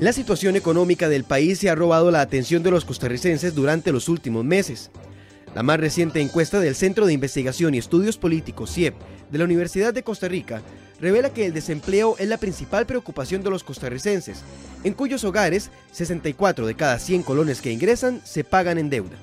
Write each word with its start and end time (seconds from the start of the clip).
La 0.00 0.14
situación 0.14 0.56
económica 0.56 1.10
del 1.10 1.24
país 1.24 1.58
se 1.58 1.68
ha 1.68 1.74
robado 1.74 2.10
la 2.10 2.22
atención 2.22 2.62
de 2.62 2.70
los 2.70 2.86
costarricenses 2.86 3.54
durante 3.54 3.92
los 3.92 4.08
últimos 4.08 4.46
meses. 4.46 4.90
La 5.54 5.62
más 5.62 5.78
reciente 5.78 6.22
encuesta 6.22 6.58
del 6.58 6.74
Centro 6.74 7.04
de 7.04 7.12
Investigación 7.12 7.74
y 7.74 7.78
Estudios 7.78 8.16
Políticos 8.16 8.72
CIEP 8.72 8.94
de 9.30 9.36
la 9.36 9.44
Universidad 9.44 9.92
de 9.92 10.02
Costa 10.02 10.26
Rica 10.26 10.62
revela 11.02 11.34
que 11.34 11.44
el 11.44 11.52
desempleo 11.52 12.16
es 12.18 12.28
la 12.28 12.38
principal 12.38 12.86
preocupación 12.86 13.42
de 13.42 13.50
los 13.50 13.62
costarricenses, 13.62 14.40
en 14.84 14.94
cuyos 14.94 15.22
hogares 15.22 15.70
64 15.92 16.66
de 16.66 16.74
cada 16.76 16.98
100 16.98 17.22
colones 17.22 17.60
que 17.60 17.70
ingresan 17.70 18.22
se 18.24 18.42
pagan 18.42 18.78
en 18.78 18.88
deuda. 18.88 19.18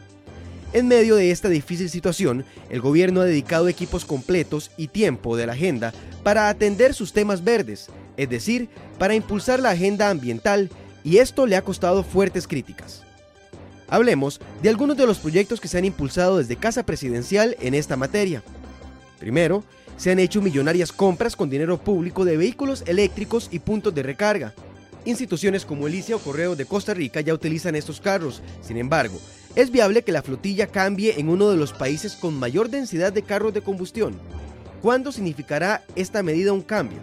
En 0.74 0.88
medio 0.88 1.16
de 1.16 1.32
esta 1.32 1.50
difícil 1.50 1.90
situación, 1.90 2.46
el 2.70 2.82
gobierno 2.82 3.22
ha 3.22 3.26
dedicado 3.26 3.68
equipos 3.68 4.06
completos 4.06 4.70
y 4.78 4.90
tiempo 4.90 5.38
de 5.38 5.48
la 5.48 5.54
agenda 5.54 5.92
para 6.22 6.50
atender 6.50 6.94
sus 6.94 7.14
temas 7.14 7.44
verdes, 7.44 7.90
es 8.18 8.30
decir, 8.30 8.70
para 8.98 9.16
impulsar 9.16 9.60
la 9.60 9.70
agenda 9.70 10.10
ambiental, 10.10 10.70
y 11.04 11.18
esto 11.18 11.46
le 11.46 11.56
ha 11.56 11.64
costado 11.64 12.04
fuertes 12.04 12.48
críticas. 12.48 13.04
Hablemos 13.88 14.42
de 14.62 14.70
algunos 14.70 14.98
de 14.98 15.08
los 15.08 15.20
proyectos 15.20 15.62
que 15.62 15.70
se 15.70 15.78
han 15.78 15.86
impulsado 15.86 16.38
desde 16.38 16.58
Casa 16.58 16.84
Presidencial 16.84 17.56
en 17.62 17.74
esta 17.74 17.96
materia. 17.96 18.44
Primero, 19.20 19.64
se 19.96 20.12
han 20.12 20.20
hecho 20.20 20.42
millonarias 20.42 20.92
compras 20.92 21.36
con 21.36 21.50
dinero 21.50 21.78
público 21.78 22.26
de 22.26 22.38
vehículos 22.38 22.84
eléctricos 22.86 23.48
y 23.52 23.60
puntos 23.60 23.96
de 23.96 24.04
recarga. 24.04 24.54
Instituciones 25.06 25.66
como 25.66 25.88
Elicia 25.88 26.18
o 26.18 26.20
Correo 26.20 26.56
de 26.56 26.66
Costa 26.66 26.94
Rica 26.94 27.22
ya 27.22 27.34
utilizan 27.34 27.76
estos 27.76 28.02
carros. 28.02 28.42
Sin 28.62 28.78
embargo, 28.78 29.18
es 29.56 29.72
viable 29.72 30.04
que 30.04 30.12
la 30.12 30.22
flotilla 30.22 30.68
cambie 30.68 31.20
en 31.20 31.30
uno 31.30 31.50
de 31.50 31.58
los 31.58 31.72
países 31.72 32.16
con 32.16 32.38
mayor 32.38 32.70
densidad 32.70 33.14
de 33.14 33.24
carros 33.24 33.54
de 33.54 33.62
combustión. 33.62 34.16
¿Cuándo 34.82 35.12
significará 35.12 35.84
esta 35.96 36.22
medida 36.22 36.54
un 36.54 36.62
cambio? 36.62 37.00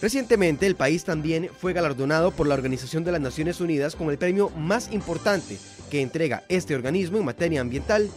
Recientemente 0.00 0.66
el 0.66 0.76
país 0.76 1.04
también 1.04 1.50
fue 1.60 1.74
galardonado 1.74 2.30
por 2.30 2.46
la 2.46 2.54
Organización 2.54 3.04
de 3.04 3.12
las 3.12 3.20
Naciones 3.20 3.60
Unidas 3.60 3.94
con 3.94 4.08
el 4.08 4.16
premio 4.16 4.48
más 4.50 4.90
importante 4.92 5.58
que 5.90 6.00
entrega 6.00 6.42
este 6.48 6.74
organismo 6.74 7.18
en 7.18 7.26
materia 7.26 7.60
ambiental. 7.60 8.08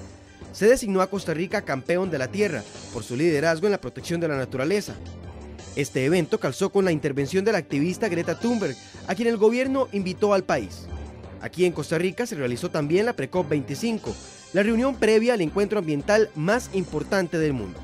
Se 0.53 0.67
designó 0.67 1.01
a 1.01 1.09
Costa 1.09 1.33
Rica 1.33 1.63
campeón 1.63 2.09
de 2.09 2.19
la 2.19 2.29
Tierra 2.29 2.63
por 2.93 3.03
su 3.03 3.17
liderazgo 3.17 3.67
en 3.67 3.71
la 3.71 3.81
protección 3.81 4.21
de 4.21 4.29
la 4.29 4.37
naturaleza. 4.37 4.93
Este 5.75 6.05
evento 6.05 6.39
calzó 6.39 6.71
con 6.71 6.85
la 6.85 6.91
intervención 6.91 7.43
de 7.43 7.51
la 7.51 7.57
activista 7.57 8.07
Greta 8.07 8.39
Thunberg, 8.39 8.77
a 9.07 9.15
quien 9.15 9.27
el 9.27 9.37
gobierno 9.37 9.89
invitó 9.91 10.33
al 10.33 10.43
país. 10.43 10.85
Aquí 11.41 11.65
en 11.65 11.73
Costa 11.73 11.97
Rica 11.97 12.25
se 12.25 12.35
realizó 12.35 12.69
también 12.69 13.05
la 13.05 13.13
Precop 13.13 13.49
25, 13.49 14.15
la 14.53 14.63
reunión 14.63 14.95
previa 14.95 15.33
al 15.33 15.41
encuentro 15.41 15.79
ambiental 15.79 16.29
más 16.35 16.69
importante 16.73 17.37
del 17.39 17.51
mundo. 17.51 17.79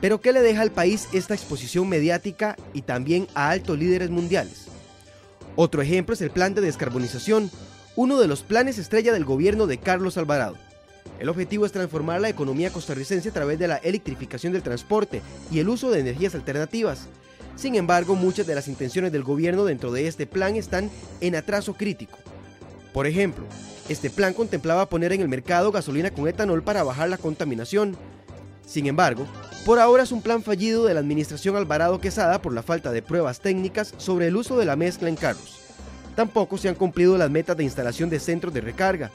Pero 0.00 0.20
¿qué 0.20 0.32
le 0.32 0.40
deja 0.40 0.62
al 0.62 0.70
país 0.70 1.08
esta 1.12 1.34
exposición 1.34 1.88
mediática 1.88 2.56
y 2.72 2.82
también 2.82 3.26
a 3.34 3.50
altos 3.50 3.78
líderes 3.78 4.10
mundiales? 4.10 4.66
Otro 5.56 5.82
ejemplo 5.82 6.14
es 6.14 6.22
el 6.22 6.30
plan 6.30 6.54
de 6.54 6.62
descarbonización, 6.62 7.50
uno 7.96 8.18
de 8.18 8.28
los 8.28 8.42
planes 8.42 8.78
estrella 8.78 9.12
del 9.12 9.24
gobierno 9.24 9.66
de 9.66 9.78
Carlos 9.78 10.16
Alvarado. 10.16 10.56
El 11.18 11.28
objetivo 11.28 11.66
es 11.66 11.72
transformar 11.72 12.20
la 12.20 12.30
economía 12.30 12.72
costarricense 12.72 13.28
a 13.28 13.32
través 13.32 13.58
de 13.58 13.68
la 13.68 13.76
electrificación 13.76 14.54
del 14.54 14.62
transporte 14.62 15.20
y 15.50 15.58
el 15.58 15.68
uso 15.68 15.90
de 15.90 16.00
energías 16.00 16.34
alternativas. 16.34 17.08
Sin 17.56 17.74
embargo, 17.74 18.14
muchas 18.14 18.46
de 18.46 18.54
las 18.54 18.68
intenciones 18.68 19.12
del 19.12 19.22
gobierno 19.22 19.66
dentro 19.66 19.92
de 19.92 20.06
este 20.06 20.26
plan 20.26 20.56
están 20.56 20.90
en 21.20 21.36
atraso 21.36 21.74
crítico. 21.74 22.16
Por 22.94 23.06
ejemplo, 23.06 23.44
este 23.90 24.08
plan 24.08 24.32
contemplaba 24.32 24.88
poner 24.88 25.12
en 25.12 25.20
el 25.20 25.28
mercado 25.28 25.70
gasolina 25.72 26.10
con 26.10 26.26
etanol 26.26 26.62
para 26.62 26.84
bajar 26.84 27.10
la 27.10 27.18
contaminación. 27.18 27.96
Sin 28.70 28.86
embargo, 28.86 29.26
por 29.66 29.80
ahora 29.80 30.04
es 30.04 30.12
un 30.12 30.22
plan 30.22 30.44
fallido 30.44 30.84
de 30.84 30.94
la 30.94 31.00
administración 31.00 31.56
Alvarado 31.56 32.00
Quesada 32.00 32.40
por 32.40 32.54
la 32.54 32.62
falta 32.62 32.92
de 32.92 33.02
pruebas 33.02 33.40
técnicas 33.40 33.92
sobre 33.96 34.28
el 34.28 34.36
uso 34.36 34.56
de 34.56 34.64
la 34.64 34.76
mezcla 34.76 35.08
en 35.08 35.16
carros. 35.16 35.58
Tampoco 36.14 36.56
se 36.56 36.68
han 36.68 36.76
cumplido 36.76 37.18
las 37.18 37.30
metas 37.30 37.56
de 37.56 37.64
instalación 37.64 38.10
de 38.10 38.20
centros 38.20 38.54
de 38.54 38.60
recarga. 38.60 39.10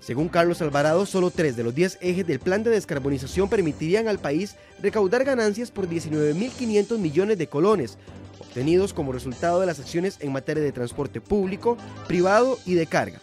Según 0.00 0.30
Carlos 0.30 0.62
Alvarado, 0.62 1.04
solo 1.04 1.30
tres 1.30 1.56
de 1.56 1.64
los 1.64 1.74
10 1.74 1.98
ejes 2.00 2.26
del 2.26 2.40
plan 2.40 2.62
de 2.62 2.70
descarbonización 2.70 3.50
permitirían 3.50 4.08
al 4.08 4.18
país 4.18 4.56
recaudar 4.80 5.24
ganancias 5.24 5.70
por 5.70 5.86
19.500 5.90 6.96
millones 6.96 7.36
de 7.36 7.48
colones, 7.48 7.98
obtenidos 8.40 8.94
como 8.94 9.12
resultado 9.12 9.60
de 9.60 9.66
las 9.66 9.78
acciones 9.78 10.16
en 10.20 10.32
materia 10.32 10.62
de 10.62 10.72
transporte 10.72 11.20
público, 11.20 11.76
privado 12.08 12.58
y 12.64 12.72
de 12.72 12.86
carga. 12.86 13.20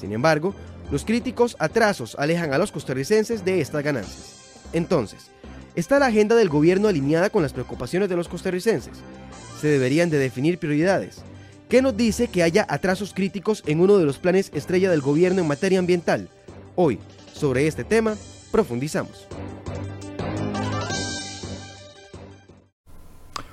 Sin 0.00 0.14
embargo, 0.14 0.54
los 0.90 1.04
críticos 1.04 1.56
atrasos 1.58 2.16
alejan 2.18 2.54
a 2.54 2.58
los 2.58 2.72
costarricenses 2.72 3.44
de 3.44 3.60
estas 3.60 3.84
ganancias. 3.84 4.39
Entonces, 4.72 5.30
¿está 5.74 5.98
la 5.98 6.06
agenda 6.06 6.36
del 6.36 6.48
gobierno 6.48 6.88
alineada 6.88 7.30
con 7.30 7.42
las 7.42 7.52
preocupaciones 7.52 8.08
de 8.08 8.16
los 8.16 8.28
costarricenses? 8.28 8.98
¿Se 9.60 9.68
deberían 9.68 10.10
de 10.10 10.18
definir 10.18 10.58
prioridades? 10.58 11.22
¿Qué 11.68 11.82
nos 11.82 11.96
dice 11.96 12.28
que 12.28 12.42
haya 12.42 12.66
atrasos 12.68 13.14
críticos 13.14 13.62
en 13.66 13.80
uno 13.80 13.98
de 13.98 14.04
los 14.04 14.18
planes 14.18 14.50
estrella 14.54 14.90
del 14.90 15.00
gobierno 15.00 15.40
en 15.40 15.48
materia 15.48 15.78
ambiental? 15.78 16.28
Hoy, 16.74 16.98
sobre 17.32 17.66
este 17.66 17.84
tema, 17.84 18.16
profundizamos. 18.50 19.26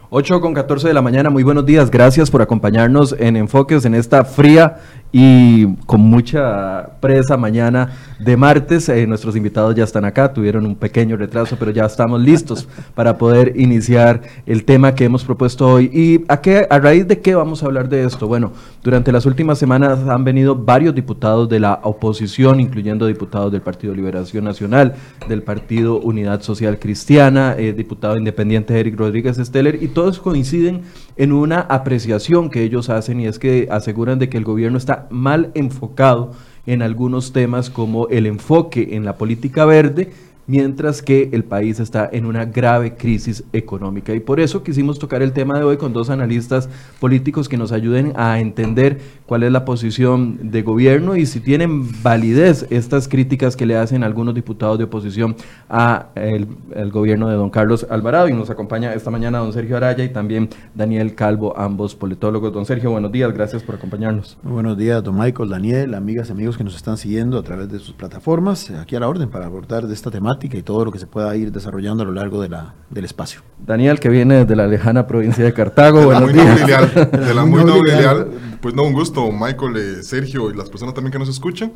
8 0.09 0.39
con 0.39 0.53
14 0.53 0.87
de 0.87 0.93
la 0.93 1.01
mañana, 1.01 1.29
muy 1.29 1.43
buenos 1.43 1.65
días, 1.65 1.91
gracias 1.91 2.31
por 2.31 2.41
acompañarnos 2.41 3.13
en 3.19 3.35
Enfoques 3.35 3.83
en 3.83 3.93
esta 3.93 4.23
fría 4.23 4.77
y 5.11 5.75
con 5.85 6.01
mucha 6.01 6.97
presa 6.99 7.37
mañana 7.37 7.91
de 8.19 8.35
martes. 8.35 8.89
Eh, 8.89 9.07
nuestros 9.07 9.35
invitados 9.35 9.75
ya 9.75 9.83
están 9.83 10.05
acá, 10.05 10.33
tuvieron 10.33 10.65
un 10.65 10.75
pequeño 10.75 11.15
retraso, 11.17 11.55
pero 11.57 11.71
ya 11.71 11.85
estamos 11.85 12.21
listos 12.21 12.67
para 12.95 13.17
poder 13.17 13.53
iniciar 13.55 14.21
el 14.45 14.65
tema 14.65 14.95
que 14.95 15.05
hemos 15.05 15.23
propuesto 15.23 15.67
hoy. 15.67 15.89
¿Y 15.93 16.25
a, 16.27 16.41
qué, 16.41 16.67
a 16.69 16.79
raíz 16.79 17.07
de 17.07 17.19
qué 17.19 17.35
vamos 17.35 17.63
a 17.63 17.67
hablar 17.67 17.89
de 17.89 18.03
esto? 18.03 18.27
Bueno, 18.27 18.51
durante 18.83 19.11
las 19.11 19.25
últimas 19.25 19.57
semanas 19.57 19.99
han 20.07 20.23
venido 20.23 20.55
varios 20.55 20.93
diputados 20.93 21.47
de 21.49 21.59
la 21.59 21.79
oposición, 21.83 22.59
incluyendo 22.59 23.07
diputados 23.07 23.51
del 23.51 23.61
Partido 23.61 23.93
Liberación 23.93 24.43
Nacional, 24.43 24.95
del 25.27 25.43
Partido 25.43 25.99
Unidad 25.99 26.41
Social 26.41 26.79
Cristiana, 26.79 27.55
eh, 27.57 27.73
diputado 27.73 28.17
independiente 28.17 28.79
Eric 28.79 28.97
Rodríguez 28.97 29.37
Steller, 29.37 29.81
y 29.81 29.87
todos 29.87 30.19
coinciden 30.19 30.81
en 31.17 31.31
una 31.31 31.61
apreciación 31.61 32.49
que 32.49 32.63
ellos 32.63 32.89
hacen 32.89 33.19
y 33.19 33.27
es 33.27 33.39
que 33.39 33.67
aseguran 33.71 34.19
de 34.19 34.29
que 34.29 34.37
el 34.37 34.43
gobierno 34.43 34.77
está 34.77 35.07
mal 35.09 35.51
enfocado 35.55 36.33
en 36.65 36.81
algunos 36.81 37.33
temas 37.33 37.69
como 37.69 38.07
el 38.09 38.25
enfoque 38.25 38.89
en 38.91 39.05
la 39.05 39.17
política 39.17 39.65
verde 39.65 40.11
mientras 40.47 41.01
que 41.01 41.29
el 41.33 41.43
país 41.43 41.79
está 41.79 42.09
en 42.11 42.25
una 42.25 42.45
grave 42.45 42.95
crisis 42.95 43.43
económica. 43.51 44.13
Y 44.13 44.21
por 44.21 44.39
eso 44.39 44.63
quisimos 44.63 44.97
tocar 44.97 45.21
el 45.21 45.33
tema 45.33 45.59
de 45.59 45.65
hoy 45.65 45.77
con 45.77 45.91
dos 45.93 46.09
analistas 46.09 46.69
políticos 46.99 47.49
que 47.49 47.57
nos 47.57 47.73
ayuden 47.73 48.13
a 48.15 48.39
entender 48.39 48.99
cuál 49.25 49.43
es 49.43 49.51
la 49.51 49.65
posición 49.65 50.49
de 50.49 50.61
gobierno 50.61 51.17
y 51.17 51.25
si 51.25 51.41
tienen 51.41 52.01
validez 52.01 52.65
estas 52.69 53.09
críticas 53.09 53.57
que 53.57 53.65
le 53.65 53.75
hacen 53.75 54.03
algunos 54.03 54.33
diputados 54.33 54.77
de 54.77 54.85
oposición 54.85 55.35
a 55.69 56.07
el, 56.15 56.47
gobierno 56.91 57.27
de 57.27 57.35
don 57.35 57.49
Carlos 57.49 57.85
Alvarado. 57.89 58.29
Y 58.29 58.33
nos 58.33 58.49
acompaña 58.49 58.93
esta 58.93 59.11
mañana 59.11 59.39
don 59.39 59.51
Sergio 59.51 59.75
Araya 59.75 60.03
y 60.03 60.09
también 60.09 60.49
Daniel 60.73 61.13
Calvo, 61.13 61.57
ambos 61.57 61.93
politólogos. 61.93 62.53
Don 62.53 62.65
Sergio, 62.65 62.91
buenos 62.91 63.11
días, 63.11 63.33
gracias 63.33 63.63
por 63.63 63.75
acompañarnos. 63.75 64.37
buenos 64.43 64.77
días, 64.77 65.03
don 65.03 65.19
Michael, 65.19 65.49
Daniel, 65.49 65.93
amigas, 65.93 66.31
amigos 66.31 66.57
que 66.57 66.63
nos 66.63 66.75
están 66.75 66.97
siguiendo 66.97 67.37
a 67.37 67.43
través 67.43 67.69
de 67.69 67.79
sus 67.79 67.93
plataformas, 67.93 68.69
aquí 68.71 68.95
a 68.95 69.01
la 69.01 69.09
orden 69.09 69.29
para 69.29 69.45
abordar 69.45 69.85
de 69.85 69.93
esta 69.93 70.09
temática 70.09 70.36
y 70.41 70.63
todo 70.63 70.85
lo 70.85 70.91
que 70.91 70.99
se 70.99 71.07
pueda 71.07 71.35
ir 71.35 71.51
desarrollando 71.51 72.03
a 72.03 72.05
lo 72.05 72.13
largo 72.13 72.41
de 72.41 72.49
la, 72.49 72.75
del 72.89 73.05
espacio. 73.05 73.41
Daniel, 73.65 73.99
que 73.99 74.09
viene 74.09 74.35
desde 74.39 74.55
la 74.55 74.67
lejana 74.67 75.07
provincia 75.07 75.43
de 75.43 75.53
Cartago. 75.53 76.01
De 76.01 76.13
la 76.13 76.19
muy 76.21 76.33
nobilial, 76.33 77.09
de 77.11 77.33
la 77.33 77.45
muy 77.45 77.63
nobilial. 77.63 78.27
Pues 78.61 78.75
no, 78.75 78.83
un 78.83 78.93
gusto, 78.93 79.31
Michael, 79.31 79.77
eh, 79.77 80.03
Sergio 80.03 80.51
y 80.51 80.55
las 80.55 80.69
personas 80.69 80.93
también 80.93 81.11
que 81.11 81.19
nos 81.19 81.29
escuchan. 81.29 81.73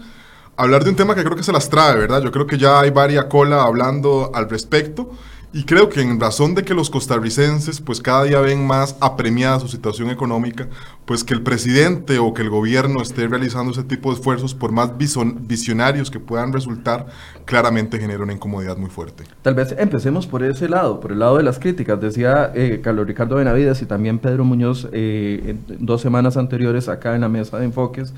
Hablar 0.57 0.83
de 0.83 0.91
un 0.91 0.95
tema 0.95 1.15
que 1.15 1.23
creo 1.23 1.35
que 1.35 1.43
se 1.43 1.51
las 1.51 1.69
trae, 1.69 1.97
¿verdad? 1.97 2.21
Yo 2.21 2.31
creo 2.31 2.45
que 2.45 2.57
ya 2.57 2.79
hay 2.81 2.91
varia 2.91 3.27
cola 3.27 3.63
hablando 3.63 4.31
al 4.33 4.49
respecto. 4.49 5.11
Y 5.53 5.65
creo 5.65 5.89
que 5.89 6.01
en 6.01 6.17
razón 6.17 6.55
de 6.55 6.63
que 6.63 6.73
los 6.73 6.89
costarricenses 6.89 7.81
pues 7.81 7.99
cada 7.99 8.23
día 8.23 8.39
ven 8.39 8.65
más 8.65 8.95
apremiada 9.01 9.59
su 9.59 9.67
situación 9.67 10.09
económica, 10.09 10.69
pues 11.05 11.25
que 11.25 11.33
el 11.33 11.41
presidente 11.41 12.19
o 12.19 12.33
que 12.33 12.41
el 12.41 12.49
gobierno 12.49 13.01
esté 13.01 13.27
realizando 13.27 13.73
ese 13.73 13.83
tipo 13.83 14.11
de 14.11 14.15
esfuerzos, 14.15 14.55
por 14.55 14.71
más 14.71 14.91
visionarios 14.97 16.09
que 16.09 16.21
puedan 16.21 16.53
resultar, 16.53 17.07
claramente 17.43 17.99
genera 17.99 18.23
una 18.23 18.31
incomodidad 18.31 18.77
muy 18.77 18.89
fuerte. 18.89 19.25
Tal 19.41 19.53
vez 19.55 19.75
empecemos 19.77 20.25
por 20.25 20.41
ese 20.41 20.69
lado, 20.69 21.01
por 21.01 21.11
el 21.11 21.19
lado 21.19 21.35
de 21.35 21.43
las 21.43 21.59
críticas. 21.59 21.99
Decía 21.99 22.53
eh, 22.55 22.79
Carlos 22.81 23.05
Ricardo 23.05 23.35
Benavides 23.35 23.81
y 23.81 23.85
también 23.85 24.19
Pedro 24.19 24.45
Muñoz 24.45 24.87
eh, 24.93 25.57
dos 25.67 25.99
semanas 25.99 26.37
anteriores 26.37 26.87
acá 26.87 27.13
en 27.13 27.21
la 27.21 27.29
mesa 27.29 27.59
de 27.59 27.65
enfoques, 27.65 28.13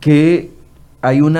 que 0.00 0.56
hay 1.02 1.20
un 1.20 1.38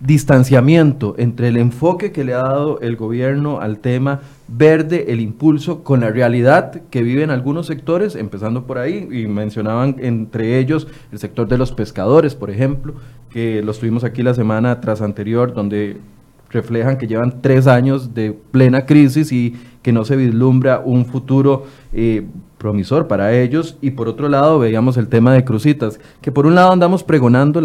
distanciamiento 0.00 1.16
entre 1.18 1.48
el 1.48 1.56
enfoque 1.56 2.12
que 2.12 2.24
le 2.24 2.34
ha 2.34 2.38
dado 2.38 2.80
el 2.80 2.96
gobierno 2.96 3.60
al 3.60 3.78
tema 3.78 4.20
verde, 4.48 5.06
el 5.08 5.20
impulso, 5.20 5.82
con 5.82 6.00
la 6.00 6.10
realidad 6.10 6.82
que 6.90 7.02
viven 7.02 7.30
algunos 7.30 7.66
sectores, 7.66 8.14
empezando 8.14 8.66
por 8.66 8.78
ahí, 8.78 9.08
y 9.10 9.26
mencionaban 9.26 9.96
entre 9.98 10.58
ellos 10.58 10.86
el 11.12 11.18
sector 11.18 11.48
de 11.48 11.58
los 11.58 11.72
pescadores, 11.72 12.34
por 12.34 12.50
ejemplo, 12.50 12.94
que 13.30 13.62
los 13.62 13.78
tuvimos 13.78 14.04
aquí 14.04 14.22
la 14.22 14.34
semana 14.34 14.80
tras 14.80 15.02
anterior, 15.02 15.52
donde 15.52 15.96
reflejan 16.50 16.96
que 16.96 17.06
llevan 17.06 17.42
tres 17.42 17.66
años 17.66 18.14
de 18.14 18.32
plena 18.32 18.86
crisis 18.86 19.32
y 19.32 19.56
que 19.86 19.92
no 19.92 20.04
se 20.04 20.16
vislumbra 20.16 20.82
un 20.84 21.06
futuro 21.06 21.66
eh, 21.92 22.26
promisor 22.58 23.06
para 23.06 23.32
ellos 23.32 23.78
y 23.80 23.92
por 23.92 24.08
otro 24.08 24.28
lado 24.28 24.58
veíamos 24.58 24.96
el 24.96 25.06
tema 25.06 25.32
de 25.32 25.44
Crucitas, 25.44 26.00
que 26.20 26.32
por 26.32 26.44
un 26.44 26.56
lado 26.56 26.72
andamos 26.72 27.04
pregonando 27.04 27.62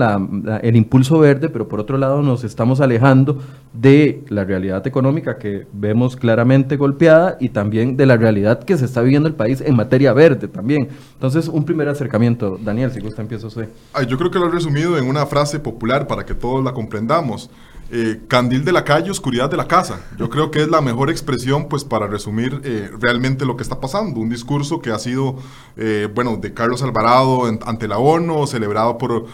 el 0.62 0.76
impulso 0.76 1.18
verde, 1.18 1.50
pero 1.50 1.68
por 1.68 1.80
otro 1.80 1.98
lado 1.98 2.22
nos 2.22 2.44
estamos 2.44 2.80
alejando 2.80 3.40
de 3.74 4.24
la 4.30 4.44
realidad 4.44 4.86
económica 4.86 5.40
que 5.40 5.66
vemos 5.74 6.16
claramente 6.16 6.78
golpeada 6.78 7.38
y 7.40 7.50
también 7.50 7.98
de 7.98 8.06
la 8.06 8.18
realidad 8.18 8.62
que 8.64 8.78
se 8.78 8.86
está 8.86 9.02
viviendo 9.02 9.28
el 9.28 9.34
país 9.34 9.60
en 9.60 9.76
materia 9.76 10.14
verde 10.14 10.48
también. 10.48 10.90
Entonces, 11.16 11.48
un 11.48 11.66
primer 11.66 11.90
acercamiento, 11.90 12.60
Daniel, 12.64 12.92
si 12.92 13.00
gusta 13.00 13.24
empieza 13.24 13.48
usted. 13.48 13.68
yo 14.08 14.16
creo 14.20 14.30
que 14.30 14.38
lo 14.38 14.46
he 14.46 14.52
resumido 14.52 14.96
en 14.96 15.10
una 15.10 15.26
frase 15.26 15.60
popular 15.60 16.06
para 16.06 16.24
que 16.24 16.36
todos 16.36 16.64
la 16.64 16.72
comprendamos. 16.72 17.50
Eh, 17.94 18.22
candil 18.30 18.64
de 18.64 18.72
la 18.72 18.86
calle, 18.86 19.12
oscuridad 19.12 19.50
de 19.50 19.58
la 19.58 19.68
casa. 19.68 20.00
Yo 20.18 20.30
creo 20.30 20.50
que 20.50 20.62
es 20.62 20.70
la 20.70 20.80
mejor 20.80 21.10
expresión 21.10 21.68
pues 21.68 21.84
para 21.84 22.08
resumir 22.08 22.62
eh, 22.64 22.90
realmente 22.98 23.44
lo 23.44 23.58
que 23.58 23.64
está 23.64 23.82
pasando. 23.82 24.22
Un 24.22 24.30
discurso 24.30 24.80
que 24.80 24.92
ha 24.92 24.98
sido, 24.98 25.36
eh, 25.76 26.08
bueno, 26.16 26.38
de 26.38 26.54
Carlos 26.54 26.82
Alvarado 26.84 27.44
ante 27.46 27.90
la 27.90 27.98
ONU, 27.98 28.48
celebrado 28.48 28.98
por 28.98 29.26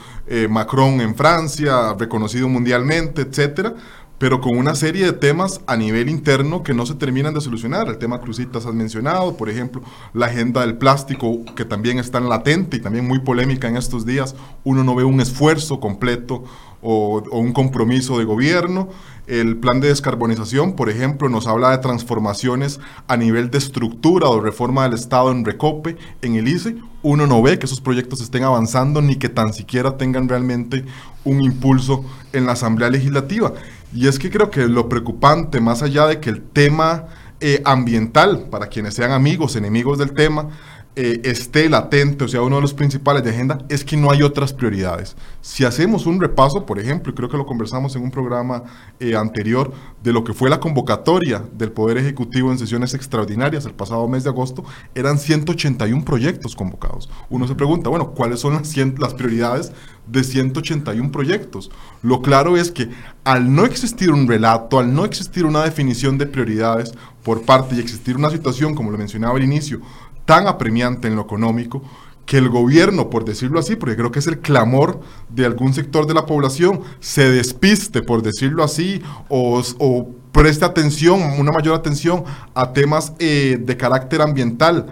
Macron 0.50 1.02
en 1.02 1.14
Francia, 1.14 1.94
reconocido 2.00 2.50
mundialmente, 2.50 3.22
etcétera 3.22 3.76
pero 4.18 4.42
con 4.42 4.58
una 4.58 4.74
serie 4.74 5.06
de 5.06 5.14
temas 5.14 5.62
a 5.68 5.78
nivel 5.78 6.10
interno 6.10 6.64
que 6.64 6.74
no 6.74 6.86
se 6.86 6.96
terminan 6.96 7.34
de 7.34 7.42
solucionar. 7.42 7.88
El 7.88 7.98
tema 7.98 8.20
Crucitas 8.20 8.66
has 8.66 8.74
mencionado, 8.74 9.38
por 9.38 9.50
ejemplo, 9.50 9.84
la 10.14 10.26
agenda 10.26 10.62
del 10.62 10.78
plástico, 10.78 11.42
que 11.56 11.66
también 11.66 12.00
está 12.00 12.18
en 12.18 12.30
latente 12.30 12.78
y 12.78 12.80
también 12.80 13.08
muy 13.08 13.20
polémica 13.20 13.68
en 13.68 13.78
estos 13.78 14.06
días. 14.06 14.36
Uno 14.64 14.84
no 14.84 14.96
ve 14.96 15.04
un 15.04 15.22
esfuerzo 15.22 15.80
completo 15.80 16.46
o, 16.82 17.24
un 17.32 17.54
compromiso 17.54 18.20
de 18.20 18.26
gobierno. 18.26 18.90
El 19.28 19.58
plan 19.58 19.82
de 19.82 19.90
descarbonización, 19.90 20.74
por 20.74 20.90
ejemplo, 20.90 21.28
nos 21.28 21.48
habla 21.48 21.72
de 21.72 21.80
transformaciones 21.80 22.80
a 23.08 23.18
nivel 23.18 23.52
de 23.52 23.58
estructura 23.58 24.30
o 24.30 24.40
reforma 24.40 24.84
del 24.84 24.94
Estado 24.94 25.32
en 25.32 25.44
Recope, 25.44 25.98
en 26.22 26.36
el 26.36 26.48
ICE. 26.48 26.78
Uno 27.04 27.28
no 27.28 27.42
ve 27.42 27.60
que 27.60 27.66
esos 27.66 27.82
proyectos 27.82 28.22
estén 28.22 28.44
avanzando 28.44 29.02
ni 29.02 29.18
que 29.18 29.28
tan 29.28 29.54
siquiera 29.54 29.98
tengan 29.98 30.30
realmente 30.30 30.86
un 31.26 31.42
impulso 31.42 32.06
en 32.32 32.46
la 32.46 32.54
Asamblea 32.54 32.90
Legislativa. 32.90 33.54
Y 33.94 34.08
es 34.08 34.18
que 34.18 34.30
creo 34.30 34.50
que 34.50 34.68
lo 34.68 34.88
preocupante, 34.88 35.60
más 35.60 35.84
allá 35.84 36.08
de 36.08 36.20
que 36.22 36.30
el 36.30 36.42
tema 36.42 37.08
eh, 37.40 37.62
ambiental, 37.66 38.48
para 38.50 38.68
quienes 38.68 38.96
sean 38.96 39.12
amigos, 39.12 39.56
enemigos 39.56 39.98
del 39.98 40.14
tema, 40.14 40.50
eh, 41.00 41.22
esté 41.26 41.70
latente, 41.70 42.24
o 42.24 42.28
sea, 42.28 42.42
uno 42.42 42.56
de 42.56 42.64
los 42.64 42.74
principales 42.74 43.24
de 43.24 43.30
agenda, 43.30 43.60
es 43.70 43.86
que 43.86 43.96
no 43.96 44.10
hay 44.10 44.24
otras 44.24 44.52
prioridades. 44.52 45.16
Si 45.42 45.64
hacemos 45.64 46.08
un 46.08 46.20
repaso, 46.20 46.66
por 46.66 46.80
ejemplo, 46.80 47.12
y 47.12 47.16
creo 47.16 47.30
que 47.30 47.38
lo 47.38 47.46
conversamos 47.46 47.96
en 47.96 48.02
un 48.02 48.10
programa 48.10 48.64
eh, 49.00 49.16
anterior, 49.16 49.72
de 50.02 50.12
lo 50.12 50.24
que 50.24 50.34
fue 50.34 50.50
la 50.50 50.60
convocatoria 50.60 51.44
del 51.54 51.72
Poder 51.72 52.00
Ejecutivo 52.00 52.52
en 52.52 52.58
sesiones 52.58 52.96
extraordinarias 52.96 53.68
el 53.68 53.76
pasado 53.76 54.08
mes 54.08 54.24
de 54.24 54.32
agosto, 54.32 54.64
eran 54.96 55.20
181 55.20 56.04
proyectos 56.04 56.56
convocados. 56.56 57.12
Uno 57.30 57.48
se 57.48 57.54
pregunta, 57.54 57.92
bueno, 57.92 58.14
¿cuáles 58.16 58.40
son 58.40 58.54
las, 58.54 58.76
las 58.76 59.14
prioridades 59.14 59.74
de 60.08 60.24
181 60.24 61.12
proyectos? 61.12 61.70
Lo 62.02 62.24
claro 62.24 62.58
es 62.58 62.72
que 62.72 62.90
al 63.24 63.54
no 63.54 63.66
existir 63.66 64.10
un 64.10 64.28
relato, 64.28 64.80
al 64.80 64.92
no 64.96 65.06
existir 65.06 65.46
una 65.46 65.64
definición 65.64 66.18
de 66.18 66.26
prioridades 66.26 66.94
por 67.22 67.42
parte 67.42 67.76
y 67.76 67.80
existir 67.80 68.16
una 68.16 68.30
situación, 68.30 68.74
como 68.74 68.90
lo 68.90 68.98
mencionaba 68.98 69.36
al 69.36 69.44
inicio, 69.44 69.82
tan 70.28 70.46
apremiante 70.46 71.08
en 71.08 71.16
lo 71.16 71.24
económico 71.24 71.82
que 72.28 72.38
el 72.38 72.50
gobierno, 72.50 73.10
por 73.10 73.24
decirlo 73.24 73.58
así, 73.58 73.78
porque 73.78 73.96
creo 73.96 74.12
que 74.12 74.20
es 74.20 74.28
el 74.28 74.40
clamor 74.40 75.00
de 75.30 75.46
algún 75.46 75.74
sector 75.74 76.06
de 76.06 76.14
la 76.14 76.26
población, 76.26 76.82
se 77.00 77.32
despiste, 77.32 78.04
por 78.04 78.22
decirlo 78.22 78.66
así, 78.66 79.02
o, 79.30 80.10
preste 80.34 80.66
atención, 80.66 81.22
una 81.40 81.54
mayor 81.54 81.74
atención 81.74 82.26
a 82.54 82.74
temas 82.74 83.14
eh, 83.18 83.58
de 83.60 83.78
carácter 83.78 84.22
ambiental, 84.22 84.88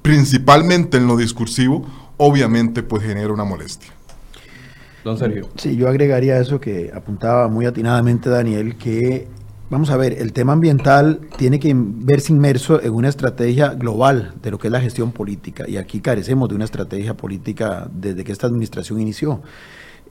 principalmente 0.00 0.96
en 0.96 1.08
lo 1.08 1.16
discursivo, 1.16 1.84
obviamente 2.16 2.84
pues 2.84 3.02
genera 3.02 3.32
una 3.32 3.44
molestia. 3.44 3.90
Don 5.02 5.18
Sergio. 5.18 5.48
Sí, 5.56 5.76
yo 5.76 5.88
agregaría 5.88 6.38
eso 6.38 6.60
que 6.60 6.92
apuntaba 6.94 7.48
muy 7.48 7.66
atinadamente 7.66 8.30
Daniel, 8.30 8.76
que 8.76 9.26
Vamos 9.74 9.90
a 9.90 9.96
ver, 9.96 10.12
el 10.12 10.32
tema 10.32 10.52
ambiental 10.52 11.22
tiene 11.36 11.58
que 11.58 11.74
verse 11.74 12.32
inmerso 12.32 12.80
en 12.80 12.92
una 12.92 13.08
estrategia 13.08 13.70
global 13.70 14.32
de 14.40 14.52
lo 14.52 14.56
que 14.56 14.68
es 14.68 14.72
la 14.72 14.80
gestión 14.80 15.10
política 15.10 15.68
y 15.68 15.78
aquí 15.78 15.98
carecemos 15.98 16.48
de 16.48 16.54
una 16.54 16.64
estrategia 16.64 17.16
política 17.16 17.90
desde 17.92 18.22
que 18.22 18.30
esta 18.30 18.46
administración 18.46 19.00
inició. 19.00 19.42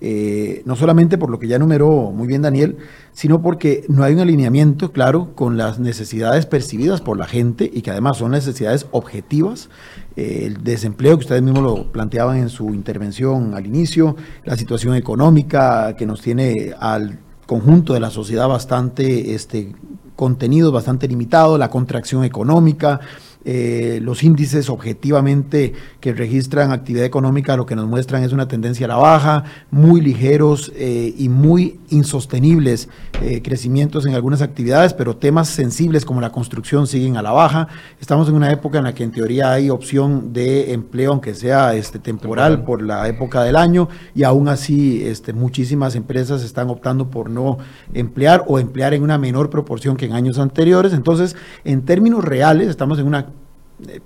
Eh, 0.01 0.63
no 0.65 0.75
solamente 0.75 1.17
por 1.17 1.29
lo 1.29 1.39
que 1.39 1.47
ya 1.47 1.55
enumeró 1.55 2.11
muy 2.11 2.27
bien 2.27 2.41
Daniel, 2.41 2.75
sino 3.13 3.41
porque 3.41 3.85
no 3.87 4.03
hay 4.03 4.15
un 4.15 4.19
alineamiento 4.19 4.91
claro 4.91 5.33
con 5.33 5.55
las 5.55 5.79
necesidades 5.79 6.45
percibidas 6.45 6.99
por 6.99 7.17
la 7.17 7.25
gente 7.25 7.71
y 7.73 7.83
que 7.83 7.91
además 7.91 8.17
son 8.17 8.31
necesidades 8.31 8.87
objetivas. 8.91 9.69
Eh, 10.17 10.41
el 10.43 10.61
desempleo 10.61 11.15
que 11.17 11.23
ustedes 11.23 11.41
mismos 11.41 11.63
lo 11.63 11.89
planteaban 11.93 12.35
en 12.35 12.49
su 12.49 12.73
intervención 12.73 13.53
al 13.53 13.65
inicio, 13.65 14.17
la 14.43 14.57
situación 14.57 14.95
económica 14.95 15.95
que 15.95 16.05
nos 16.05 16.19
tiene 16.21 16.73
al 16.77 17.17
conjunto 17.53 17.93
de 17.93 17.99
la 17.99 18.09
sociedad 18.09 18.47
bastante 18.47 19.35
este, 19.35 19.75
contenido, 20.15 20.71
bastante 20.71 21.07
limitado, 21.07 21.59
la 21.59 21.69
contracción 21.69 22.23
económica, 22.23 22.99
eh, 23.45 23.99
los 24.01 24.23
índices 24.23 24.69
objetivamente 24.69 25.73
que 25.99 26.13
registran 26.13 26.71
actividad 26.71 27.05
económica 27.05 27.57
lo 27.57 27.65
que 27.65 27.75
nos 27.75 27.87
muestran 27.87 28.23
es 28.23 28.31
una 28.31 28.47
tendencia 28.47 28.85
a 28.85 28.89
la 28.89 28.95
baja, 28.95 29.43
muy 29.71 30.01
ligeros 30.01 30.71
eh, 30.75 31.13
y 31.17 31.29
muy 31.29 31.79
insostenibles 31.89 32.89
eh, 33.21 33.41
crecimientos 33.41 34.05
en 34.05 34.15
algunas 34.15 34.41
actividades, 34.41 34.93
pero 34.93 35.17
temas 35.17 35.49
sensibles 35.49 36.05
como 36.05 36.21
la 36.21 36.31
construcción 36.31 36.87
siguen 36.87 37.17
a 37.17 37.21
la 37.21 37.31
baja. 37.31 37.67
Estamos 37.99 38.27
en 38.29 38.35
una 38.35 38.51
época 38.51 38.77
en 38.77 38.85
la 38.85 38.93
que 38.93 39.03
en 39.03 39.11
teoría 39.11 39.51
hay 39.51 39.69
opción 39.69 40.33
de 40.33 40.73
empleo, 40.73 41.11
aunque 41.11 41.33
sea 41.33 41.75
este, 41.75 41.99
temporal 41.99 42.63
por 42.63 42.81
la 42.81 43.07
época 43.07 43.43
del 43.43 43.55
año, 43.55 43.89
y 44.15 44.23
aún 44.23 44.47
así 44.47 45.03
este, 45.05 45.33
muchísimas 45.33 45.95
empresas 45.95 46.43
están 46.43 46.69
optando 46.69 47.09
por 47.09 47.29
no 47.29 47.57
emplear 47.93 48.43
o 48.47 48.59
emplear 48.59 48.93
en 48.93 49.03
una 49.03 49.17
menor 49.17 49.49
proporción 49.49 49.97
que 49.97 50.05
en 50.05 50.13
años 50.13 50.39
anteriores. 50.39 50.93
Entonces, 50.93 51.35
en 51.63 51.83
términos 51.83 52.23
reales, 52.23 52.69
estamos 52.69 52.99
en 52.99 53.07
una 53.07 53.27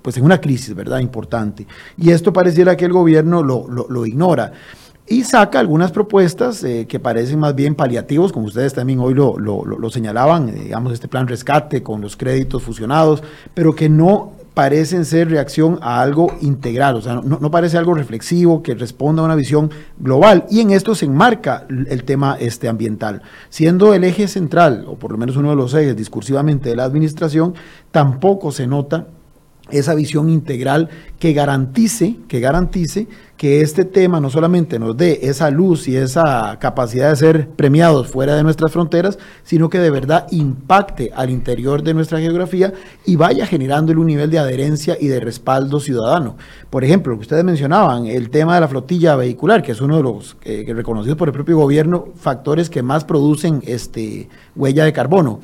pues 0.02 0.16
en 0.16 0.24
una 0.24 0.40
crisis, 0.40 0.74
¿verdad? 0.74 0.98
Importante. 0.98 1.66
Y 1.96 2.10
esto 2.10 2.32
pareciera 2.32 2.76
que 2.76 2.84
el 2.84 2.92
gobierno 2.92 3.42
lo, 3.42 4.06
ignora. 4.06 4.52
Y 5.06 5.24
saca 5.24 5.58
algunas 5.58 5.90
propuestas 5.90 6.62
eh, 6.64 6.86
que 6.86 7.00
parecen 7.00 7.38
más 7.38 7.54
bien 7.54 7.74
paliativos, 7.74 8.30
como 8.30 8.46
ustedes 8.46 8.74
también 8.74 9.00
hoy 9.00 9.14
lo, 9.14 9.90
señalaban, 9.90 10.50
eh, 10.50 10.64
digamos, 10.64 10.92
este 10.92 11.08
plan 11.08 11.26
rescate 11.26 11.82
con 11.82 12.02
los 12.02 12.16
créditos 12.16 12.62
fusionados, 12.62 13.22
pero 13.54 13.74
que 13.74 13.88
no 13.88 14.32
parecen 14.58 15.04
ser 15.04 15.30
reacción 15.30 15.78
a 15.82 16.00
algo 16.00 16.36
integral, 16.40 16.96
o 16.96 17.00
sea, 17.00 17.14
no, 17.14 17.38
no, 17.40 17.48
parece 17.48 17.78
algo 17.78 17.94
reflexivo 17.94 18.60
que 18.60 18.74
responda 18.74 19.22
a 19.22 19.24
una 19.24 19.36
visión 19.36 19.70
global. 20.00 20.46
Y 20.50 20.58
en 20.58 20.72
esto 20.72 20.96
se 20.96 21.04
enmarca 21.04 21.64
el 21.68 22.02
tema 22.02 22.36
este, 22.40 22.66
ambiental. 22.66 23.22
Siendo 23.50 23.94
el 23.94 24.02
eje 24.02 24.26
central, 24.26 24.84
o 24.88 24.96
por 24.96 25.12
lo 25.12 25.16
menos 25.16 25.36
uno 25.36 25.50
de 25.50 25.54
los 25.54 25.74
ejes 25.74 25.96
discursivamente 25.96 26.70
de 26.70 26.74
la 26.74 26.82
administración, 26.82 27.54
tampoco 27.92 28.50
se 28.50 28.66
nota 28.66 29.06
esa 29.70 29.94
visión 29.94 30.28
integral 30.28 30.88
que 31.18 31.32
garantice, 31.32 32.16
que 32.28 32.40
garantice 32.40 33.08
que 33.36 33.60
este 33.60 33.84
tema 33.84 34.20
no 34.20 34.30
solamente 34.30 34.80
nos 34.80 34.96
dé 34.96 35.20
esa 35.22 35.48
luz 35.50 35.86
y 35.86 35.96
esa 35.96 36.58
capacidad 36.58 37.10
de 37.10 37.16
ser 37.16 37.48
premiados 37.48 38.08
fuera 38.08 38.34
de 38.34 38.42
nuestras 38.42 38.72
fronteras, 38.72 39.16
sino 39.44 39.70
que 39.70 39.78
de 39.78 39.90
verdad 39.90 40.26
impacte 40.32 41.12
al 41.14 41.30
interior 41.30 41.84
de 41.84 41.94
nuestra 41.94 42.18
geografía 42.18 42.72
y 43.06 43.14
vaya 43.14 43.46
generando 43.46 43.92
un 43.92 44.06
nivel 44.06 44.30
de 44.30 44.40
adherencia 44.40 44.96
y 45.00 45.06
de 45.06 45.20
respaldo 45.20 45.78
ciudadano. 45.78 46.36
Por 46.68 46.82
ejemplo, 46.82 47.12
lo 47.12 47.18
que 47.18 47.22
ustedes 47.22 47.44
mencionaban, 47.44 48.06
el 48.06 48.28
tema 48.30 48.56
de 48.56 48.60
la 48.60 48.68
flotilla 48.68 49.14
vehicular, 49.14 49.62
que 49.62 49.72
es 49.72 49.80
uno 49.80 49.96
de 49.96 50.02
los 50.02 50.36
eh, 50.44 50.64
reconocidos 50.74 51.16
por 51.16 51.28
el 51.28 51.34
propio 51.34 51.56
gobierno, 51.58 52.08
factores 52.16 52.68
que 52.68 52.82
más 52.82 53.04
producen 53.04 53.62
este, 53.64 54.28
huella 54.56 54.84
de 54.84 54.92
carbono 54.92 55.40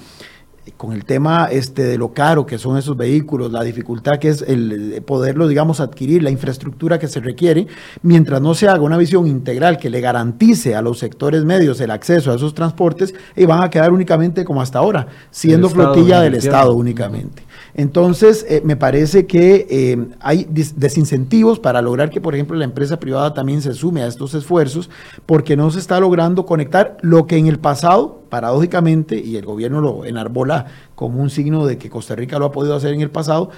con 0.76 0.92
el 0.92 1.04
tema 1.04 1.48
este 1.50 1.82
de 1.84 1.98
lo 1.98 2.12
caro 2.12 2.46
que 2.46 2.58
son 2.58 2.78
esos 2.78 2.96
vehículos, 2.96 3.52
la 3.52 3.62
dificultad 3.62 4.18
que 4.18 4.28
es 4.28 4.42
el 4.42 5.02
poderlo, 5.06 5.46
digamos, 5.46 5.80
adquirir, 5.80 6.22
la 6.22 6.30
infraestructura 6.30 6.98
que 6.98 7.08
se 7.08 7.20
requiere, 7.20 7.66
mientras 8.02 8.40
no 8.40 8.54
se 8.54 8.68
haga 8.68 8.80
una 8.80 8.96
visión 8.96 9.26
integral 9.26 9.78
que 9.78 9.90
le 9.90 10.00
garantice 10.00 10.74
a 10.74 10.82
los 10.82 10.98
sectores 10.98 11.44
medios 11.44 11.80
el 11.80 11.90
acceso 11.90 12.32
a 12.32 12.36
esos 12.36 12.54
transportes, 12.54 13.14
y 13.36 13.44
van 13.44 13.62
a 13.62 13.70
quedar 13.70 13.92
únicamente 13.92 14.44
como 14.44 14.62
hasta 14.62 14.78
ahora, 14.78 15.06
siendo 15.30 15.68
flotilla 15.68 16.20
del 16.20 16.34
Estado 16.34 16.74
únicamente. 16.74 17.42
Entonces, 17.74 18.46
eh, 18.48 18.62
me 18.64 18.76
parece 18.76 19.26
que 19.26 19.66
eh, 19.68 20.06
hay 20.20 20.46
desincentivos 20.48 21.58
para 21.58 21.82
lograr 21.82 22.08
que, 22.08 22.20
por 22.20 22.34
ejemplo, 22.34 22.56
la 22.56 22.64
empresa 22.64 23.00
privada 23.00 23.34
también 23.34 23.62
se 23.62 23.74
sume 23.74 24.02
a 24.02 24.06
estos 24.06 24.34
esfuerzos, 24.34 24.90
porque 25.26 25.56
no 25.56 25.70
se 25.70 25.80
está 25.80 25.98
logrando 25.98 26.46
conectar 26.46 26.96
lo 27.02 27.26
que 27.26 27.36
en 27.36 27.48
el 27.48 27.58
pasado, 27.58 28.22
paradójicamente, 28.28 29.18
y 29.18 29.36
el 29.36 29.44
gobierno 29.44 29.80
lo 29.80 30.04
enarbola 30.04 30.53
como 30.94 31.20
un 31.20 31.30
signo 31.30 31.66
de 31.66 31.78
que 31.78 31.90
Costa 31.90 32.14
Rica 32.14 32.38
lo 32.38 32.46
ha 32.46 32.52
podido 32.52 32.74
hacer 32.74 32.92
en 32.94 33.00
el 33.00 33.10
pasado, 33.10 33.50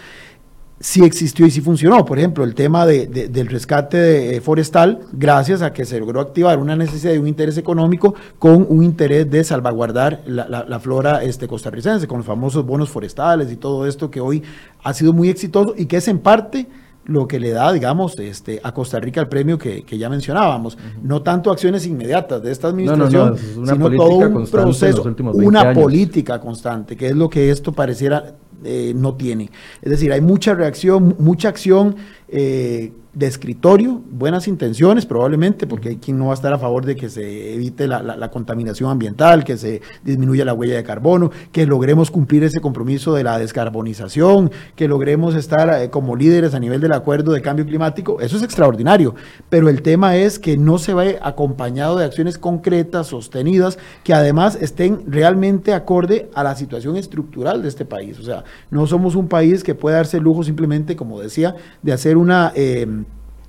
sí 0.81 1.05
existió 1.05 1.47
y 1.47 1.51
sí 1.51 1.61
funcionó. 1.61 2.05
Por 2.05 2.19
ejemplo, 2.19 2.45
el 2.45 2.55
tema 2.55 2.87
del 2.87 3.47
rescate 3.47 4.37
eh, 4.37 4.41
forestal, 4.41 5.01
gracias 5.13 5.63
a 5.63 5.73
que 5.73 5.85
se 5.85 5.99
logró 5.99 6.21
activar 6.21 6.59
una 6.59 6.77
necesidad 6.77 7.15
y 7.15 7.19
un 7.19 7.29
interés 7.29 7.57
económico 7.57 8.15
con 8.39 8.67
un 8.69 8.83
interés 8.83 9.31
de 9.31 9.43
salvaguardar 9.45 10.23
la, 10.27 10.81
flora 10.81 11.23
este, 11.23 11.49
costarricense, 11.49 12.07
con 12.07 12.19
los 12.19 12.27
famosos 12.27 12.65
bonos 12.65 12.91
forestales 12.91 13.51
y 13.51 13.57
todo 13.57 13.87
esto 13.87 14.11
que 14.11 14.21
hoy 14.21 14.43
ha 14.83 14.93
sido 14.93 15.13
muy 15.13 15.29
exitoso 15.29 15.75
y 15.77 15.87
que 15.87 15.97
es 15.97 16.09
en 16.09 16.19
parte 16.19 16.67
lo 17.07 17.27
que 17.27 17.39
le 17.39 17.51
da, 17.51 17.73
digamos, 17.73 18.19
este, 18.19 18.61
a 18.63 18.73
Costa 18.73 18.99
Rica 19.01 19.21
el 19.21 19.29
premio 19.29 19.59
que, 19.59 19.85
ya 19.87 20.09
mencionábamos. 20.09 20.77
No 21.03 21.23
tanto 21.23 21.51
acciones 21.51 21.87
inmediatas 21.87 22.43
de 22.43 22.53
esta 22.53 22.69
administración, 22.69 23.37
sino 23.39 23.91
todo 23.91 24.19
un 24.19 24.47
proceso, 24.47 25.15
una 25.35 25.73
política 25.73 26.41
constante, 26.41 26.97
que 26.97 27.09
es 27.09 27.17
lo 27.17 27.29
que 27.29 27.51
esto 27.51 27.73
pareciera 27.73 28.35
eh, 28.65 28.93
no 28.95 29.15
tiene. 29.15 29.51
Es 29.83 29.91
decir, 29.91 30.13
hay 30.13 30.21
mucha 30.21 30.55
reacción, 30.55 31.17
mucha 31.19 31.49
acción 31.49 31.97
eh, 32.29 32.93
de 33.17 33.27
escritorio, 33.27 34.03
buenas 34.11 34.47
intenciones 34.47 35.07
probablemente, 35.07 35.67
porque 35.67 35.89
hay 35.89 35.97
quien 35.97 36.19
no 36.19 36.27
va 36.27 36.33
a 36.33 36.35
estar 36.35 36.53
a 36.53 36.59
favor 36.59 36.85
de 36.85 36.97
que 36.97 37.09
se 37.09 37.55
evite 37.55 37.89
la, 37.89 38.31
contaminación 38.31 38.91
ambiental, 38.91 39.43
que 39.43 39.57
se 39.57 39.81
disminuya 40.05 40.45
la 40.45 40.53
huella 40.53 40.77
de 40.77 40.85
carbono, 40.85 41.31
que 41.51 41.65
logremos 41.65 42.11
cumplir 42.11 42.45
ese 42.45 42.61
compromiso 42.61 43.15
de 43.15 43.25
la 43.25 43.39
descarbonización, 43.39 44.51
que 44.75 44.87
logremos 44.87 45.35
estar 45.35 45.81
eh, 45.81 45.89
como 45.89 46.15
líderes 46.15 46.53
a 46.53 46.61
nivel 46.61 46.79
del 46.83 46.93
acuerdo 46.93 47.33
de 47.33 47.41
cambio 47.41 47.65
climático, 47.65 48.21
eso 48.21 48.37
es 48.37 48.43
extraordinario, 48.43 49.15
pero 49.49 49.71
el 49.71 49.81
tema 49.81 50.17
es 50.17 50.39
que 50.39 50.59
no 50.59 50.77
se 50.77 50.93
va 50.93 51.05
acompañado 51.23 51.97
de 51.97 52.05
acciones 52.05 52.37
concretas, 52.37 53.07
sostenidas, 53.07 53.79
que 54.05 54.13
además 54.13 54.59
estén 54.61 55.05
realmente 55.07 55.73
acorde 55.73 56.29
a 56.35 56.45
la 56.45 56.55
situación 56.55 56.99
estructural 56.99 57.63
de 57.63 57.69
este 57.69 57.87
país. 57.87 58.19
O 58.19 58.23
sea, 58.23 58.45
no 58.71 58.87
somos 58.87 59.15
un 59.15 59.29
país 59.29 59.65
que 59.65 59.75
pueda 59.75 59.97
darse 59.97 60.19
el 60.19 60.25
lujo 60.25 60.43
simplemente, 60.43 60.97
como 60.97 61.19
decía, 61.19 61.57
de 61.81 61.93
hacer 61.95 62.19
una... 62.19 62.53
Eh, 62.55 63.06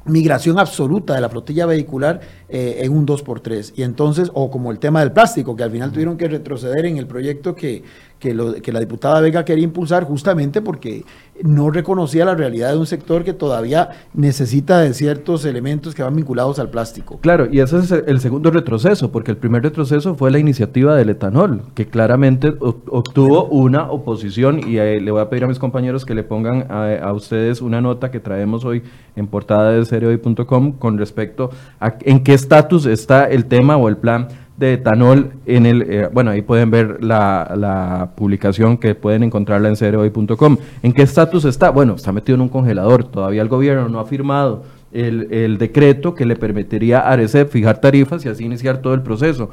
migración 0.08 0.60
absoluta 0.60 1.14
de 1.14 1.22
la 1.22 1.30
flotilla 1.30 1.66
vehicular 1.66 2.22
eh, 2.50 2.77
en 2.80 2.94
un 2.94 3.06
2x3. 3.06 3.74
Y 3.75 3.84
entonces, 3.84 4.32
o 4.34 4.50
como 4.50 4.72
el 4.72 4.80
tema 4.80 5.01
del 5.01 5.12
plástico, 5.12 5.56
que 5.56 5.63
al 5.63 5.72
final 5.72 5.92
tuvieron 5.92 6.18
que 6.18 6.27
retroceder 6.27 6.86
en 6.86 6.98
el 6.98 7.06
proyecto 7.06 7.56
que, 7.56 7.84
que, 8.20 8.34
lo, 8.34 8.54
que 8.54 8.72
la 8.72 8.80
diputada 8.80 9.22
Vega 9.22 9.46
quería 9.46 9.63
impulsar 9.63 10.04
justamente 10.06 10.62
porque 10.62 11.04
no 11.44 11.70
reconocía 11.70 12.25
la 12.25 12.36
realidad 12.36 12.72
de 12.72 12.77
un 12.77 12.88
sector 12.88 13.24
que 13.24 13.34
todavía 13.34 13.89
necesita 14.13 14.80
de 14.80 14.94
ciertos 14.94 15.46
elementos 15.46 15.94
que 15.94 16.04
van 16.04 16.16
vinculados 16.16 16.58
al 16.60 16.70
plástico. 16.70 17.20
Claro, 17.22 17.48
y 17.51 17.60
ese 17.60 17.77
es 17.80 17.92
el 17.92 18.20
segundo 18.20 18.50
retroceso, 18.50 19.12
porque 19.12 19.32
el 19.32 19.38
primer 19.38 19.62
retroceso 19.62 20.16
fue 20.16 20.32
la 20.32 20.39
iniciativa 20.39 20.96
del 20.96 21.10
etanol, 21.10 21.62
que 21.75 21.86
claramente 21.88 22.54
obtuvo 22.60 23.46
una 23.46 23.92
oposición 23.92 24.62
y 24.68 24.77
eh, 24.77 25.00
le 25.00 25.12
voy 25.12 25.22
a 25.22 25.30
pedir 25.30 25.44
a 25.44 25.48
mis 25.48 25.60
compañeros 25.60 26.06
que 26.06 26.16
le 26.16 26.24
pongan 26.24 26.66
a, 26.72 27.12
ustedes 27.13 27.62
una 27.62 27.82
nota 27.82 28.12
que 28.12 28.20
traemos 28.20 28.66
hoy 28.66 28.84
en 29.16 29.27
portada 29.27 29.72
de 29.72 29.86
seriohoy.com 29.86 30.74
con 30.74 30.98
respecto 30.98 31.50
a 31.80 31.96
en 32.01 32.24
qué 32.24 32.37
estatus 32.38 32.86
está 32.86 33.25
el 33.25 33.46
tema 33.46 33.75
o 33.75 33.89
el 33.89 33.98
plan 33.98 34.29
de 34.58 34.74
etanol 34.74 35.34
en 35.46 35.65
el, 35.65 35.82
eh, 35.84 36.10
bueno, 36.12 36.32
ahí 36.32 36.41
pueden 36.41 36.72
ver 36.72 37.03
la, 37.03 38.10
publicación 38.15 38.77
que 38.77 38.96
pueden 38.96 39.24
encontrarla 39.24 39.70
en 39.70 39.75
cereoy.com. 39.75 40.58
¿En 40.82 40.94
qué 40.94 41.03
estatus 41.03 41.46
está? 41.46 41.70
Bueno, 41.70 41.96
está 41.96 42.12
metido 42.12 42.36
en 42.36 42.41
un 42.41 42.50
congelador, 42.50 43.03
todavía 43.03 43.41
el 43.41 43.50
gobierno 43.50 43.88
no 43.89 44.00
ha 44.00 44.06
firmado 44.06 44.63
el, 44.91 45.58
decreto 45.58 46.15
que 46.15 46.25
le 46.25 46.36
permitiría 46.36 47.00
a 47.00 47.12
Arecep 47.12 47.50
fijar 47.50 47.79
tarifas 47.79 48.25
y 48.25 48.29
así 48.29 48.46
iniciar 48.46 48.79
todo 48.82 48.94
el 48.94 49.01
proceso. 49.01 49.50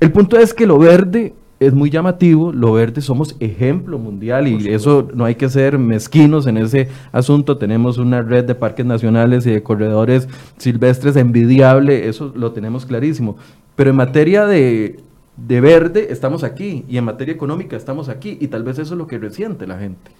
El 0.00 0.10
punto 0.10 0.38
es 0.38 0.52
que 0.52 0.66
lo 0.66 0.78
verde 0.78 1.34
es 1.60 1.74
muy 1.74 1.90
llamativo, 1.90 2.52
lo 2.52 2.72
verde 2.72 3.00
somos 3.00 3.34
ejemplo 3.40 3.98
mundial 3.98 4.46
y 4.46 4.68
eso 4.68 5.08
no 5.12 5.24
hay 5.24 5.34
que 5.34 5.48
ser 5.48 5.76
mezquinos 5.76 6.46
en 6.46 6.56
ese 6.56 6.88
asunto. 7.10 7.58
Tenemos 7.58 7.98
una 7.98 8.22
red 8.22 8.44
de 8.44 8.54
parques 8.54 8.86
nacionales 8.86 9.44
y 9.46 9.50
de 9.50 9.62
corredores 9.62 10.28
silvestres 10.56 11.16
envidiable, 11.16 12.08
eso 12.08 12.32
lo 12.36 12.52
tenemos 12.52 12.86
clarísimo. 12.86 13.36
Pero 13.74 13.90
en 13.90 13.96
materia 13.96 14.46
de, 14.46 15.00
verde 15.36 16.08
estamos 16.10 16.44
aquí 16.44 16.84
y 16.88 16.96
en 16.96 17.04
materia 17.04 17.34
económica 17.34 17.76
estamos 17.76 18.08
aquí 18.08 18.38
y 18.40 18.48
tal 18.48 18.62
vez 18.62 18.78
eso 18.78 18.94
es 18.94 18.98
lo 18.98 19.08
que 19.08 19.18
resiente 19.18 19.66
la 19.66 19.78
gente. 19.78 20.12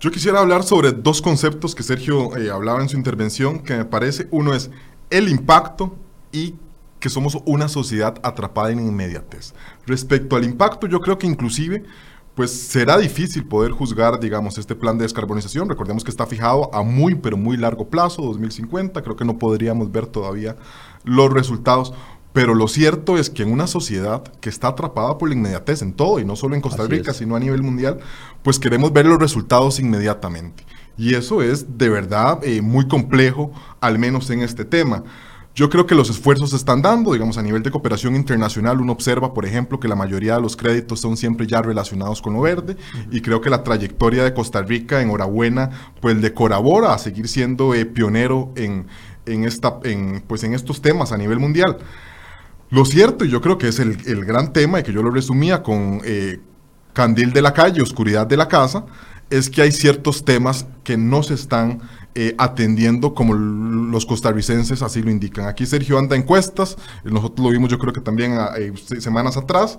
Yo 0.00 0.10
quisiera 0.10 0.40
hablar 0.40 0.62
sobre 0.62 0.92
dos 0.92 1.20
conceptos 1.20 1.74
que 1.74 1.82
Sergio 1.82 2.36
eh, 2.36 2.50
hablaba 2.50 2.82
en 2.82 2.88
su 2.88 2.96
intervención, 2.96 3.60
que 3.60 3.76
me 3.76 3.84
parece, 3.84 4.26
uno 4.30 4.54
es 4.54 4.70
el 5.10 5.28
impacto 5.28 5.94
y 6.32 6.54
que 7.02 7.10
somos 7.10 7.36
una 7.46 7.68
sociedad 7.68 8.14
atrapada 8.22 8.70
en 8.70 8.78
inmediatez. 8.78 9.54
Respecto 9.86 10.36
al 10.36 10.44
impacto, 10.44 10.86
yo 10.86 11.00
creo 11.00 11.18
que 11.18 11.26
inclusive 11.26 11.82
pues 12.36 12.52
será 12.52 12.96
difícil 12.96 13.44
poder 13.44 13.72
juzgar, 13.72 14.20
digamos, 14.20 14.56
este 14.56 14.76
plan 14.76 14.96
de 14.96 15.02
descarbonización. 15.02 15.68
Recordemos 15.68 16.04
que 16.04 16.12
está 16.12 16.26
fijado 16.26 16.72
a 16.72 16.82
muy, 16.82 17.16
pero 17.16 17.36
muy 17.36 17.56
largo 17.56 17.88
plazo, 17.88 18.22
2050. 18.22 19.02
Creo 19.02 19.16
que 19.16 19.24
no 19.24 19.36
podríamos 19.36 19.90
ver 19.90 20.06
todavía 20.06 20.56
los 21.02 21.30
resultados. 21.30 21.92
Pero 22.32 22.54
lo 22.54 22.68
cierto 22.68 23.18
es 23.18 23.28
que 23.28 23.42
en 23.42 23.52
una 23.52 23.66
sociedad 23.66 24.22
que 24.40 24.48
está 24.48 24.68
atrapada 24.68 25.18
por 25.18 25.28
la 25.28 25.34
inmediatez 25.34 25.82
en 25.82 25.92
todo, 25.92 26.20
y 26.20 26.24
no 26.24 26.36
solo 26.36 26.54
en 26.54 26.62
Costa 26.62 26.86
Rica, 26.86 27.12
sino 27.12 27.34
a 27.34 27.40
nivel 27.40 27.62
mundial, 27.62 27.98
pues 28.44 28.60
queremos 28.60 28.92
ver 28.92 29.06
los 29.06 29.18
resultados 29.18 29.80
inmediatamente. 29.80 30.64
Y 30.96 31.14
eso 31.14 31.42
es 31.42 31.76
de 31.78 31.88
verdad 31.88 32.38
eh, 32.44 32.62
muy 32.62 32.86
complejo, 32.86 33.50
al 33.80 33.98
menos 33.98 34.30
en 34.30 34.40
este 34.40 34.64
tema. 34.64 35.02
Yo 35.54 35.68
creo 35.68 35.86
que 35.86 35.94
los 35.94 36.08
esfuerzos 36.08 36.50
se 36.50 36.56
están 36.56 36.80
dando, 36.80 37.12
digamos, 37.12 37.36
a 37.36 37.42
nivel 37.42 37.62
de 37.62 37.70
cooperación 37.70 38.16
internacional, 38.16 38.80
uno 38.80 38.92
observa, 38.92 39.34
por 39.34 39.44
ejemplo, 39.44 39.78
que 39.78 39.86
la 39.86 39.94
mayoría 39.94 40.36
de 40.36 40.40
los 40.40 40.56
créditos 40.56 41.00
son 41.00 41.18
siempre 41.18 41.46
ya 41.46 41.60
relacionados 41.60 42.22
con 42.22 42.32
lo 42.32 42.40
verde, 42.40 42.76
y 43.10 43.20
creo 43.20 43.42
que 43.42 43.50
la 43.50 43.62
trayectoria 43.62 44.24
de 44.24 44.32
Costa 44.32 44.62
Rica, 44.62 45.02
enhorabuena, 45.02 45.92
pues 46.00 46.16
le 46.16 46.32
colabora 46.32 46.94
a 46.94 46.98
seguir 46.98 47.28
siendo 47.28 47.74
eh, 47.74 47.84
pionero 47.84 48.50
en, 48.56 48.86
en, 49.26 49.44
esta, 49.44 49.78
en, 49.84 50.24
pues, 50.26 50.42
en 50.42 50.54
estos 50.54 50.80
temas 50.80 51.12
a 51.12 51.18
nivel 51.18 51.38
mundial. 51.38 51.76
Lo 52.70 52.86
cierto, 52.86 53.26
y 53.26 53.28
yo 53.28 53.42
creo 53.42 53.58
que 53.58 53.68
es 53.68 53.78
el, 53.78 54.24
gran 54.24 54.54
tema, 54.54 54.80
y 54.80 54.82
que 54.82 54.94
yo 54.94 55.02
lo 55.02 55.10
resumía 55.10 55.62
con 55.62 56.00
eh, 56.06 56.40
candil 56.94 57.34
de 57.34 57.42
la 57.42 57.52
calle, 57.52 57.82
oscuridad 57.82 58.26
de 58.26 58.38
la 58.38 58.48
casa, 58.48 58.86
es 59.28 59.50
que 59.50 59.60
hay 59.60 59.72
ciertos 59.72 60.24
temas 60.24 60.66
que 60.82 60.96
no 60.96 61.22
se 61.22 61.34
están 61.34 61.80
eh, 62.14 62.34
atendiendo 62.36 63.14
como 63.14 63.32
los 63.32 64.04
costarricenses 64.04 64.82
así 64.82 65.02
lo 65.02 65.10
indican. 65.10 65.46
Aquí 65.46 65.64
Sergio 65.64 65.98
anda 65.98 66.14
encuestas, 66.14 66.76
nosotros 67.04 67.42
lo 67.46 67.50
vimos 67.50 67.70
yo 67.70 67.78
creo 67.78 67.94
que 67.94 68.02
también 68.02 68.32
ah, 68.32 68.50
eh, 68.58 68.74
semanas 69.00 69.38
atrás, 69.38 69.78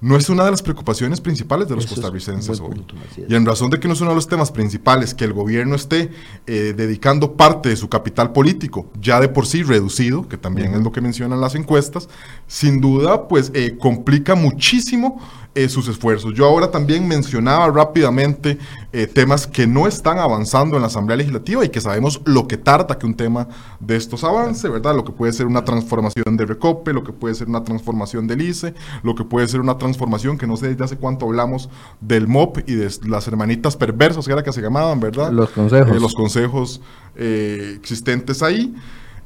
no 0.00 0.16
es 0.16 0.28
una 0.28 0.44
de 0.44 0.52
las 0.52 0.62
preocupaciones 0.62 1.20
principales 1.20 1.66
de 1.66 1.74
los 1.74 1.86
costarricenses 1.86 2.60
hoy. 2.60 2.84
Y 3.28 3.34
en 3.34 3.44
razón 3.44 3.70
de 3.70 3.80
que 3.80 3.88
no 3.88 3.94
es 3.94 4.00
uno 4.00 4.10
de 4.10 4.16
los 4.16 4.28
temas 4.28 4.52
principales 4.52 5.14
que 5.14 5.24
el 5.24 5.32
gobierno 5.32 5.74
esté 5.74 6.10
eh, 6.46 6.74
dedicando 6.76 7.34
parte 7.34 7.70
de 7.70 7.76
su 7.76 7.88
capital 7.88 8.32
político, 8.32 8.90
ya 9.00 9.18
de 9.18 9.28
por 9.28 9.46
sí 9.46 9.62
reducido, 9.62 10.28
que 10.28 10.36
también 10.36 10.74
es 10.74 10.82
lo 10.82 10.92
que 10.92 11.00
mencionan 11.00 11.40
las 11.40 11.54
encuestas, 11.54 12.08
sin 12.46 12.80
duda, 12.80 13.26
pues 13.26 13.50
complica 13.80 14.34
muchísimo 14.34 15.20
eh, 15.56 15.68
sus 15.68 15.86
esfuerzos. 15.86 16.34
Yo 16.34 16.46
ahora 16.46 16.72
también 16.72 17.06
mencionaba 17.06 17.68
rápidamente 17.70 18.58
eh, 18.92 19.06
temas 19.06 19.46
que 19.46 19.68
no 19.68 19.86
están 19.86 20.18
avanzando 20.18 20.74
en 20.74 20.82
la 20.82 20.88
Asamblea 20.88 21.16
Legislativa 21.16 21.64
y 21.64 21.68
que 21.68 21.80
sabemos 21.80 22.20
lo 22.24 22.48
que 22.48 22.56
tarda 22.56 22.98
que 22.98 23.06
un 23.06 23.14
tema 23.14 23.46
de 23.78 23.94
estos 23.94 24.24
avance, 24.24 24.68
¿verdad? 24.68 24.96
Lo 24.96 25.04
que 25.04 25.12
puede 25.12 25.32
ser 25.32 25.46
una 25.46 25.64
transformación 25.64 26.36
de 26.36 26.46
Recope, 26.46 26.92
lo 26.92 27.04
que 27.04 27.12
puede 27.12 27.36
ser 27.36 27.48
una 27.48 27.62
transformación 27.62 28.26
del 28.26 28.42
ICE, 28.42 28.74
lo 29.04 29.14
que 29.14 29.22
puede 29.22 29.46
ser 29.46 29.60
una 29.60 29.78
transformación 29.78 30.38
que 30.38 30.48
no 30.48 30.56
sé 30.56 30.70
desde 30.70 30.84
hace 30.84 30.96
cuánto 30.96 31.26
hablamos 31.26 31.68
del 32.00 32.26
MOP 32.26 32.58
y 32.68 32.74
de 32.74 32.90
las 33.06 33.28
hermanitas 33.28 33.76
perversas, 33.76 34.26
que 34.26 34.32
era 34.32 34.42
que 34.42 34.52
se 34.52 34.60
llamaban, 34.60 34.98
¿verdad? 34.98 35.30
Los 35.30 35.50
consejos. 35.50 36.02
los 36.02 36.14
consejos 36.14 36.80
existentes 37.16 38.42
ahí. 38.42 38.74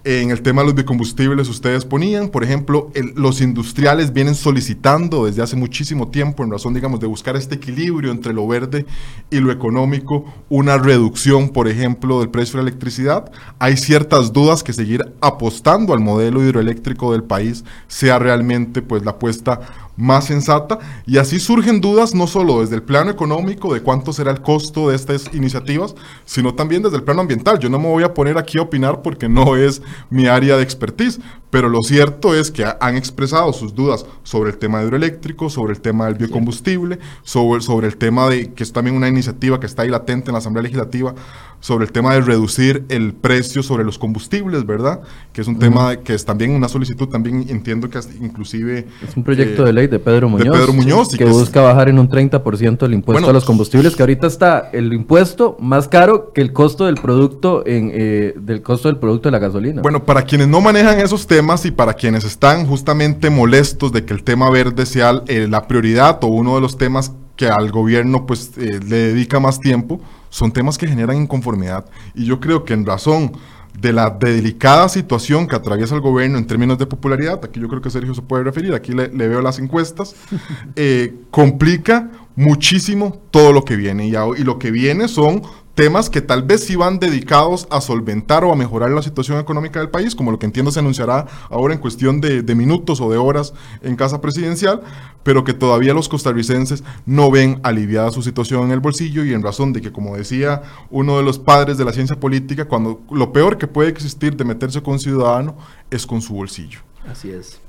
En 0.05 0.31
el 0.31 0.43
tema 0.43 0.63
de 0.63 0.67
los 0.67 0.75
biocombustibles 0.77 1.49
ustedes 1.49 1.85
ponían, 1.85 2.29
por 2.29 2.45
ejemplo, 2.45 2.93
los 3.17 3.41
industriales 3.41 4.13
vienen 4.13 4.37
solicitando 4.37 5.27
desde 5.27 5.43
hace 5.43 5.57
muchísimo 5.57 6.09
tiempo, 6.09 6.45
en 6.45 6.53
razón, 6.53 6.73
digamos, 6.73 7.01
de 7.01 7.09
buscar 7.09 7.35
este 7.35 7.57
equilibrio 7.57 8.13
entre 8.13 8.33
lo 8.33 8.47
verde 8.47 8.87
y 9.29 9.41
lo 9.41 9.51
económico, 9.51 10.25
una 10.49 10.79
reducción, 10.79 11.49
por 11.49 11.67
ejemplo, 11.67 12.21
del 12.21 12.31
precio 12.31 12.59
de 12.59 12.65
la 12.65 12.71
electricidad. 12.71 13.31
Hay 13.59 13.77
ciertas 13.77 14.33
dudas 14.33 14.63
que 14.63 14.73
seguir 14.73 15.05
apostando 15.21 15.93
al 15.93 16.01
modelo 16.01 16.45
hidroeléctrico 16.45 17.11
del 17.13 17.25
país 17.25 17.65
sea 17.89 18.21
realmente 18.21 18.83
pues 18.83 19.05
la 19.05 19.11
apuesta 19.11 19.88
más 19.99 20.27
sensata 20.27 20.79
y 21.07 21.19
así 21.19 21.41
surgen 21.41 21.81
dudas 21.81 22.15
no 22.15 22.27
solo 22.27 22.61
desde 22.61 22.77
el 22.77 22.83
plano 22.83 23.11
económico 23.11 23.75
de 23.75 23.83
cuánto 23.83 24.13
será 24.13 24.31
el 24.31 24.41
costo 24.41 24.89
de 24.89 24.97
estas 24.97 25.35
iniciativas, 25.35 25.95
sino 26.25 26.55
también 26.55 26.83
desde 26.83 26.97
el 26.97 27.03
plano 27.03 27.21
ambiental. 27.21 27.59
Yo 27.59 27.69
no 27.69 27.79
me 27.79 27.89
voy 27.89 28.05
a 28.05 28.15
poner 28.15 28.39
aquí 28.39 28.59
a 28.59 28.63
opinar 28.63 29.03
porque 29.03 29.29
no 29.29 29.57
es 29.57 29.83
mi 30.09 30.27
área 30.27 30.57
de 30.57 30.63
expertise, 30.63 31.21
pero 31.51 31.69
lo 31.69 31.83
cierto 31.83 32.35
es 32.35 32.51
que 32.51 32.65
han 32.81 32.97
expresado 32.97 33.53
sus 33.53 33.75
dudas 33.75 34.07
sobre 34.23 34.51
el 34.51 34.59
tema 34.59 34.83
hidroeléctrico, 34.83 35.51
sobre 35.51 35.73
el 35.73 35.81
tema 35.81 36.07
del 36.07 36.15
biocombustible, 36.15 36.99
sobre, 37.23 37.63
sobre 37.63 37.89
el 37.89 37.97
tema 37.97 38.29
de, 38.29 38.53
que 38.53 38.63
es 38.63 38.73
también 38.73 38.95
una 38.95 39.09
iniciativa 39.09 39.59
que 39.59 39.67
está 39.67 39.83
ahí 39.83 39.89
latente 39.89 40.31
en 40.31 40.35
la 40.35 40.39
Asamblea 40.39 40.63
Legislativa, 40.63 41.15
sobre 41.61 41.87
el 41.87 41.93
tema 41.93 42.15
de 42.15 42.21
reducir 42.21 42.85
el 42.89 43.15
precio 43.15 43.63
sobre 43.63 43.85
los 43.85 43.99
combustibles, 43.99 44.65
¿verdad? 44.65 45.01
Que 45.33 45.41
es 45.41 45.49
un 45.49 45.59
tema 45.59 45.97
que 45.97 46.15
es 46.15 46.25
también 46.25 46.53
una 46.53 46.69
solicitud, 46.69 47.09
también 47.09 47.47
entiendo 47.49 47.91
que 47.91 47.99
inclusive... 48.21 48.87
Es 49.03 49.17
un 49.17 49.25
proyecto 49.25 49.65
de 49.65 49.73
ley 49.73 49.88
de 49.91 49.99
Pedro 49.99 50.29
Muñoz. 50.29 50.47
De 50.47 50.59
Pedro 50.59 50.73
Muñoz. 50.73 51.09
que, 51.17 51.25
busca 51.25 51.61
bajar 51.61 51.89
en 51.89 51.99
un 51.99 52.09
30% 52.09 52.85
el 52.85 52.95
impuesto 52.95 53.31
a 53.31 53.33
los 53.33 53.45
combustibles, 53.45 53.97
que 53.97 54.03
ahorita 54.03 54.27
está 54.27 54.71
el 54.73 54.93
impuesto 54.93 55.57
más 55.61 55.89
caro 55.89 56.33
que 56.33 56.41
el 56.41 56.53
costo 56.53 56.87
del 56.87 56.97
producto 56.97 57.67
en, 57.67 57.91
eh, 57.95 58.35
del 58.37 58.63
costo 58.63 58.89
del 58.89 58.99
producto 58.99 59.29
de 59.29 59.33
la 59.33 59.39
gasolina. 59.39 59.83
Bueno, 59.83 60.05
para 60.05 60.23
quienes 60.23 60.49
no 60.49 60.61
manejan 60.61 61.01
esos 61.01 61.27
temas 61.27 61.65
y 61.65 61.71
para 61.71 61.95
quienes 61.95 62.25
están 62.25 62.67
justamente 62.67 63.31
molestos 63.31 63.93
de 63.93 64.05
que 64.05 64.15
el 64.15 64.23
tema 64.23 64.51
verde 64.51 64.87
sea 64.87 65.23
eh, 65.27 65.47
la 65.49 65.67
prioridad 65.67 66.19
o 66.23 66.29
uno 66.29 66.55
de 66.55 66.61
los 66.61 66.77
temas 66.77 67.13
que 67.37 67.49
al 67.49 67.71
gobierno 67.71 68.27
pues 68.27 68.53
eh, 68.59 68.81
le 68.87 68.97
dedica 68.97 69.39
más 69.39 69.61
tiempo, 69.61 70.01
son 70.29 70.53
temas 70.53 70.77
que 70.77 70.89
generan 70.89 71.17
inconformidad. 71.17 71.87
Y 72.15 72.25
yo 72.25 72.41
creo 72.41 72.65
que 72.65 72.75
en 72.75 72.85
razón 72.85 73.33
de 73.81 73.93
la 73.93 74.11
delicada 74.11 74.89
situación 74.89 75.47
que 75.47 75.57
atraviesa 75.57 75.95
el 75.95 76.01
gobierno 76.01 76.39
en 76.39 76.47
términos 76.47 76.79
de 76.79 76.87
popularidad, 76.87 77.41
aquí 77.45 77.61
yo 77.61 77.69
creo 77.69 77.81
que 77.81 77.91
Sergio 77.91 78.15
se 78.15 78.23
puede 78.23 78.45
referir, 78.45 78.75
aquí 78.75 78.93
le, 78.93 79.09
veo 79.09 79.41
las 79.41 79.59
encuestas, 79.59 80.15
eh, 80.77 81.15
complica 81.31 82.11
muchísimo 82.35 83.21
todo 83.31 83.53
lo 83.53 83.65
que 83.65 83.77
viene. 83.77 84.07
Y, 84.07 84.11
y 84.11 84.45
lo 84.45 84.59
que 84.59 84.71
viene 84.71 85.09
son 85.09 85.43
temas 85.79 86.11
que 86.11 86.21
tal 86.21 86.43
vez 86.43 86.65
sí 86.65 86.75
van 86.75 86.99
dedicados 86.99 87.69
a 87.71 87.81
solventar 87.81 88.43
o 88.43 88.51
a 88.51 88.57
mejorar 88.57 88.91
la 88.91 89.01
situación 89.01 89.39
económica 89.39 89.79
del 89.79 89.91
país, 89.91 90.17
como 90.17 90.33
lo 90.33 90.39
que 90.41 90.47
entiendo 90.47 90.73
se 90.73 90.81
anunciará 90.81 91.27
ahora 91.51 91.73
en 91.73 91.79
cuestión 91.79 92.21
de, 92.21 92.43
minutos 92.57 93.01
o 93.01 93.09
de 93.09 93.17
horas 93.17 93.55
en 93.81 93.95
casa 93.95 94.21
presidencial, 94.21 94.83
pero 95.23 95.45
que 95.45 95.55
todavía 95.55 95.95
los 95.95 96.09
costarricenses 96.09 96.83
no 97.07 97.31
ven 97.31 97.61
aliviada 97.63 98.11
su 98.11 98.23
situación 98.23 98.65
en 98.65 98.73
el 98.73 98.81
bolsillo 98.81 99.25
y 99.25 99.33
en 99.33 99.41
razón 99.41 99.73
de 99.73 99.81
que, 99.81 99.93
como 99.93 100.17
decía 100.17 100.63
uno 100.91 101.17
de 101.17 101.23
los 101.23 101.39
padres 101.39 101.79
de 101.79 101.85
la 101.85 101.93
ciencia 101.93 102.19
política, 102.19 102.65
cuando 102.65 103.01
lo 103.13 103.33
peor 103.33 103.57
que 103.57 103.69
puede 103.69 103.89
existir 103.89 104.35
de 104.35 104.45
meterse 104.45 104.83
con 104.83 104.95
un 104.95 104.99
ciudadano 104.99 105.57
es 105.93 106.05
con 106.05 106.21
su 106.21 106.35
bolsillo. 106.35 106.81
Así 107.09 107.31
es. 107.31 107.61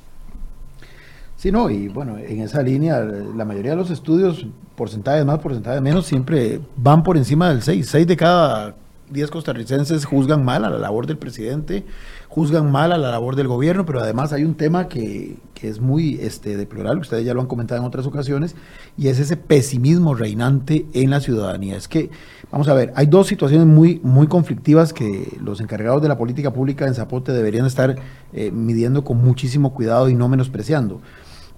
Sí, 1.39 1.53
no, 1.53 1.69
y 1.69 1.88
bueno, 1.88 2.17
en 2.17 2.41
esa 2.41 2.62
línea, 2.62 3.00
la 3.00 3.46
mayoría 3.46 3.72
de 3.72 3.77
los 3.77 3.91
estudios, 3.91 4.46
porcentajes 4.75 5.25
más, 5.25 5.39
porcentajes 5.39 5.81
menos, 5.81 6.05
siempre 6.05 6.60
van 6.75 7.01
por 7.01 7.15
encima 7.15 7.48
del 7.48 7.62
6. 7.62 7.88
6 7.88 8.08
de 8.08 8.17
cada 8.17 8.75
10 9.10 9.31
costarricenses 9.31 10.03
juzgan 10.03 10.43
mal 10.43 10.65
a 10.65 10.69
la 10.69 10.77
labor 10.77 11.08
del 11.08 11.17
presidente, 11.17 11.86
juzgan 12.27 12.69
mal 12.69 12.91
a 12.91 12.98
la 12.98 13.10
labor 13.12 13.38
del 13.38 13.48
gobierno, 13.48 13.86
pero 13.86 14.01
además 14.01 14.34
hay 14.34 14.43
un 14.43 14.55
tema 14.55 14.89
que, 14.89 15.38
que 15.53 15.69
es 15.69 15.79
muy 15.79 16.19
este, 16.19 16.58
deplorable, 16.58 17.00
ustedes 17.00 17.24
ya 17.24 17.34
lo 17.34 17.39
han 17.39 17.48
comentado 17.48 17.79
en 17.79 17.88
otras 17.88 18.05
ocasiones, 18.05 18.58
y 18.98 19.08
es 19.08 19.17
ese 19.17 19.38
pesimismo 19.38 20.15
reinante 20.15 20.88
en 20.91 21.10
la 21.10 21.22
ciudadanía. 21.22 21.77
Es 21.77 21.88
que, 21.88 22.10
vamos 22.51 22.67
a 22.67 22.74
ver, 22.74 22.91
hay 22.98 23.05
dos 23.05 23.27
situaciones 23.27 23.65
muy, 23.65 24.01
muy 24.03 24.27
conflictivas 24.27 24.91
que 24.91 25.38
los 25.41 25.62
encargados 25.62 26.01
de 26.01 26.10
la 26.10 26.17
política 26.17 26.51
pública 26.51 26.86
en 26.86 26.96
Zapote 26.96 27.31
deberían 27.31 27.65
estar 27.65 27.96
eh, 28.34 28.51
midiendo 28.51 29.05
con 29.05 29.24
muchísimo 29.24 29.74
cuidado 29.74 30.10
y 30.10 30.15
no 30.15 30.27
menospreciando. 30.27 31.00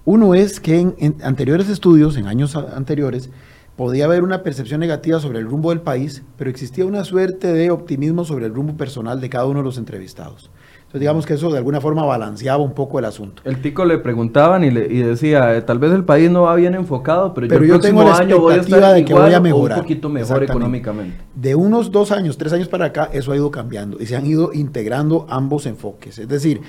Uno 0.04 0.34
es 0.34 0.58
que 0.58 0.80
en, 0.80 1.16
anteriores 1.22 1.68
estudios, 1.68 2.16
en 2.16 2.26
años 2.26 2.56
anteriores, 2.56 3.30
podía 3.76 4.06
haber 4.06 4.24
una 4.24 4.42
percepción 4.42 4.80
negativa 4.80 5.20
sobre 5.20 5.38
el 5.38 5.46
rumbo 5.46 5.70
del 5.70 5.80
país, 5.80 6.22
pero 6.36 6.50
existía 6.50 6.84
una 6.84 7.04
suerte 7.04 7.52
de 7.52 7.70
optimismo 7.70 8.24
sobre 8.24 8.46
el 8.46 8.54
rumbo 8.54 8.76
personal 8.76 9.20
de 9.20 9.30
cada 9.30 9.46
uno 9.46 9.60
de 9.60 9.64
los 9.64 9.78
entrevistados. 9.78 10.50
Entonces 10.92 11.04
digamos 11.04 11.24
que 11.24 11.32
eso 11.32 11.50
de 11.50 11.56
alguna 11.56 11.80
forma 11.80 12.04
balanceaba 12.04 12.62
un 12.62 12.74
poco 12.74 12.98
el 12.98 13.06
asunto. 13.06 13.40
El 13.46 13.62
tico 13.62 13.86
le 13.86 13.96
preguntaban 13.96 14.62
y, 14.62 14.70
le, 14.70 14.88
decía, 14.88 15.56
eh, 15.56 15.62
tal 15.62 15.78
vez 15.78 15.90
el 15.90 16.04
país 16.04 16.30
no 16.30 16.42
va 16.42 16.54
bien 16.54 16.74
enfocado, 16.74 17.32
pero, 17.32 17.64
yo, 17.64 17.76
el 17.76 17.80
tengo 17.80 18.04
la 18.04 18.18
año 18.18 18.38
voy 18.38 18.52
a 18.52 18.56
estar 18.58 18.92
de 18.92 19.02
que 19.02 19.14
voy 19.14 19.32
a 19.32 19.40
mejorar. 19.40 19.78
un 19.78 19.84
poquito 19.84 20.10
mejor 20.10 20.42
económicamente. 20.42 21.16
De 21.34 21.54
unos 21.54 21.90
dos 21.90 22.12
años, 22.12 22.36
tres 22.36 22.52
años 22.52 22.68
para 22.68 22.84
acá, 22.84 23.08
eso 23.10 23.32
ha 23.32 23.36
ido 23.36 23.50
cambiando 23.50 23.96
y 23.98 24.04
se 24.04 24.16
han 24.16 24.26
ido 24.26 24.52
integrando 24.52 25.26
ambos 25.30 25.64
enfoques. 25.64 26.18
Es 26.18 26.28
decir, 26.28 26.60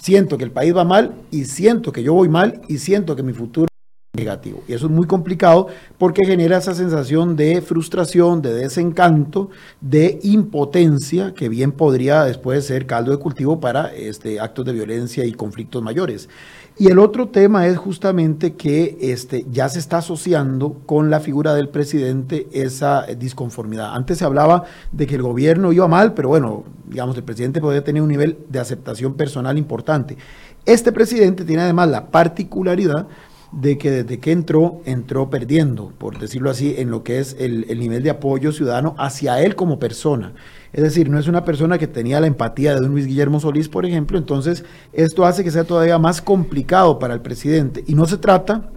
siento 0.00 0.38
que 0.38 0.44
el 0.44 0.52
país 0.52 0.76
va 0.76 0.84
mal 0.84 1.14
y 1.32 1.46
siento 1.46 1.90
que 1.90 2.04
yo 2.04 2.14
voy 2.14 2.28
mal 2.28 2.60
y 2.68 2.78
siento 2.78 3.16
que 3.16 3.24
mi 3.24 3.32
futuro 3.32 3.66
negativo. 4.14 4.62
Y 4.68 4.74
eso 4.74 4.86
es 4.86 4.92
muy 4.92 5.06
complicado 5.06 5.68
porque 5.96 6.26
genera 6.26 6.58
esa 6.58 6.74
sensación 6.74 7.34
de 7.34 7.62
frustración, 7.62 8.42
de 8.42 8.52
desencanto, 8.52 9.48
de 9.80 10.20
impotencia, 10.22 11.32
que 11.32 11.48
bien 11.48 11.72
podría 11.72 12.24
después 12.24 12.66
ser 12.66 12.84
caldo 12.84 13.10
de 13.10 13.16
cultivo 13.16 13.58
para 13.58 13.90
este, 13.94 14.38
actos 14.38 14.66
de 14.66 14.72
violencia 14.72 15.24
y 15.24 15.32
conflictos 15.32 15.82
mayores. 15.82 16.28
Y 16.76 16.88
el 16.88 16.98
otro 16.98 17.28
tema 17.28 17.66
es 17.66 17.78
justamente 17.78 18.52
que 18.52 18.98
este, 19.00 19.46
ya 19.50 19.70
se 19.70 19.78
está 19.78 19.98
asociando 19.98 20.74
con 20.84 21.08
la 21.08 21.20
figura 21.20 21.54
del 21.54 21.70
presidente 21.70 22.48
esa 22.52 23.06
disconformidad. 23.06 23.94
Antes 23.94 24.18
se 24.18 24.26
hablaba 24.26 24.64
de 24.90 25.06
que 25.06 25.14
el 25.14 25.22
gobierno 25.22 25.72
iba 25.72 25.88
mal, 25.88 26.12
pero 26.12 26.28
bueno, 26.28 26.64
digamos, 26.86 27.16
el 27.16 27.24
presidente 27.24 27.62
podía 27.62 27.82
tener 27.82 28.02
un 28.02 28.08
nivel 28.08 28.36
de 28.50 28.58
aceptación 28.58 29.14
personal 29.14 29.56
importante. 29.56 30.18
Este 30.66 30.92
presidente 30.92 31.46
tiene 31.46 31.62
además 31.62 31.88
la 31.88 32.10
particularidad 32.10 33.06
de 33.52 33.76
que 33.76 33.90
desde 33.90 34.18
que 34.18 34.32
entró, 34.32 34.80
entró 34.86 35.28
perdiendo, 35.28 35.92
por 35.98 36.18
decirlo 36.18 36.50
así, 36.50 36.74
en 36.78 36.90
lo 36.90 37.04
que 37.04 37.18
es 37.18 37.36
el, 37.38 37.66
nivel 37.78 38.02
de 38.02 38.10
apoyo 38.10 38.50
ciudadano 38.50 38.94
hacia 38.98 39.40
él 39.42 39.54
como 39.54 39.78
persona. 39.78 40.32
Es 40.72 40.82
decir, 40.82 41.10
no 41.10 41.18
es 41.18 41.28
una 41.28 41.44
persona 41.44 41.76
que 41.76 41.86
tenía 41.86 42.18
la 42.20 42.26
empatía 42.26 42.74
de 42.74 42.80
un 42.80 42.92
Luis 42.92 43.06
Guillermo 43.06 43.40
Solís, 43.40 43.68
por 43.68 43.84
ejemplo, 43.84 44.16
entonces 44.16 44.64
esto 44.94 45.26
hace 45.26 45.44
que 45.44 45.50
sea 45.50 45.64
todavía 45.64 45.98
más 45.98 46.22
complicado 46.22 46.98
para 46.98 47.12
el 47.12 47.20
presidente. 47.20 47.84
Y 47.86 47.94
no 47.94 48.06
se 48.06 48.16
trata, 48.16 48.70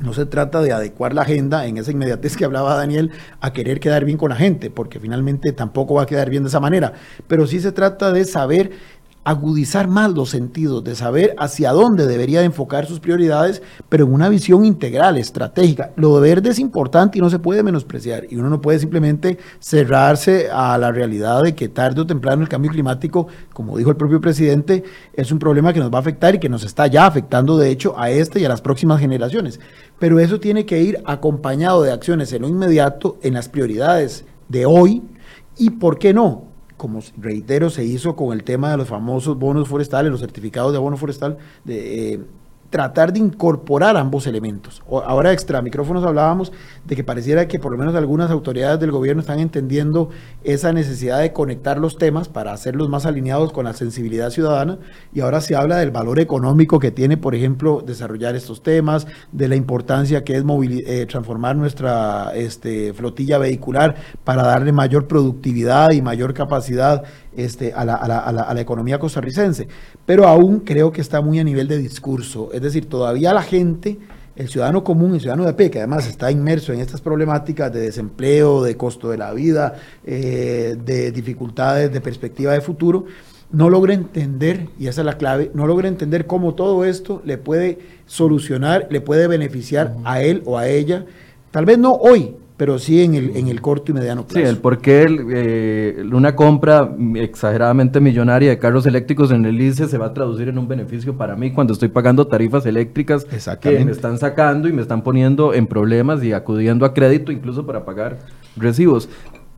no 0.00 0.14
se 0.14 0.24
trata 0.24 0.62
de 0.62 0.72
adecuar 0.72 1.12
la 1.12 1.22
agenda 1.22 1.66
en 1.66 1.76
esa 1.76 1.90
inmediatez 1.90 2.36
que 2.36 2.46
hablaba 2.46 2.76
Daniel 2.76 3.10
a 3.40 3.52
querer 3.52 3.78
quedar 3.78 4.06
bien 4.06 4.16
con 4.16 4.30
la 4.30 4.36
gente, 4.36 4.70
porque 4.70 4.98
finalmente 5.00 5.52
tampoco 5.52 5.94
va 5.94 6.02
a 6.02 6.06
quedar 6.06 6.30
bien 6.30 6.44
de 6.44 6.48
esa 6.48 6.60
manera, 6.60 6.94
pero 7.28 7.46
sí 7.46 7.60
se 7.60 7.72
trata 7.72 8.10
de 8.10 8.24
saber 8.24 8.72
agudizar 9.24 9.88
más 9.88 10.12
los 10.12 10.30
sentidos, 10.30 10.84
de 10.84 10.94
saber 10.94 11.34
hacia 11.38 11.72
dónde 11.72 12.06
debería 12.06 12.42
enfocar 12.42 12.86
sus 12.86 13.00
prioridades, 13.00 13.62
pero 13.88 14.04
en 14.04 14.12
una 14.12 14.28
visión 14.28 14.64
integral, 14.64 15.16
estratégica. 15.16 15.92
Lo 15.96 16.20
verde 16.20 16.50
es 16.50 16.58
importante 16.58 17.18
y 17.18 17.22
no 17.22 17.30
se 17.30 17.38
puede 17.38 17.62
menospreciar, 17.62 18.26
y 18.28 18.36
uno 18.36 18.50
no 18.50 18.60
puede 18.60 18.78
simplemente 18.78 19.38
cerrarse 19.58 20.50
a 20.52 20.76
la 20.76 20.92
realidad 20.92 21.42
de 21.42 21.54
que 21.54 21.68
tarde 21.68 22.02
o 22.02 22.06
temprano 22.06 22.42
el 22.42 22.48
cambio 22.48 22.70
climático, 22.70 23.26
como 23.52 23.78
dijo 23.78 23.90
el 23.90 23.96
propio 23.96 24.20
presidente, 24.20 24.84
es 25.14 25.32
un 25.32 25.38
problema 25.38 25.72
que 25.72 25.80
nos 25.80 25.90
va 25.90 25.98
a 25.98 26.00
afectar 26.00 26.34
y 26.34 26.38
que 26.38 26.50
nos 26.50 26.62
está 26.62 26.86
ya 26.86 27.06
afectando, 27.06 27.56
de 27.56 27.70
hecho, 27.70 27.98
a 27.98 28.10
este 28.10 28.40
y 28.40 28.44
a 28.44 28.48
las 28.50 28.60
próximas 28.60 29.00
generaciones. 29.00 29.58
Pero 29.98 30.20
eso 30.20 30.38
tiene 30.38 30.66
que 30.66 30.82
ir 30.82 31.02
acompañado 31.06 31.82
de 31.82 31.92
acciones 31.92 32.32
en 32.32 32.42
lo 32.42 32.48
inmediato, 32.48 33.18
en 33.22 33.34
las 33.34 33.48
prioridades 33.48 34.26
de 34.48 34.66
hoy, 34.66 35.02
y, 35.56 35.70
¿por 35.70 35.98
qué 35.98 36.12
no? 36.12 36.53
Como 36.76 37.00
reitero, 37.16 37.70
se 37.70 37.84
hizo 37.84 38.16
con 38.16 38.32
el 38.32 38.44
tema 38.44 38.70
de 38.70 38.76
los 38.76 38.88
famosos 38.88 39.38
bonos 39.38 39.68
forestales, 39.68 40.10
los 40.10 40.20
certificados 40.20 40.72
de 40.72 40.78
abono 40.78 40.96
forestal, 40.96 41.38
de, 41.64 42.14
eh, 42.14 42.20
tratar 42.70 43.12
de 43.12 43.20
incorporar 43.20 43.96
ambos 43.96 44.26
elementos. 44.26 44.82
Ahora 44.90 45.32
extra 45.32 45.62
micrófonos 45.62 46.04
hablábamos 46.04 46.52
de 46.84 46.96
que 46.96 47.04
pareciera 47.04 47.46
que 47.46 47.58
por 47.58 47.70
lo 47.70 47.78
menos 47.78 47.94
algunas 47.94 48.30
autoridades 48.30 48.80
del 48.80 48.90
gobierno 48.90 49.20
están 49.20 49.38
entendiendo 49.38 50.10
esa 50.42 50.72
necesidad 50.72 51.20
de 51.20 51.32
conectar 51.32 51.78
los 51.78 51.98
temas 51.98 52.28
para 52.28 52.52
hacerlos 52.52 52.88
más 52.88 53.06
alineados 53.06 53.52
con 53.52 53.64
la 53.64 53.74
sensibilidad 53.74 54.30
ciudadana 54.30 54.78
y 55.12 55.20
ahora 55.20 55.40
se 55.40 55.54
habla 55.54 55.76
del 55.76 55.92
valor 55.92 56.18
económico 56.18 56.78
que 56.78 56.90
tiene, 56.90 57.16
por 57.16 57.34
ejemplo, 57.34 57.82
desarrollar 57.86 58.34
estos 58.34 58.62
temas, 58.62 59.06
de 59.32 59.48
la 59.48 59.56
importancia 59.56 60.24
que 60.24 60.36
es 60.36 60.44
eh, 60.44 61.06
transformar 61.08 61.56
nuestra 61.56 62.32
este, 62.34 62.92
flotilla 62.92 63.38
vehicular 63.38 63.94
para 64.24 64.42
darle 64.42 64.72
mayor 64.72 65.06
productividad 65.06 65.92
y 65.92 66.02
mayor 66.02 66.34
capacidad 66.34 67.04
este, 67.36 67.72
a, 67.72 67.84
la, 67.84 67.94
a, 67.94 68.08
la, 68.08 68.18
a, 68.18 68.54
la, 68.54 68.60
economía 68.60 68.98
costarricense, 68.98 69.66
pero 70.06 70.26
aún 70.26 70.60
creo 70.60 70.92
que 70.92 71.00
está 71.00 71.20
muy 71.20 71.38
a 71.38 71.44
nivel 71.44 71.68
de 71.68 71.78
discurso, 71.78 72.50
es 72.52 72.62
decir, 72.62 72.88
todavía 72.88 73.32
la 73.32 73.42
gente, 73.42 73.98
el 74.36 74.48
ciudadano 74.48 74.84
común, 74.84 75.14
el 75.14 75.20
ciudadano 75.20 75.44
de 75.44 75.54
pie, 75.54 75.70
que 75.70 75.78
además 75.78 76.06
está 76.06 76.30
inmerso 76.30 76.72
en 76.72 76.80
estas 76.80 77.00
problemáticas 77.00 77.72
de 77.72 77.80
desempleo, 77.80 78.62
de 78.62 78.76
costo 78.76 79.10
de 79.10 79.18
la 79.18 79.32
vida, 79.32 79.76
eh, 80.04 80.76
de 80.84 81.12
dificultades 81.12 81.92
de 81.92 82.00
perspectiva 82.00 82.52
de 82.52 82.60
futuro, 82.60 83.06
no 83.50 83.70
logra 83.70 83.94
entender, 83.94 84.68
y 84.78 84.88
esa 84.88 85.02
es 85.02 85.04
la 85.06 85.16
clave, 85.16 85.50
no 85.54 85.66
logra 85.66 85.86
entender 85.86 86.26
cómo 86.26 86.54
todo 86.54 86.84
esto 86.84 87.22
le 87.24 87.38
puede 87.38 87.78
solucionar, 88.06 88.88
le 88.90 89.00
puede 89.00 89.28
beneficiar 89.28 89.94
a 90.04 90.22
él 90.22 90.42
o 90.44 90.58
a 90.58 90.68
ella, 90.68 91.06
tal 91.52 91.64
vez 91.64 91.78
no 91.78 91.92
hoy, 91.92 92.34
pero 92.56 92.78
sí 92.78 93.02
en 93.02 93.14
el, 93.14 93.36
en 93.36 93.48
el 93.48 93.60
corto 93.60 93.90
y 93.90 93.94
mediano 93.94 94.24
plazo. 94.24 94.38
Sí, 94.38 94.48
el 94.48 94.58
por 94.58 94.78
qué 94.78 95.06
eh, 95.32 96.04
una 96.12 96.36
compra 96.36 96.94
exageradamente 97.16 97.98
millonaria 97.98 98.50
de 98.50 98.58
carros 98.58 98.86
eléctricos 98.86 99.32
en 99.32 99.44
el 99.44 99.60
ICE 99.60 99.88
se 99.88 99.98
va 99.98 100.06
a 100.06 100.14
traducir 100.14 100.48
en 100.48 100.58
un 100.58 100.68
beneficio 100.68 101.16
para 101.16 101.34
mí 101.34 101.52
cuando 101.52 101.72
estoy 101.72 101.88
pagando 101.88 102.26
tarifas 102.26 102.64
eléctricas 102.66 103.24
que 103.60 103.84
me 103.84 103.90
están 103.90 104.18
sacando 104.18 104.68
y 104.68 104.72
me 104.72 104.82
están 104.82 105.02
poniendo 105.02 105.52
en 105.52 105.66
problemas 105.66 106.22
y 106.22 106.32
acudiendo 106.32 106.86
a 106.86 106.94
crédito 106.94 107.32
incluso 107.32 107.66
para 107.66 107.84
pagar 107.84 108.18
recibos. 108.56 109.08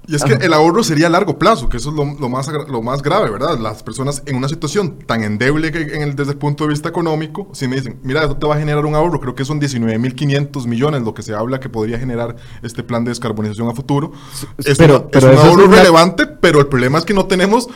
Y 0.08 0.14
es 0.14 0.24
que 0.24 0.34
el 0.34 0.52
ahorro 0.52 0.84
sería 0.84 1.08
a 1.08 1.10
largo 1.10 1.38
plazo, 1.38 1.68
que 1.68 1.76
eso 1.78 1.90
es 1.90 1.96
lo, 1.96 2.28
más, 2.28 2.48
lo 2.68 2.82
más 2.82 3.02
grave, 3.02 3.30
¿verdad? 3.30 3.58
Las 3.58 3.82
personas 3.82 4.22
en 4.26 4.36
una 4.36 4.48
situación 4.48 4.98
tan 5.06 5.22
endeble 5.22 5.72
que 5.72 5.82
en 5.96 6.02
el, 6.02 6.16
desde 6.16 6.32
el 6.32 6.38
punto 6.38 6.64
de 6.64 6.70
vista 6.70 6.88
económico, 6.88 7.48
si 7.52 7.66
me 7.66 7.76
dicen, 7.76 7.98
mira, 8.02 8.24
eso 8.24 8.36
te 8.36 8.46
va 8.46 8.54
a 8.54 8.58
generar 8.58 8.86
un 8.86 8.94
ahorro, 8.94 9.20
creo 9.20 9.34
que 9.34 9.44
son 9.44 9.60
19.500 9.60 10.66
millones 10.66 11.02
lo 11.02 11.14
que 11.14 11.22
se 11.22 11.34
habla 11.34 11.60
que 11.60 11.68
podría 11.68 11.98
generar 11.98 12.36
este 12.62 12.82
plan 12.82 13.04
de 13.04 13.10
descarbonización 13.10 13.68
a 13.68 13.74
futuro. 13.74 14.12
Es, 14.58 14.78
pero, 14.78 15.08
es 15.12 15.24
un 15.24 15.30
ahorro 15.30 15.66
relevante, 15.66 16.26
pero 16.26 16.60
el 16.60 16.66
problema 16.66 16.98
es 16.98 17.04
que 17.04 17.14
no 17.14 17.26
tenemos 17.26 17.68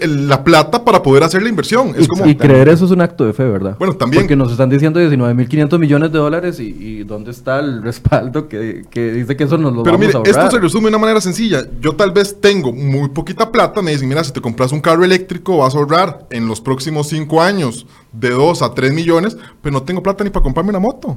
la 0.00 0.42
plata 0.44 0.84
para 0.84 1.02
poder 1.02 1.22
hacer 1.22 1.42
la 1.42 1.48
inversión. 1.48 1.94
Es 1.96 2.04
y, 2.04 2.08
como, 2.08 2.26
y 2.26 2.34
creer 2.34 2.68
eso 2.68 2.84
es 2.86 2.90
un 2.90 3.00
acto 3.00 3.24
de 3.24 3.32
fe, 3.32 3.44
¿verdad? 3.44 3.76
Bueno, 3.78 3.94
también. 3.94 4.24
Porque 4.24 4.36
nos 4.36 4.50
están 4.50 4.68
diciendo 4.68 5.00
19.500 5.00 5.78
millones 5.78 6.12
de 6.12 6.18
dólares 6.18 6.58
y, 6.60 7.04
¿dónde 7.04 7.30
está 7.30 7.60
el 7.60 7.82
respaldo 7.84 8.48
que, 8.48 8.84
que, 8.90 9.12
dice 9.12 9.36
que 9.36 9.44
eso 9.44 9.58
nos 9.58 9.72
lo 9.72 9.82
pero 9.82 9.96
vamos 9.96 10.14
a 10.14 10.18
ahorrar? 10.18 10.44
Esto 10.44 10.50
se 10.50 10.60
resume 10.60 10.84
de 10.84 10.88
una 10.88 10.98
manera 10.98 11.20
sencilla. 11.20 11.67
Yo 11.80 11.94
tal 11.94 12.12
vez 12.12 12.40
tengo 12.40 12.72
muy 12.72 13.08
poquita 13.10 13.52
plata, 13.52 13.82
me 13.82 13.92
dicen, 13.92 14.08
mira, 14.08 14.24
si 14.24 14.32
te 14.32 14.40
compras 14.40 14.72
un 14.72 14.80
carro 14.80 15.04
eléctrico 15.04 15.58
vas 15.58 15.74
a 15.74 15.78
ahorrar 15.78 16.26
en 16.30 16.48
los 16.48 16.60
próximos 16.60 17.08
cinco 17.08 17.40
años 17.40 17.86
de 18.12 18.30
2 18.30 18.62
a 18.62 18.74
3 18.74 18.92
millones, 18.92 19.36
pero 19.62 19.72
no 19.72 19.82
tengo 19.82 20.02
plata 20.02 20.24
ni 20.24 20.30
para 20.30 20.42
comprarme 20.42 20.70
una 20.70 20.80
moto. 20.80 21.16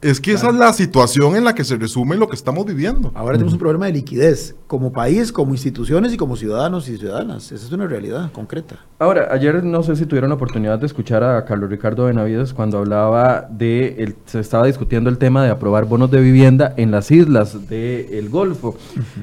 Es 0.00 0.20
que 0.20 0.30
esa 0.30 0.50
es 0.50 0.54
la 0.54 0.72
situación 0.72 1.34
en 1.34 1.42
la 1.42 1.56
que 1.56 1.64
se 1.64 1.74
resume 1.74 2.14
lo 2.16 2.28
que 2.28 2.36
estamos 2.36 2.64
viviendo. 2.64 3.10
Ahora 3.16 3.32
tenemos 3.32 3.54
un 3.54 3.58
problema 3.58 3.86
de 3.86 3.92
liquidez, 3.94 4.54
como 4.68 4.92
país, 4.92 5.32
como 5.32 5.52
instituciones 5.54 6.12
y 6.12 6.16
como 6.16 6.36
ciudadanos 6.36 6.88
y 6.88 6.96
ciudadanas. 6.96 7.50
Esa 7.50 7.66
es 7.66 7.72
una 7.72 7.88
realidad 7.88 8.30
concreta. 8.30 8.76
Ahora, 9.00 9.26
ayer 9.32 9.64
no 9.64 9.82
sé 9.82 9.96
si 9.96 10.06
tuvieron 10.06 10.30
la 10.30 10.36
oportunidad 10.36 10.78
de 10.78 10.86
escuchar 10.86 11.24
a 11.24 11.44
Carlos 11.44 11.68
Ricardo 11.68 12.04
Benavides 12.04 12.54
cuando 12.54 12.78
hablaba 12.78 13.48
de, 13.50 13.96
el, 13.98 14.14
se 14.26 14.38
estaba 14.38 14.66
discutiendo 14.66 15.10
el 15.10 15.18
tema 15.18 15.42
de 15.42 15.50
aprobar 15.50 15.84
bonos 15.86 16.12
de 16.12 16.20
vivienda 16.20 16.74
en 16.76 16.92
las 16.92 17.10
islas 17.10 17.68
del 17.68 18.28
Golfo. 18.28 18.76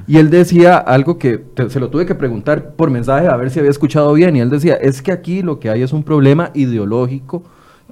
Y 0.08 0.18
él 0.18 0.30
decía 0.30 0.78
algo 0.78 1.18
que 1.18 1.42
se 1.70 1.80
lo 1.80 1.90
tuve 1.90 2.06
que 2.06 2.16
preguntar 2.16 2.72
por 2.72 2.92
mensaje 2.92 3.28
a 3.28 3.38
ver 3.38 3.50
si 3.50 3.60
había 3.60 3.72
escuchado 3.72 4.12
bien. 4.12 4.36
Y 4.36 4.42
él 4.42 4.50
decía, 4.50 4.76
es 4.76 5.02
que 5.02 5.14
aquí 5.14 5.42
lo 5.42 5.58
que 5.58 5.70
hay 5.70 5.84
es 5.84 5.94
un 5.94 6.04
problema 6.04 6.52
ideológico 6.54 7.44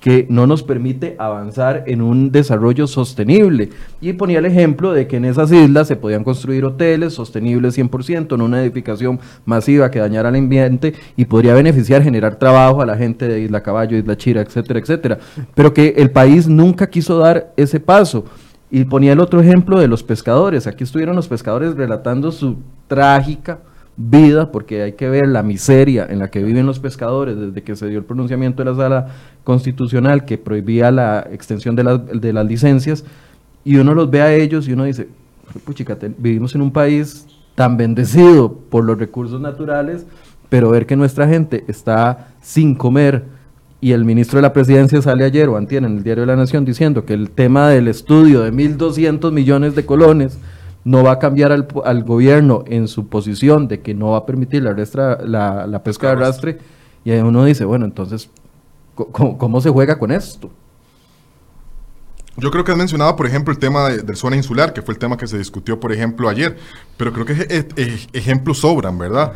que 0.03 0.27
no 0.29 0.45
nos 0.47 0.63
permite 0.63 1.15
avanzar 1.17 1.85
en 1.87 2.01
un 2.01 2.29
desarrollo 2.29 2.87
sostenible. 2.87 3.69
Y 4.01 4.11
ponía 4.11 4.39
el 4.39 4.45
ejemplo 4.45 4.91
de 4.91 5.07
que 5.07 5.15
en 5.15 5.23
esas 5.23 5.49
islas 5.53 5.87
se 5.87 5.95
podían 5.95 6.25
construir 6.25 6.65
hoteles 6.65 7.13
sostenibles 7.13 7.77
100%, 7.77 8.35
en 8.35 8.41
una 8.41 8.61
edificación 8.61 9.21
masiva 9.45 9.89
que 9.89 9.99
dañara 9.99 10.27
el 10.27 10.35
ambiente 10.35 10.93
y 11.15 11.23
podría 11.23 11.53
beneficiar, 11.53 12.03
generar 12.03 12.35
trabajo 12.35 12.81
a 12.81 12.85
la 12.85 12.97
gente 12.97 13.29
de 13.29 13.39
Isla 13.39 13.63
Caballo, 13.63 13.95
Isla 13.95 14.17
Chira, 14.17 14.41
etcétera, 14.41 14.81
etcétera. 14.81 15.19
Pero 15.55 15.73
que 15.73 15.93
el 15.95 16.11
país 16.11 16.49
nunca 16.49 16.89
quiso 16.89 17.17
dar 17.19 17.53
ese 17.55 17.79
paso. 17.79 18.25
Y 18.69 18.83
ponía 18.83 19.13
el 19.13 19.21
otro 19.21 19.39
ejemplo 19.39 19.79
de 19.79 19.87
los 19.87 20.03
pescadores. 20.03 20.67
Aquí 20.67 20.83
estuvieron 20.83 21.15
los 21.15 21.29
pescadores 21.29 21.75
relatando 21.75 22.33
su 22.33 22.57
trágica 22.89 23.59
vida, 23.95 24.51
porque 24.51 24.81
hay 24.81 24.93
que 24.93 25.09
ver 25.09 25.27
la 25.27 25.43
miseria 25.43 26.07
en 26.09 26.19
la 26.19 26.29
que 26.29 26.43
viven 26.43 26.65
los 26.65 26.79
pescadores 26.79 27.39
desde 27.39 27.61
que 27.61 27.75
se 27.75 27.87
dio 27.87 27.99
el 27.99 28.05
pronunciamiento 28.05 28.63
de 28.63 28.71
la 28.71 28.75
sala 28.75 29.07
constitucional 29.43 30.25
que 30.25 30.37
prohibía 30.37 30.91
la 30.91 31.27
extensión 31.31 31.75
de, 31.75 31.99
de 32.13 32.33
las 32.33 32.45
licencias, 32.45 33.05
y 33.63 33.77
uno 33.77 33.93
los 33.93 34.09
ve 34.09 34.21
a 34.21 34.33
ellos 34.33 34.67
y 34.67 34.73
uno 34.73 34.85
dice, 34.85 35.07
puchica, 35.65 35.97
vivimos 36.17 36.55
en 36.55 36.61
un 36.61 36.71
país 36.71 37.27
tan 37.55 37.77
bendecido 37.77 38.51
por 38.69 38.83
los 38.83 38.97
recursos 38.97 39.39
naturales, 39.39 40.05
pero 40.49 40.69
ver 40.69 40.85
que 40.85 40.95
nuestra 40.95 41.27
gente 41.27 41.63
está 41.67 42.29
sin 42.41 42.75
comer, 42.75 43.25
y 43.83 43.91
el 43.91 44.05
ministro 44.05 44.37
de 44.37 44.43
la 44.43 44.53
presidencia 44.53 45.01
sale 45.01 45.25
ayer 45.25 45.49
o 45.49 45.57
antier 45.57 45.83
en 45.83 45.97
el 45.97 46.03
diario 46.03 46.21
de 46.21 46.27
la 46.27 46.37
Nación 46.37 46.63
diciendo 46.63 47.03
que 47.03 47.13
el 47.13 47.29
tema 47.29 47.67
del 47.67 47.89
estudio 47.89 48.39
de 48.39 48.53
1.200 48.53 49.29
millones 49.33 49.75
de 49.75 49.85
colones 49.85 50.39
no 50.85 51.03
va 51.03 51.13
a 51.13 51.19
cambiar 51.19 51.51
al, 51.51 51.67
al, 51.85 52.03
gobierno 52.03 52.63
en 52.67 52.87
su 52.87 53.07
posición 53.07 53.67
de 53.67 53.81
que 53.81 53.93
no 53.93 54.11
va 54.11 54.19
a 54.19 54.25
permitir 54.25 54.63
la, 54.63 54.73
la, 55.23 55.67
la 55.67 55.83
pesca 55.83 56.07
de 56.07 56.13
arrastre, 56.13 56.59
y 57.05 57.11
ahí 57.11 57.19
uno 57.19 57.43
dice, 57.45 57.65
bueno, 57.65 57.85
entonces, 57.85 58.29
¿cómo, 58.95 59.61
se 59.61 59.69
juega 59.69 59.97
con 59.99 60.11
esto? 60.11 60.49
Yo 62.37 62.49
creo 62.49 62.63
que 62.63 62.71
has 62.71 62.77
mencionado, 62.77 63.15
por 63.15 63.27
ejemplo, 63.27 63.53
el 63.53 63.59
tema 63.59 63.89
de, 63.89 64.15
zona 64.15 64.35
insular, 64.35 64.73
que 64.73 64.81
fue 64.81 64.93
el 64.93 64.99
tema 64.99 65.17
que 65.17 65.27
se 65.27 65.37
discutió, 65.37 65.79
por 65.79 65.91
ejemplo, 65.91 66.29
ayer, 66.29 66.57
pero 66.97 67.13
creo 67.13 67.25
que 67.25 67.67
ejemplos 68.13 68.59
sobran, 68.59 68.97
¿verdad? 68.97 69.33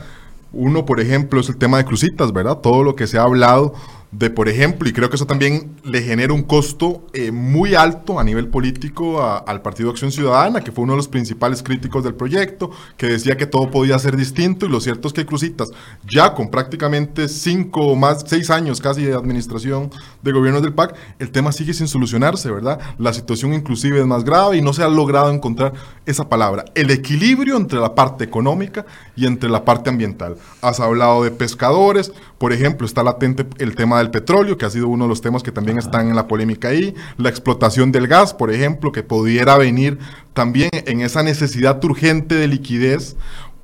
Uno, 0.51 0.85
por 0.85 0.99
ejemplo, 0.99 1.39
es 1.39 1.49
el 1.49 1.57
tema 1.57 1.77
de 1.77 1.85
crucitas, 1.85 2.31
¿verdad? 2.31 2.57
Todo 2.57 2.83
lo 2.83 2.95
que 2.95 3.05
se 3.05 3.17
ha 3.17 3.23
hablado 3.23 3.73
de, 4.11 4.29
por 4.29 4.47
ejemplo, 4.47 4.87
y 4.87 4.93
creo 4.93 5.09
que 5.09 5.17
eso 5.17 5.27
también 5.27 5.75
le 5.83 6.01
genera 6.01 6.31
un 6.31 6.43
costo 6.43 7.05
eh, 7.13 7.31
muy 7.31 7.75
alto 7.75 8.19
a 8.19 8.23
nivel 8.23 8.47
político 8.47 9.21
al 9.21 9.61
Partido 9.61 9.89
Acción 9.89 10.11
Ciudadana, 10.11 10.61
que 10.61 10.71
fue 10.71 10.85
uno 10.85 10.93
de 10.93 10.97
los 10.97 11.09
principales 11.09 11.61
críticos 11.61 12.05
del 12.05 12.15
proyecto, 12.15 12.71
que 12.95 13.07
decía 13.07 13.35
que 13.35 13.45
todo 13.45 13.69
podía 13.69 13.99
ser 13.99 14.15
distinto, 14.15 14.65
y 14.65 14.69
lo 14.69 14.79
cierto 14.79 15.09
es 15.09 15.13
que 15.13 15.25
Crucitas, 15.25 15.71
ya 16.09 16.33
con 16.33 16.49
prácticamente 16.49 17.27
cinco 17.27 17.81
o 17.81 17.95
más, 17.95 18.23
seis 18.25 18.49
años 18.49 18.79
casi 18.79 19.03
de 19.03 19.13
administración 19.13 19.91
de 20.21 20.31
gobierno 20.31 20.61
del 20.61 20.73
PAC, 20.73 20.95
el 21.19 21.31
tema 21.31 21.51
sigue 21.51 21.73
sin 21.73 21.89
solucionarse, 21.89 22.49
¿verdad? 22.49 22.79
La 22.97 23.11
situación 23.11 23.53
inclusive 23.53 23.99
es 23.99 24.05
más 24.05 24.23
grave 24.23 24.57
y 24.57 24.61
no 24.61 24.71
se 24.71 24.83
ha 24.83 24.87
logrado 24.87 25.31
encontrar 25.31 25.73
esa 26.05 26.29
palabra, 26.29 26.63
el 26.75 26.91
equilibrio 26.91 27.57
entre 27.57 27.79
la 27.79 27.93
parte 27.93 28.23
económica 28.23 28.85
y 29.17 29.25
entre 29.25 29.49
la 29.49 29.65
parte 29.65 29.89
ambiental. 29.89 30.37
Has 30.61 30.79
hablado 30.79 31.23
de 31.23 31.31
pescadores, 31.31 32.13
por 32.37 32.53
ejemplo, 32.53 32.85
está 32.85 33.03
latente 33.03 33.45
el 33.57 33.75
tema 33.75 33.97
del 33.97 34.11
petróleo, 34.11 34.57
que 34.57 34.65
ha 34.65 34.69
sido 34.69 34.87
uno 34.87 35.05
de 35.05 35.09
los 35.09 35.21
temas 35.21 35.43
que 35.43 35.51
también 35.51 35.77
están 35.77 36.09
en 36.09 36.15
la 36.15 36.27
polémica 36.27 36.69
ahí, 36.69 36.93
la 37.17 37.29
explotación 37.29 37.91
del 37.91 38.07
gas, 38.07 38.33
por 38.33 38.51
ejemplo, 38.51 38.91
que 38.91 39.03
pudiera 39.03 39.57
venir 39.57 39.97
también 40.33 40.69
en 40.73 41.01
esa 41.01 41.23
necesidad 41.23 41.83
urgente 41.83 42.35
de 42.35 42.47
liquidez 42.47 43.15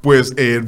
pues 0.04 0.34
eh, 0.36 0.62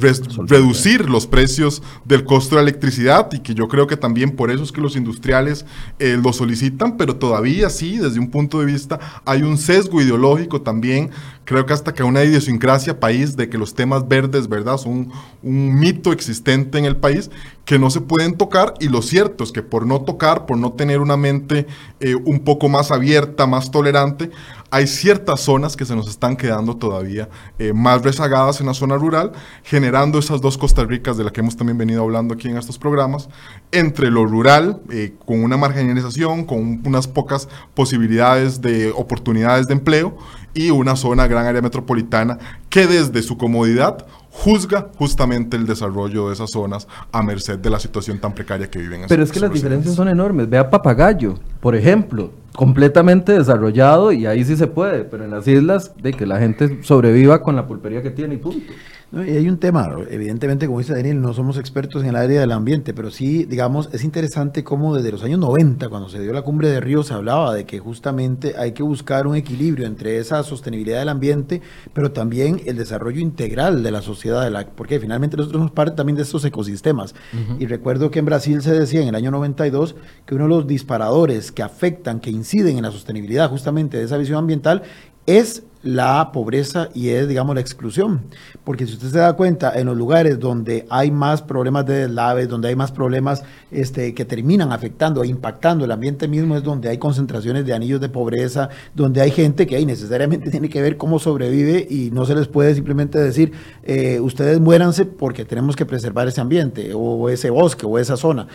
reducir 0.46 1.10
los 1.10 1.26
precios 1.26 1.82
del 2.06 2.24
costo 2.24 2.56
de 2.56 2.62
la 2.62 2.70
electricidad 2.70 3.30
y 3.32 3.40
que 3.40 3.54
yo 3.54 3.68
creo 3.68 3.86
que 3.86 3.98
también 3.98 4.34
por 4.34 4.50
eso 4.50 4.62
es 4.62 4.72
que 4.72 4.80
los 4.80 4.96
industriales 4.96 5.66
eh, 5.98 6.18
lo 6.20 6.32
solicitan, 6.32 6.96
pero 6.96 7.16
todavía 7.16 7.68
sí, 7.68 7.98
desde 7.98 8.18
un 8.18 8.30
punto 8.30 8.60
de 8.60 8.64
vista, 8.64 8.98
hay 9.26 9.42
un 9.42 9.58
sesgo 9.58 10.00
ideológico 10.00 10.62
también, 10.62 11.10
creo 11.44 11.66
que 11.66 11.74
hasta 11.74 11.92
que 11.92 12.02
una 12.02 12.24
idiosincrasia 12.24 12.98
país 12.98 13.36
de 13.36 13.50
que 13.50 13.58
los 13.58 13.74
temas 13.74 14.08
verdes, 14.08 14.48
¿verdad? 14.48 14.78
Son 14.78 15.12
un 15.42 15.78
mito 15.78 16.12
existente 16.12 16.78
en 16.78 16.86
el 16.86 16.96
país 16.96 17.30
que 17.66 17.78
no 17.78 17.90
se 17.90 18.00
pueden 18.00 18.38
tocar 18.38 18.72
y 18.80 18.88
lo 18.88 19.02
cierto 19.02 19.44
es 19.44 19.52
que 19.52 19.62
por 19.62 19.86
no 19.86 20.00
tocar, 20.00 20.46
por 20.46 20.56
no 20.56 20.72
tener 20.72 21.00
una 21.00 21.18
mente 21.18 21.66
eh, 22.00 22.14
un 22.14 22.40
poco 22.40 22.70
más 22.70 22.90
abierta, 22.90 23.46
más 23.46 23.70
tolerante, 23.70 24.30
hay 24.70 24.86
ciertas 24.86 25.40
zonas 25.40 25.76
que 25.76 25.84
se 25.84 25.94
nos 25.94 26.08
están 26.08 26.36
quedando 26.36 26.76
todavía 26.76 27.28
eh, 27.58 27.72
más 27.72 28.02
rezagadas 28.02 28.60
en 28.60 28.66
la 28.66 28.74
zona 28.74 28.96
rural, 28.96 29.32
generando 29.62 30.18
esas 30.18 30.40
dos 30.40 30.58
Costa 30.58 30.84
Ricas 30.84 31.16
de 31.16 31.24
las 31.24 31.32
que 31.32 31.40
hemos 31.40 31.56
también 31.56 31.78
venido 31.78 32.02
hablando 32.02 32.34
aquí 32.34 32.48
en 32.48 32.56
estos 32.56 32.78
programas, 32.78 33.28
entre 33.70 34.10
lo 34.10 34.24
rural, 34.24 34.80
eh, 34.90 35.14
con 35.24 35.42
una 35.42 35.56
marginalización, 35.56 36.44
con 36.44 36.82
unas 36.84 37.06
pocas 37.06 37.48
posibilidades 37.74 38.60
de 38.60 38.90
oportunidades 38.90 39.66
de 39.68 39.74
empleo, 39.74 40.16
y 40.56 40.70
una 40.70 40.96
zona, 40.96 41.26
gran 41.26 41.46
área 41.46 41.60
metropolitana, 41.60 42.38
que 42.70 42.86
desde 42.86 43.22
su 43.22 43.36
comodidad 43.36 44.06
juzga 44.38 44.88
justamente 44.96 45.56
el 45.56 45.66
desarrollo 45.66 46.28
de 46.28 46.34
esas 46.34 46.50
zonas 46.50 46.86
a 47.10 47.22
merced 47.22 47.58
de 47.58 47.70
la 47.70 47.80
situación 47.80 48.18
tan 48.18 48.34
precaria 48.34 48.70
que 48.70 48.78
viven. 48.78 49.02
Pero 49.08 49.22
es 49.22 49.32
que 49.32 49.40
las 49.40 49.52
diferencias 49.52 49.94
son 49.94 50.08
enormes. 50.08 50.48
Vea 50.48 50.68
Papagayo, 50.68 51.34
por 51.60 51.74
ejemplo, 51.74 52.30
completamente 52.54 53.32
desarrollado 53.32 54.12
y 54.12 54.26
ahí 54.26 54.44
sí 54.44 54.56
se 54.56 54.66
puede, 54.66 55.04
pero 55.04 55.24
en 55.24 55.30
las 55.30 55.48
islas 55.48 55.92
de 56.00 56.12
que 56.12 56.26
la 56.26 56.38
gente 56.38 56.82
sobreviva 56.82 57.42
con 57.42 57.56
la 57.56 57.66
pulpería 57.66 58.02
que 58.02 58.10
tiene 58.10 58.34
y 58.34 58.38
punto 58.38 58.72
y 59.12 59.18
hay 59.18 59.48
un 59.48 59.58
tema, 59.58 59.88
evidentemente, 60.10 60.66
como 60.66 60.80
dice 60.80 60.92
Daniel, 60.92 61.20
no 61.20 61.32
somos 61.32 61.58
expertos 61.58 62.02
en 62.02 62.08
el 62.08 62.16
área 62.16 62.40
del 62.40 62.50
ambiente, 62.50 62.92
pero 62.92 63.12
sí, 63.12 63.44
digamos, 63.44 63.88
es 63.92 64.02
interesante 64.02 64.64
cómo 64.64 64.96
desde 64.96 65.12
los 65.12 65.22
años 65.22 65.38
90, 65.38 65.88
cuando 65.88 66.08
se 66.08 66.20
dio 66.20 66.32
la 66.32 66.42
cumbre 66.42 66.68
de 66.68 66.80
Río, 66.80 67.04
se 67.04 67.14
hablaba 67.14 67.54
de 67.54 67.64
que 67.66 67.78
justamente 67.78 68.54
hay 68.58 68.72
que 68.72 68.82
buscar 68.82 69.28
un 69.28 69.36
equilibrio 69.36 69.86
entre 69.86 70.18
esa 70.18 70.42
sostenibilidad 70.42 70.98
del 70.98 71.08
ambiente, 71.08 71.62
pero 71.92 72.10
también 72.10 72.60
el 72.66 72.76
desarrollo 72.76 73.20
integral 73.20 73.84
de 73.84 73.92
la 73.92 74.02
sociedad, 74.02 74.42
de 74.42 74.50
la, 74.50 74.66
porque 74.66 74.98
finalmente 74.98 75.36
nosotros 75.36 75.60
somos 75.60 75.72
parte 75.72 75.94
también 75.94 76.16
de 76.16 76.22
estos 76.22 76.44
ecosistemas. 76.44 77.14
Y 77.60 77.66
recuerdo 77.66 78.10
que 78.10 78.18
en 78.18 78.24
Brasil 78.24 78.60
se 78.60 78.72
decía 78.72 79.02
en 79.02 79.08
el 79.08 79.14
año 79.14 79.30
92 79.30 79.94
que 80.26 80.34
uno 80.34 80.44
de 80.44 80.50
los 80.50 80.66
disparadores 80.66 81.52
que 81.52 81.62
afectan, 81.62 82.18
que 82.18 82.30
inciden 82.30 82.76
en 82.76 82.82
la 82.82 82.90
sostenibilidad 82.90 83.48
justamente 83.50 83.98
de 83.98 84.04
esa 84.04 84.16
visión 84.18 84.38
ambiental, 84.38 84.82
es 85.26 85.62
la 85.86 86.32
pobreza 86.32 86.88
y 86.94 87.10
es, 87.10 87.28
digamos, 87.28 87.54
la 87.54 87.60
exclusión. 87.60 88.22
Porque 88.64 88.86
si 88.86 88.94
usted 88.94 89.08
se 89.08 89.18
da 89.18 89.34
cuenta, 89.34 89.72
en 89.78 89.86
los 89.86 89.96
lugares 89.96 90.40
donde 90.40 90.84
hay 90.90 91.12
más 91.12 91.42
problemas 91.42 91.86
de 91.86 92.06
deslaves, 92.06 92.48
donde 92.48 92.68
hay 92.68 92.76
más 92.76 92.90
problemas 92.90 93.44
este, 93.70 94.12
que 94.12 94.24
terminan 94.24 94.72
afectando 94.72 95.22
e 95.22 95.28
impactando 95.28 95.84
el 95.84 95.92
ambiente 95.92 96.26
mismo, 96.26 96.56
es 96.56 96.64
donde 96.64 96.88
hay 96.88 96.98
concentraciones 96.98 97.64
de 97.64 97.72
anillos 97.72 98.00
de 98.00 98.08
pobreza, 98.08 98.68
donde 98.94 99.20
hay 99.20 99.30
gente 99.30 99.66
que 99.68 99.76
ahí 99.76 99.86
necesariamente 99.86 100.50
tiene 100.56 100.68
que 100.68 100.82
ver 100.82 100.96
cómo 100.96 101.20
sobrevive 101.20 101.86
y 101.88 102.10
no 102.10 102.26
se 102.26 102.34
les 102.34 102.48
puede 102.48 102.74
simplemente 102.74 103.18
decir, 103.20 103.52
eh, 103.84 104.18
ustedes 104.18 104.58
muéranse 104.58 105.04
porque 105.04 105.44
tenemos 105.44 105.76
que 105.76 105.86
preservar 105.86 106.26
ese 106.26 106.40
ambiente 106.40 106.92
o 106.94 107.28
ese 107.28 107.50
bosque 107.50 107.86
o 107.86 107.96
esa 107.98 108.16
zona. 108.16 108.48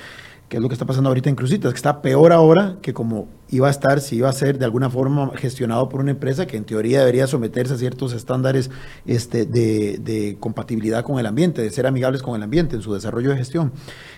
Que 0.52 0.58
es 0.58 0.62
lo 0.62 0.68
que 0.68 0.74
está 0.74 0.86
pasando 0.86 1.08
ahorita 1.08 1.30
en 1.30 1.38
Cruzitas, 1.38 1.72
que 1.72 1.78
está 1.78 2.02
peor 2.02 2.34
ahora 2.34 2.76
que 2.82 2.94
como 2.94 3.30
iba 3.52 3.70
a 3.70 3.72
estar 3.72 4.02
si 4.02 4.18
iba 4.18 4.28
a 4.28 4.34
ser 4.34 4.60
de 4.60 4.66
alguna 4.66 4.90
forma 4.90 5.32
gestionado 5.36 5.88
por 5.88 6.02
una 6.02 6.12
empresa 6.12 6.46
que 6.46 6.58
en 6.58 6.66
teoría 6.66 7.00
debería 7.00 7.26
someterse 7.26 7.74
a 7.74 7.78
ciertos 7.78 8.12
estándares 8.12 8.70
este, 9.06 9.46
de, 9.46 10.36
compatibilidad 10.42 11.06
con 11.06 11.20
el 11.20 11.26
ambiente, 11.26 11.62
de 11.62 11.70
ser 11.70 11.88
amigables 11.88 12.22
con 12.22 12.36
el 12.36 12.44
ambiente 12.44 12.76
en 12.76 12.82
su 12.82 12.94
desarrollo 12.94 13.30
de 13.30 13.38
gestión. 13.38 13.72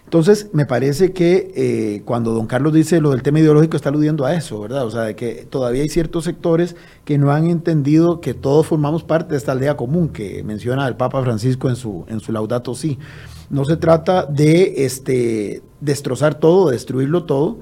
Entonces, 0.05 0.49
me 0.53 0.65
parece 0.65 1.13
que 1.13 1.51
eh, 1.55 2.01
cuando 2.03 2.33
don 2.33 2.47
Carlos 2.47 2.73
dice 2.73 2.99
lo 2.99 3.11
del 3.11 3.21
tema 3.21 3.39
ideológico 3.39 3.77
está 3.77 3.89
aludiendo 3.89 4.25
a 4.25 4.33
eso, 4.33 4.59
¿verdad? 4.59 4.87
O 4.87 4.89
sea, 4.89 5.01
de 5.01 5.15
que 5.15 5.45
todavía 5.47 5.83
hay 5.83 5.89
ciertos 5.89 6.23
sectores 6.23 6.75
que 7.05 7.19
no 7.19 7.31
han 7.31 7.47
entendido 7.47 8.21
que 8.21 8.33
todos 8.33 8.65
formamos 8.65 9.03
parte 9.03 9.33
de 9.33 9.37
esta 9.37 9.51
aldea 9.51 9.77
común 9.77 10.09
que 10.09 10.43
menciona 10.43 10.87
el 10.87 10.95
Papa 10.95 11.21
Francisco 11.21 11.69
en 11.69 11.75
su, 11.75 12.05
en 12.07 12.21
su 12.21 12.31
Laudato 12.31 12.73
Si. 12.73 12.97
No 13.53 13.65
se 13.65 13.77
trata 13.77 14.25
de 14.25 14.83
este, 14.83 15.61
destrozar 15.79 16.39
todo, 16.39 16.71
destruirlo 16.71 17.25
todo, 17.25 17.59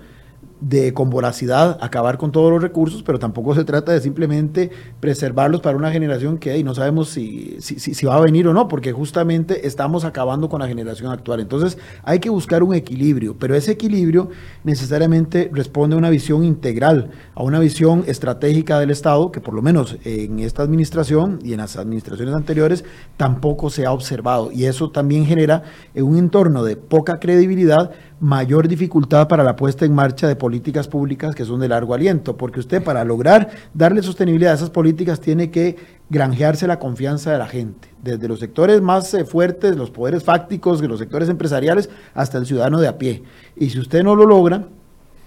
de 0.61 0.93
con 0.93 1.09
voracidad 1.09 1.79
acabar 1.81 2.19
con 2.19 2.31
todos 2.31 2.51
los 2.51 2.61
recursos, 2.61 3.01
pero 3.01 3.17
tampoco 3.17 3.55
se 3.55 3.63
trata 3.63 3.91
de 3.91 3.99
simplemente 3.99 4.69
preservarlos 4.99 5.59
para 5.61 5.75
una 5.75 5.91
generación 5.91 6.37
que 6.37 6.51
ahí 6.51 6.63
no 6.63 6.75
sabemos 6.75 7.09
si, 7.09 7.57
si, 7.59 7.79
si, 7.79 8.05
va 8.05 8.15
a 8.15 8.21
venir 8.21 8.47
o 8.47 8.53
no, 8.53 8.67
porque 8.67 8.91
justamente 8.91 9.65
estamos 9.67 10.05
acabando 10.05 10.49
con 10.49 10.61
la 10.61 10.67
generación 10.67 11.11
actual. 11.11 11.39
Entonces 11.39 11.79
hay 12.03 12.19
que 12.19 12.29
buscar 12.29 12.61
un 12.61 12.75
equilibrio, 12.75 13.35
pero 13.37 13.55
ese 13.55 13.71
equilibrio 13.71 14.29
necesariamente 14.63 15.49
responde 15.51 15.95
a 15.95 15.97
una 15.97 16.11
visión 16.11 16.43
integral, 16.43 17.09
a 17.33 17.41
una 17.41 17.59
visión 17.59 18.03
estratégica 18.05 18.79
del 18.79 18.91
Estado, 18.91 19.31
que 19.31 19.41
por 19.41 19.55
lo 19.55 19.63
menos 19.63 19.97
en 20.05 20.39
esta 20.39 20.61
administración 20.61 21.39
y 21.43 21.53
en 21.53 21.57
las 21.57 21.75
administraciones 21.75 22.35
anteriores 22.35 22.85
tampoco 23.17 23.71
se 23.71 23.87
ha 23.87 23.91
observado. 23.91 24.51
Y 24.51 24.65
eso 24.65 24.91
también 24.91 25.25
genera 25.25 25.63
un 25.95 26.17
entorno 26.17 26.63
de 26.63 26.75
poca 26.75 27.19
credibilidad 27.19 27.91
mayor 28.19 28.67
dificultad 28.67 29.27
para 29.27 29.43
la 29.43 29.55
puesta 29.55 29.83
en 29.83 29.95
marcha 29.95 30.27
de 30.27 30.35
políticas 30.35 30.50
públicas 30.87 31.35
que 31.35 31.45
son 31.45 31.59
de 31.59 31.67
largo 31.67 31.93
aliento, 31.93 32.37
porque 32.37 32.59
usted 32.59 32.83
para 32.83 33.03
lograr 33.03 33.49
darle 33.73 34.01
sostenibilidad 34.03 34.53
a 34.53 34.55
esas 34.55 34.69
políticas 34.69 35.19
tiene 35.19 35.51
que 35.51 35.77
granjearse 36.09 36.67
la 36.67 36.79
confianza 36.79 37.31
de 37.31 37.37
la 37.37 37.47
gente, 37.47 37.89
desde 38.03 38.27
los 38.27 38.39
sectores 38.39 38.81
más 38.81 39.13
eh, 39.13 39.23
fuertes, 39.25 39.77
los 39.77 39.91
poderes 39.91 40.23
fácticos, 40.23 40.81
los 40.81 40.99
sectores 40.99 41.29
empresariales, 41.29 41.89
hasta 42.13 42.37
el 42.37 42.45
ciudadano 42.45 42.79
de 42.79 42.87
a 42.87 42.97
pie. 42.97 43.23
Y 43.55 43.69
si 43.69 43.79
usted 43.79 44.03
no 44.03 44.15
lo 44.15 44.25
logra, 44.25 44.67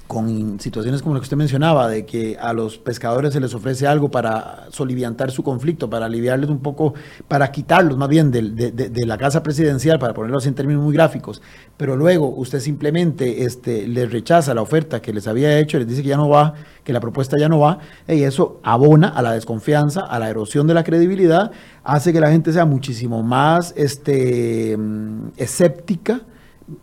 con 0.07 0.61
situaciones 0.61 1.01
como 1.01 1.14
lo 1.14 1.21
que 1.21 1.25
usted 1.25 1.37
mencionaba, 1.37 1.88
de 1.88 2.05
que 2.05 2.37
a 2.38 2.53
los 2.53 2.77
pescadores 2.77 3.33
se 3.33 3.40
les 3.40 3.55
ofrece 3.55 3.87
algo 3.87 4.11
para 4.11 4.67
soliviantar 4.71 5.31
su 5.31 5.43
conflicto, 5.43 5.88
para 5.88 6.07
aliviarles 6.07 6.51
un 6.51 6.59
poco, 6.59 6.95
para 7.27 7.51
quitarlos 7.51 7.97
más 7.97 8.09
bien 8.09 8.31
de, 8.31 9.07
la 9.07 9.17
casa 9.17 9.43
presidencial, 9.43 9.99
para 9.99 10.12
ponerlos 10.12 10.47
en 10.47 10.55
términos 10.55 10.83
muy 10.85 10.93
gráficos, 10.93 11.40
pero 11.77 11.97
luego 11.97 12.29
usted 12.29 12.61
simplemente 12.61 13.45
este, 13.45 13.88
les 13.88 14.12
rechaza 14.12 14.53
la 14.53 14.62
oferta 14.62 15.01
que 15.01 15.12
les 15.12 15.27
había 15.27 15.59
hecho, 15.59 15.79
les 15.79 15.88
dice 15.88 16.03
que 16.03 16.09
ya 16.09 16.17
no 16.17 16.29
va, 16.29 16.55
que 16.85 16.93
la 16.93 17.01
propuesta 17.01 17.38
ya 17.38 17.49
no 17.49 17.59
va, 17.59 17.79
y 18.07 18.23
eso 18.23 18.61
abona 18.62 19.09
a 19.09 19.23
la 19.23 19.33
desconfianza, 19.33 20.03
a 20.03 20.19
la 20.19 20.29
erosión 20.29 20.67
de 20.67 20.75
la 20.75 20.85
credibilidad, 20.85 21.51
hace 21.83 22.12
que 22.12 22.21
la 22.21 22.31
gente 22.31 22.53
sea 22.53 22.67
muchísimo 22.67 23.23
más 23.23 23.73
este, 23.77 24.77
mm, 24.77 25.29
escéptica, 25.38 26.21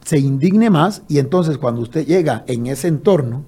se 0.04 0.20
indigne 0.20 0.70
más 0.70 1.04
y 1.08 1.20
entonces 1.20 1.58
cuando 1.58 1.82
usted 1.82 2.06
llega 2.06 2.44
en 2.48 2.68
ese 2.68 2.88
entorno 2.88 3.44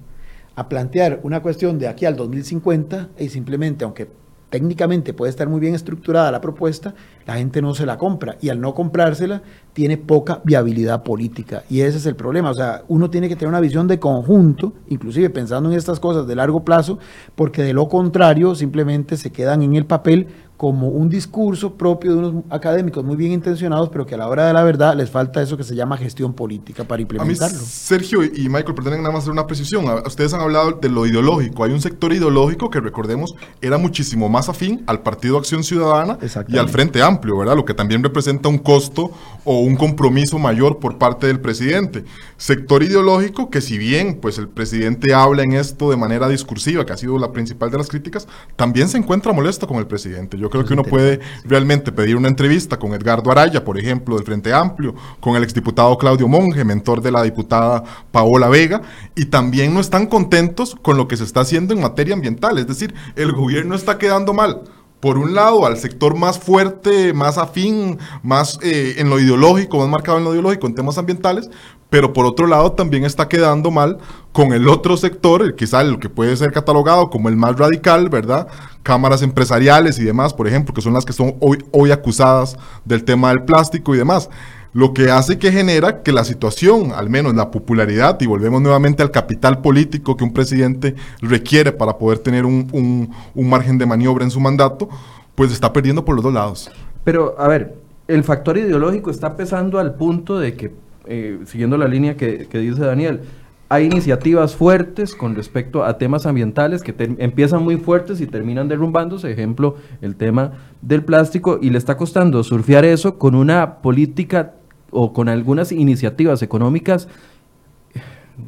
a 0.56 0.68
plantear 0.68 1.20
una 1.22 1.42
cuestión 1.42 1.78
de 1.78 1.88
aquí 1.88 2.06
al 2.06 2.16
2050 2.16 3.10
y 3.18 3.28
simplemente, 3.28 3.84
aunque 3.84 4.08
técnicamente 4.50 5.12
puede 5.12 5.30
estar 5.30 5.48
muy 5.48 5.58
bien 5.58 5.74
estructurada 5.74 6.30
la 6.30 6.40
propuesta, 6.40 6.94
la 7.26 7.34
gente 7.34 7.60
no 7.60 7.74
se 7.74 7.86
la 7.86 7.98
compra 7.98 8.36
y 8.40 8.50
al 8.50 8.60
no 8.60 8.72
comprársela 8.72 9.42
tiene 9.72 9.96
poca 9.96 10.42
viabilidad 10.44 11.02
política. 11.02 11.64
Y 11.68 11.80
ese 11.80 11.98
es 11.98 12.06
el 12.06 12.14
problema, 12.14 12.50
o 12.50 12.54
sea, 12.54 12.84
uno 12.86 13.10
tiene 13.10 13.28
que 13.28 13.34
tener 13.34 13.48
una 13.48 13.58
visión 13.58 13.88
de 13.88 13.98
conjunto, 13.98 14.72
inclusive 14.86 15.28
pensando 15.30 15.72
en 15.72 15.76
estas 15.76 15.98
cosas 15.98 16.28
de 16.28 16.36
largo 16.36 16.64
plazo, 16.64 17.00
porque 17.34 17.64
de 17.64 17.72
lo 17.72 17.88
contrario 17.88 18.54
simplemente 18.54 19.16
se 19.16 19.32
quedan 19.32 19.62
en 19.62 19.74
el 19.74 19.86
papel 19.86 20.28
como 20.56 20.88
un 20.88 21.08
discurso 21.08 21.74
propio 21.74 22.12
de 22.12 22.18
unos 22.18 22.44
académicos 22.48 23.04
muy 23.04 23.16
bien 23.16 23.32
intencionados, 23.32 23.88
pero 23.88 24.06
que 24.06 24.14
a 24.14 24.18
la 24.18 24.28
hora 24.28 24.46
de 24.46 24.52
la 24.52 24.62
verdad 24.62 24.94
les 24.94 25.10
falta 25.10 25.42
eso 25.42 25.56
que 25.56 25.64
se 25.64 25.74
llama 25.74 25.96
gestión 25.96 26.32
política 26.32 26.84
para 26.84 27.02
implementarlo. 27.02 27.58
Sergio 27.58 28.22
y 28.22 28.48
Michael, 28.48 28.74
perdonen 28.74 29.02
nada 29.02 29.12
más 29.12 29.22
hacer 29.22 29.32
una 29.32 29.46
precisión. 29.46 29.84
Ustedes 30.06 30.32
han 30.32 30.40
hablado 30.40 30.72
de 30.72 30.88
lo 30.88 31.06
ideológico. 31.06 31.64
Hay 31.64 31.72
un 31.72 31.80
sector 31.80 32.12
ideológico 32.12 32.70
que, 32.70 32.80
recordemos, 32.80 33.34
era 33.60 33.78
muchísimo 33.78 34.28
más 34.28 34.48
afín 34.48 34.84
al 34.86 35.00
Partido 35.02 35.38
Acción 35.38 35.64
Ciudadana 35.64 36.18
y 36.48 36.56
al 36.56 36.68
Frente 36.68 37.02
Amplio, 37.02 37.36
¿verdad? 37.38 37.56
Lo 37.56 37.64
que 37.64 37.74
también 37.74 38.02
representa 38.02 38.48
un 38.48 38.58
costo 38.58 39.10
o 39.44 39.60
un 39.60 39.74
compromiso 39.74 40.38
mayor 40.38 40.78
por 40.78 40.98
parte 40.98 41.26
del 41.26 41.40
presidente. 41.40 42.04
Sector 42.36 42.82
ideológico 42.82 43.50
que 43.50 43.60
si 43.60 43.76
bien 43.78 44.18
pues 44.20 44.38
el 44.38 44.48
presidente 44.48 45.14
habla 45.14 45.42
en 45.42 45.52
esto 45.52 45.90
de 45.90 45.96
manera 45.96 46.28
discursiva, 46.28 46.86
que 46.86 46.92
ha 46.92 46.96
sido 46.96 47.18
la 47.18 47.32
principal 47.32 47.70
de 47.70 47.78
las 47.78 47.88
críticas, 47.88 48.28
también 48.56 48.88
se 48.88 48.98
encuentra 48.98 49.32
molesto 49.32 49.66
con 49.66 49.78
el 49.78 49.86
presidente. 49.86 50.38
Yo 50.38 50.43
creo 50.50 50.64
que 50.64 50.74
uno 50.74 50.82
puede 50.82 51.20
realmente 51.44 51.92
pedir 51.92 52.16
una 52.16 52.28
entrevista 52.28 52.78
con 52.78 52.92
Edgardo 52.94 53.30
Araya, 53.30 53.64
por 53.64 53.78
ejemplo, 53.78 54.16
del 54.16 54.24
Frente 54.24 54.52
Amplio, 54.52 54.94
con 55.20 55.36
el 55.36 55.42
exdiputado 55.42 55.96
Claudio 55.98 56.28
Monge, 56.28 56.64
mentor 56.64 57.00
de 57.02 57.10
la 57.10 57.22
diputada 57.22 57.84
Paola 58.10 58.48
Vega, 58.48 58.82
y 59.14 59.26
también 59.26 59.74
no 59.74 59.80
están 59.80 60.06
contentos 60.06 60.76
con 60.82 60.96
lo 60.96 61.08
que 61.08 61.16
se 61.16 61.24
está 61.24 61.40
haciendo 61.40 61.74
en 61.74 61.80
materia 61.80 62.14
ambiental. 62.14 62.58
Es 62.58 62.66
decir, 62.66 62.94
el 63.16 63.32
gobierno 63.32 63.74
está 63.74 63.98
quedando 63.98 64.32
mal 64.32 64.62
por 65.04 65.18
un 65.18 65.34
lado, 65.34 65.66
al 65.66 65.76
sector 65.76 66.16
más 66.16 66.38
fuerte, 66.38 67.12
más 67.12 67.36
afín, 67.36 67.98
más 68.22 68.58
eh, 68.62 68.94
en 68.96 69.10
lo 69.10 69.20
ideológico, 69.20 69.76
más 69.76 69.88
marcado 69.90 70.16
en 70.16 70.24
lo 70.24 70.32
ideológico, 70.32 70.66
en 70.66 70.74
temas 70.74 70.96
ambientales, 70.96 71.50
pero 71.94 72.12
por 72.12 72.26
otro 72.26 72.48
lado 72.48 72.72
también 72.72 73.04
está 73.04 73.28
quedando 73.28 73.70
mal 73.70 73.98
con 74.32 74.52
el 74.52 74.66
otro 74.66 74.96
sector, 74.96 75.42
el 75.42 75.54
quizá 75.54 75.80
el 75.80 76.00
que 76.00 76.08
puede 76.08 76.36
ser 76.36 76.50
catalogado 76.50 77.08
como 77.08 77.28
el 77.28 77.36
más 77.36 77.56
radical, 77.56 78.08
¿verdad? 78.08 78.48
Cámaras 78.82 79.22
empresariales 79.22 80.00
y 80.00 80.02
demás, 80.02 80.34
por 80.34 80.48
ejemplo, 80.48 80.74
que 80.74 80.80
son 80.80 80.92
las 80.92 81.04
que 81.04 81.12
son 81.12 81.36
hoy, 81.38 81.64
hoy 81.70 81.92
acusadas 81.92 82.56
del 82.84 83.04
tema 83.04 83.28
del 83.28 83.44
plástico 83.44 83.94
y 83.94 83.98
demás 83.98 84.28
lo 84.72 84.92
que 84.92 85.08
hace 85.08 85.38
que 85.38 85.52
genera 85.52 86.02
que 86.02 86.10
la 86.10 86.24
situación, 86.24 86.90
al 86.90 87.08
menos 87.08 87.32
la 87.36 87.52
popularidad, 87.52 88.20
y 88.20 88.26
volvemos 88.26 88.60
nuevamente 88.60 89.04
al 89.04 89.12
capital 89.12 89.60
político 89.60 90.16
que 90.16 90.24
un 90.24 90.32
presidente 90.32 90.96
requiere 91.20 91.70
para 91.70 91.96
poder 91.96 92.18
tener 92.18 92.44
un, 92.44 93.14
margen 93.36 93.78
de 93.78 93.86
maniobra 93.86 94.24
en 94.24 94.32
su 94.32 94.40
mandato, 94.40 94.88
pues 95.36 95.52
está 95.52 95.72
perdiendo 95.72 96.04
por 96.04 96.16
los 96.16 96.24
dos 96.24 96.34
lados. 96.34 96.72
Pero, 97.04 97.36
a 97.38 97.46
ver, 97.46 97.76
el 98.08 98.24
factor 98.24 98.58
ideológico 98.58 99.12
está 99.12 99.36
pesando 99.36 99.78
al 99.78 99.94
punto 99.94 100.40
de 100.40 100.56
que, 100.56 100.72
eh, 101.06 101.40
siguiendo 101.46 101.76
la 101.76 101.88
línea 101.88 102.16
que, 102.16 102.46
dice 102.52 102.82
Daniel, 102.82 103.20
hay 103.68 103.86
iniciativas 103.86 104.54
fuertes 104.54 105.14
con 105.14 105.34
respecto 105.34 105.84
a 105.84 105.98
temas 105.98 106.26
ambientales 106.26 106.82
que 106.82 106.94
empiezan 107.18 107.62
muy 107.62 107.76
fuertes 107.76 108.20
y 108.20 108.26
terminan 108.26 108.68
derrumbándose, 108.68 109.30
ejemplo, 109.30 109.76
el 110.00 110.16
tema 110.16 110.52
del 110.82 111.02
plástico, 111.02 111.58
y 111.60 111.70
le 111.70 111.78
está 111.78 111.96
costando 111.96 112.42
surfear 112.44 112.84
eso 112.84 113.18
con 113.18 113.34
una 113.34 113.78
política 113.78 114.54
o 114.90 115.12
con 115.12 115.28
algunas 115.28 115.72
iniciativas 115.72 116.42
económicas, 116.42 117.08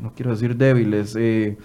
no 0.03 0.13
quiero 0.15 0.33
decir 0.33 0.57
débiles, 0.57 1.17
eh, 1.19 1.57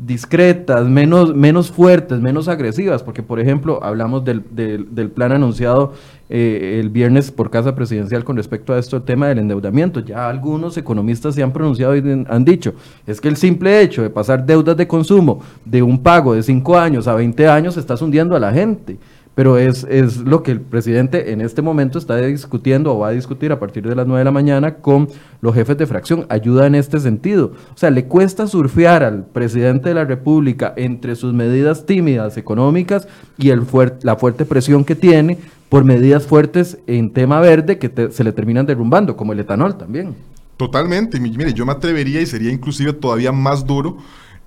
discretas, 0.00 0.88
menos, 0.88 1.34
menos 1.34 1.70
fuertes, 1.70 2.20
menos 2.20 2.48
agresivas, 2.48 3.02
porque 3.02 3.22
por 3.22 3.38
ejemplo 3.38 3.80
hablamos 3.82 4.24
del, 4.24 4.42
del, 4.50 5.10
plan 5.10 5.32
anunciado 5.32 5.92
eh, 6.30 6.78
el 6.80 6.88
viernes 6.88 7.30
por 7.30 7.50
Casa 7.50 7.74
Presidencial 7.74 8.24
con 8.24 8.36
respecto 8.36 8.72
a 8.72 8.78
esto, 8.78 8.96
el 8.96 9.02
tema 9.02 9.28
del 9.28 9.40
endeudamiento. 9.40 10.00
Ya 10.00 10.28
algunos 10.28 10.78
economistas 10.78 11.34
se 11.34 11.42
han 11.42 11.52
pronunciado 11.52 11.94
y 11.96 12.24
han 12.28 12.44
dicho, 12.44 12.72
es 13.06 13.20
que 13.20 13.28
el 13.28 13.36
simple 13.36 13.82
hecho 13.82 14.02
de 14.02 14.08
pasar 14.08 14.46
deudas 14.46 14.76
de 14.76 14.88
consumo 14.88 15.42
de 15.66 15.82
un 15.82 16.02
pago 16.02 16.34
de 16.34 16.42
5 16.42 16.78
años 16.78 17.06
a 17.06 17.14
20 17.14 17.46
años 17.48 17.76
está 17.76 17.94
hundiendo 18.02 18.34
a 18.34 18.40
la 18.40 18.52
gente 18.52 18.96
pero 19.34 19.58
es, 19.58 19.84
es 19.88 20.18
lo 20.18 20.42
que 20.42 20.50
el 20.50 20.60
presidente 20.60 21.32
en 21.32 21.40
este 21.40 21.62
momento 21.62 21.98
está 21.98 22.16
discutiendo 22.18 22.94
o 22.94 22.98
va 22.98 23.08
a 23.08 23.12
discutir 23.12 23.52
a 23.52 23.60
partir 23.60 23.88
de 23.88 23.94
las 23.94 24.06
9 24.06 24.18
de 24.18 24.24
la 24.24 24.30
mañana 24.32 24.74
con 24.76 25.08
los 25.40 25.54
jefes 25.54 25.78
de 25.78 25.86
fracción. 25.86 26.26
Ayuda 26.28 26.66
en 26.66 26.74
este 26.74 27.00
sentido. 27.00 27.52
O 27.74 27.76
sea, 27.76 27.90
le 27.90 28.06
cuesta 28.06 28.46
surfear 28.46 29.02
al 29.02 29.24
presidente 29.24 29.90
de 29.90 29.94
la 29.94 30.04
República 30.04 30.74
entre 30.76 31.14
sus 31.14 31.32
medidas 31.32 31.86
tímidas 31.86 32.36
económicas 32.36 33.08
y 33.38 33.50
el 33.50 33.62
la 34.02 34.16
fuerte 34.16 34.44
presión 34.44 34.84
que 34.84 34.94
tiene 34.94 35.38
por 35.68 35.84
medidas 35.84 36.26
fuertes 36.26 36.78
en 36.86 37.12
tema 37.12 37.40
verde 37.40 37.78
que 37.78 38.10
se 38.10 38.24
le 38.24 38.32
terminan 38.32 38.66
derrumbando, 38.66 39.16
como 39.16 39.32
el 39.32 39.40
etanol 39.40 39.78
también. 39.78 40.16
Totalmente. 40.56 41.18
Mire, 41.18 41.54
yo 41.54 41.64
me 41.64 41.72
atrevería 41.72 42.20
y 42.20 42.26
sería 42.26 42.52
inclusive 42.52 42.92
todavía 42.92 43.32
más 43.32 43.64
duro 43.64 43.96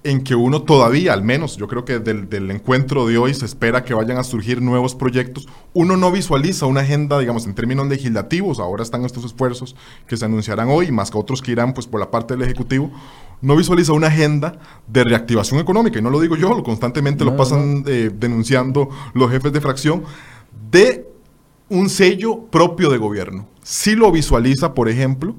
en 0.03 0.23
que 0.23 0.35
uno 0.35 0.63
todavía, 0.63 1.13
al 1.13 1.23
menos 1.23 1.55
yo 1.55 1.67
creo 1.67 1.85
que 1.85 1.99
del, 1.99 2.51
encuentro 2.51 3.07
de 3.07 3.17
hoy 3.17 3.33
se 3.33 3.45
espera 3.45 3.85
que 3.85 3.93
vayan 3.93 4.17
a 4.17 4.23
surgir 4.23 4.61
nuevos 4.61 4.95
proyectos. 4.95 5.47
Uno 5.73 5.95
no 5.95 6.11
visualiza 6.11 6.65
una 6.65 6.81
agenda, 6.81 7.19
digamos, 7.19 7.45
en 7.45 7.55
términos 7.55 7.87
legislativos, 7.87 8.59
ahora 8.59 8.83
están 8.83 9.05
estos 9.05 9.23
esfuerzos 9.23 9.75
que 10.05 10.17
se 10.17 10.25
anunciarán 10.25 10.67
hoy, 10.69 10.91
más 10.91 11.09
que 11.09 11.17
otros 11.17 11.41
que 11.41 11.53
irán 11.53 11.73
pues 11.73 11.87
por 11.87 11.99
la 12.01 12.11
parte 12.11 12.33
del 12.33 12.43
Ejecutivo, 12.43 12.91
no 13.41 13.55
visualiza 13.55 13.93
una 13.93 14.07
agenda 14.07 14.59
de 14.87 15.03
reactivación 15.05 15.59
económica, 15.59 15.99
y 15.99 16.01
no 16.01 16.09
lo 16.09 16.19
digo 16.19 16.35
yo, 16.35 16.53
lo 16.53 16.63
constantemente 16.63 17.23
lo 17.23 17.37
pasan 17.37 17.83
eh, 17.87 18.11
denunciando 18.13 18.89
los 19.13 19.31
jefes 19.31 19.53
de 19.53 19.61
fracción, 19.61 20.03
de 20.69 21.07
un 21.69 21.89
sello 21.89 22.45
propio 22.51 22.89
de 22.89 22.97
gobierno. 22.97 23.47
Sí 23.63 23.95
lo 23.95 24.11
visualiza, 24.11 24.73
por 24.73 24.89
ejemplo, 24.89 25.35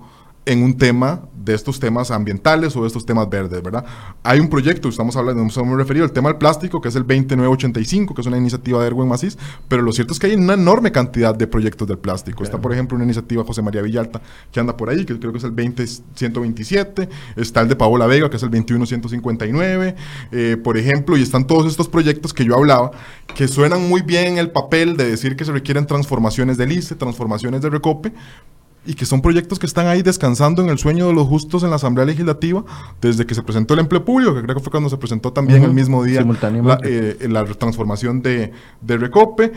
en 0.47 0.63
un 0.63 0.77
tema 0.77 1.29
de 1.45 1.55
estos 1.55 1.79
temas 1.79 2.11
ambientales 2.11 2.75
o 2.77 2.83
de 2.83 2.87
estos 2.87 3.05
temas 3.05 3.29
verdes, 3.29 3.63
¿verdad? 3.63 3.85
Hay 4.23 4.41
un 4.41 4.49
proyecto, 4.49 4.89
estamos 4.89 5.17
hablando, 5.17 5.43
nos 5.45 5.57
hemos 5.57 5.77
referido 5.77 6.05
al 6.05 6.13
tema 6.13 6.31
del 6.31 6.39
plástico, 6.39 6.81
que 6.81 6.89
es 6.89 6.97
el 6.97 7.05
20985, 7.05 8.15
que 8.15 8.21
es 8.21 8.27
una 8.27 8.39
iniciativa 8.39 8.81
de 8.81 8.87
Erwin 8.87 9.09
Macís, 9.09 9.39
pero 9.69 9.83
lo 9.83 9.93
cierto 9.93 10.13
es 10.13 10.19
que 10.19 10.29
hay 10.29 10.35
una 10.35 10.55
enorme 10.55 10.93
cantidad 10.93 11.35
de 11.35 11.47
proyectos 11.47 11.87
del 11.87 11.99
plástico. 11.99 12.43
Está, 12.43 12.59
por 12.59 12.73
ejemplo, 12.73 12.97
una 12.97 13.05
iniciativa 13.05 13.45
José 13.45 13.63
María 13.63 13.83
Villalta, 13.83 14.23
que 14.51 14.61
anda 14.61 14.77
por 14.77 14.89
ahí, 14.91 15.05
que 15.05 15.19
creo 15.19 15.33
que 15.33 15.39
es 15.39 15.45
el 15.45 15.55
20127, 15.55 17.09
está 17.37 17.61
el 17.61 17.69
de 17.69 17.77
Paola 17.77 18.07
Vega, 18.07 18.31
que 18.31 18.37
es 18.37 18.43
el 18.43 18.51
21159, 18.51 19.97
eh, 20.33 20.57
por 20.63 20.79
ejemplo, 20.79 21.17
y 21.17 21.23
están 21.23 21.47
todos 21.47 21.67
estos 21.67 21.89
proyectos 21.89 22.33
que 22.33 22.45
yo 22.45 22.57
hablaba, 22.57 22.93
que 23.35 23.49
suenan 23.49 23.89
muy 23.89 24.03
bien 24.03 24.27
en 24.27 24.39
el 24.39 24.51
papel 24.51 24.97
de 24.97 25.11
decir 25.11 25.37
que 25.37 25.45
se 25.45 25.53
requieren 25.53 25.87
transformaciones 25.87 26.57
del 26.57 26.73
ICE, 26.73 26.95
transformaciones 26.95 27.61
de 27.61 27.71
Recope, 27.71 28.13
y 28.87 28.95
que 28.95 29.07
son 29.07 29.23
proyectos 29.23 29.59
que 29.59 29.67
están 29.67 29.87
ahí 29.87 30.03
descansando 30.03 30.63
en 30.63 30.69
el 30.69 30.79
sueño 30.79 31.07
de 31.07 31.15
los 31.15 31.27
justos 31.27 31.63
en 31.63 31.71
la 31.71 31.77
Asamblea 31.77 32.07
Legislativa 32.07 32.65
desde 33.01 33.27
que 33.27 33.35
se 33.35 33.43
presentó 33.43 33.75
el 33.75 33.81
empleo 33.81 34.05
público, 34.05 34.35
que 34.35 34.43
creo 34.43 34.57
que 34.57 34.63
fue 34.63 34.71
cuando 34.71 34.89
se 34.89 34.97
presentó 34.97 35.33
también 35.33 35.63
el 35.63 35.73
mismo 35.73 36.05
día 36.05 36.23
la, 36.23 36.79
eh, 36.85 37.27
la 37.29 37.45
transformación 37.45 38.23
de, 38.23 38.53
de 38.81 38.97
Recope 38.99 39.53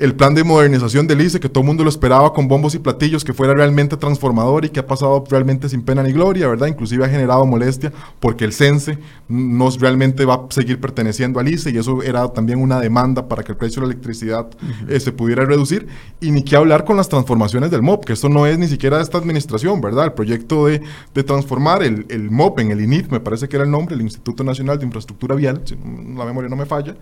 el 0.00 0.14
plan 0.14 0.34
de 0.34 0.44
modernización 0.44 1.06
del 1.06 1.20
ICE, 1.20 1.40
que 1.40 1.50
todo 1.50 1.60
el 1.60 1.66
mundo 1.66 1.84
lo 1.84 1.90
esperaba 1.90 2.32
con 2.32 2.48
bombos 2.48 2.74
y 2.74 2.78
platillos, 2.78 3.22
que 3.22 3.34
fuera 3.34 3.52
realmente 3.52 3.98
transformador 3.98 4.64
y 4.64 4.70
que 4.70 4.80
ha 4.80 4.86
pasado 4.86 5.22
realmente 5.28 5.68
sin 5.68 5.82
pena 5.82 6.02
ni 6.02 6.10
gloria, 6.10 6.48
¿verdad? 6.48 6.68
Inclusive 6.68 7.04
ha 7.04 7.08
generado 7.08 7.44
molestia 7.44 7.92
porque 8.18 8.46
el 8.46 8.54
CENSE 8.54 8.98
no 9.28 9.68
realmente 9.78 10.24
va 10.24 10.36
a 10.36 10.46
seguir 10.48 10.80
perteneciendo 10.80 11.38
al 11.38 11.48
ICE 11.48 11.70
y 11.70 11.76
eso 11.76 12.02
era 12.02 12.26
también 12.32 12.62
una 12.62 12.80
demanda 12.80 13.28
para 13.28 13.42
que 13.42 13.52
el 13.52 13.58
precio 13.58 13.82
de 13.82 13.88
la 13.88 13.92
electricidad 13.92 14.48
eh, 14.88 14.98
se 15.00 15.12
pudiera 15.12 15.44
reducir. 15.44 15.86
Y 16.18 16.30
ni 16.30 16.44
qué 16.44 16.56
hablar 16.56 16.86
con 16.86 16.96
las 16.96 17.10
transformaciones 17.10 17.70
del 17.70 17.82
MOP, 17.82 18.06
que 18.06 18.14
esto 18.14 18.30
no 18.30 18.46
es 18.46 18.58
ni 18.58 18.68
siquiera 18.68 18.96
de 18.96 19.02
esta 19.02 19.18
administración, 19.18 19.82
¿verdad? 19.82 20.06
El 20.06 20.12
proyecto 20.14 20.64
de, 20.66 20.80
transformar 21.26 21.82
el, 21.82 22.06
el 22.08 22.30
MOP 22.30 22.60
en 22.60 22.70
el 22.70 22.80
INIT, 22.80 23.10
me 23.10 23.20
parece 23.20 23.50
que 23.50 23.56
era 23.56 23.66
el 23.66 23.70
nombre, 23.70 23.94
el 23.94 24.00
Instituto 24.00 24.44
Nacional 24.44 24.78
de 24.78 24.86
Infraestructura 24.86 25.34
Vial, 25.34 25.60
si 25.66 25.74
la 25.74 26.24
memoria 26.24 26.48
no 26.48 26.56
me 26.56 26.64
falla, 26.64 26.96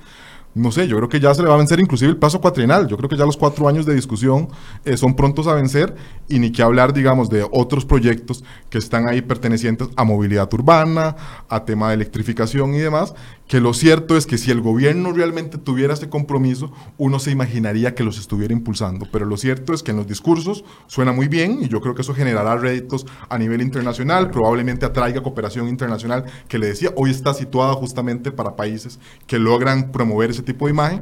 no 0.55 0.73
sé, 0.73 0.89
yo 0.89 0.97
creo 0.97 1.09
que 1.09 1.21
ya 1.21 1.35
se 1.35 1.43
le 1.43 1.49
va 1.49 1.55
a 1.55 1.59
vencer 1.59 1.79
inclusive 1.79 2.11
el 2.11 2.17
plazo 2.17 2.41
cuatrienal. 2.41 2.89
Yo 2.89 2.97
creo 2.97 3.09
que 3.09 3.17
ya 3.17 3.25
los 3.25 3.37
cuatro 3.37 3.69
años 3.69 3.87
de 3.87 3.95
discusión 3.95 4.49
eh, 4.85 4.97
son 4.97 5.15
prontos 5.15 5.47
a 5.47 5.55
vencer 5.55 5.95
y 6.29 6.39
ni 6.39 6.51
que 6.51 6.63
hablar, 6.63 6.93
digamos, 6.93 7.31
de 7.31 7.47
otros 7.51 7.85
proyectos 7.85 8.43
que 8.71 8.79
están 8.79 9.07
ahí 9.09 9.23
pertenecientes 9.23 9.89
a 9.95 10.05
movilidad 10.05 10.53
urbana, 10.53 11.17
a 11.49 11.65
tema 11.65 11.89
de 11.89 11.95
electrificación 11.95 12.75
y 12.75 12.79
demás, 12.79 13.15
que 13.49 13.61
lo 13.61 13.73
cierto 13.73 14.17
es 14.19 14.27
que 14.27 14.37
si 14.37 14.51
el 14.51 14.61
gobierno 14.61 15.11
realmente 15.13 15.57
tuviera 15.57 15.95
este 15.95 16.11
compromiso, 16.11 16.71
uno 16.99 17.19
se 17.19 17.31
imaginaría 17.31 17.95
que 17.95 18.05
los 18.05 18.19
estuviera 18.19 18.53
impulsando. 18.53 19.07
Pero 19.11 19.25
lo 19.25 19.39
cierto 19.39 19.73
es 19.73 19.83
que 19.83 19.91
en 19.91 19.97
los 19.97 20.07
discursos 20.07 20.65
suena 20.87 21.13
muy 21.13 21.29
bien 21.29 21.61
y 21.63 21.69
yo 21.69 21.81
creo 21.81 21.95
que 21.95 22.03
eso 22.03 22.15
generará 22.15 22.57
réditos 22.57 23.07
a 23.31 23.39
nivel 23.39 23.63
internacional, 23.63 24.31
probablemente 24.31 24.85
atraiga 24.85 25.23
cooperación 25.23 25.67
internacional, 25.67 26.27
que 26.47 26.59
le 26.59 26.67
decía, 26.67 26.91
hoy 26.95 27.11
está 27.11 27.33
situada 27.33 27.73
justamente 27.73 28.31
para 28.31 28.55
países 28.55 29.01
que 29.27 29.39
logran 29.39 29.93
promover 29.93 30.29
ese 30.29 30.43
tipo 30.43 30.67
de 30.67 30.73
imagen, 30.73 31.01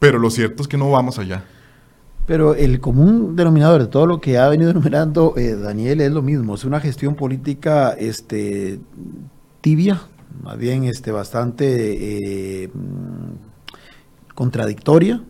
pero 0.00 0.18
lo 0.18 0.30
cierto 0.30 0.64
es 0.64 0.68
que 0.68 0.76
no 0.76 0.90
vamos 0.90 1.20
allá. 1.20 1.44
Pero 2.26 2.56
el 2.56 2.80
común 2.80 3.36
denominador 3.36 3.82
de 3.82 3.86
todo 3.86 4.06
lo 4.06 4.20
que 4.20 4.38
ha 4.38 4.48
venido 4.48 4.70
enumerando 4.72 5.34
eh, 5.36 5.54
Daniel 5.54 6.00
es 6.00 6.10
lo 6.10 6.22
mismo, 6.22 6.56
es 6.56 6.64
una 6.64 6.80
gestión 6.80 7.14
política 7.14 7.92
este, 7.92 8.80
tibia, 9.60 10.02
más 10.42 10.58
bien 10.58 10.84
este, 10.84 11.12
bastante 11.12 12.64
eh, 12.64 12.70
contradictoria, 14.34 15.22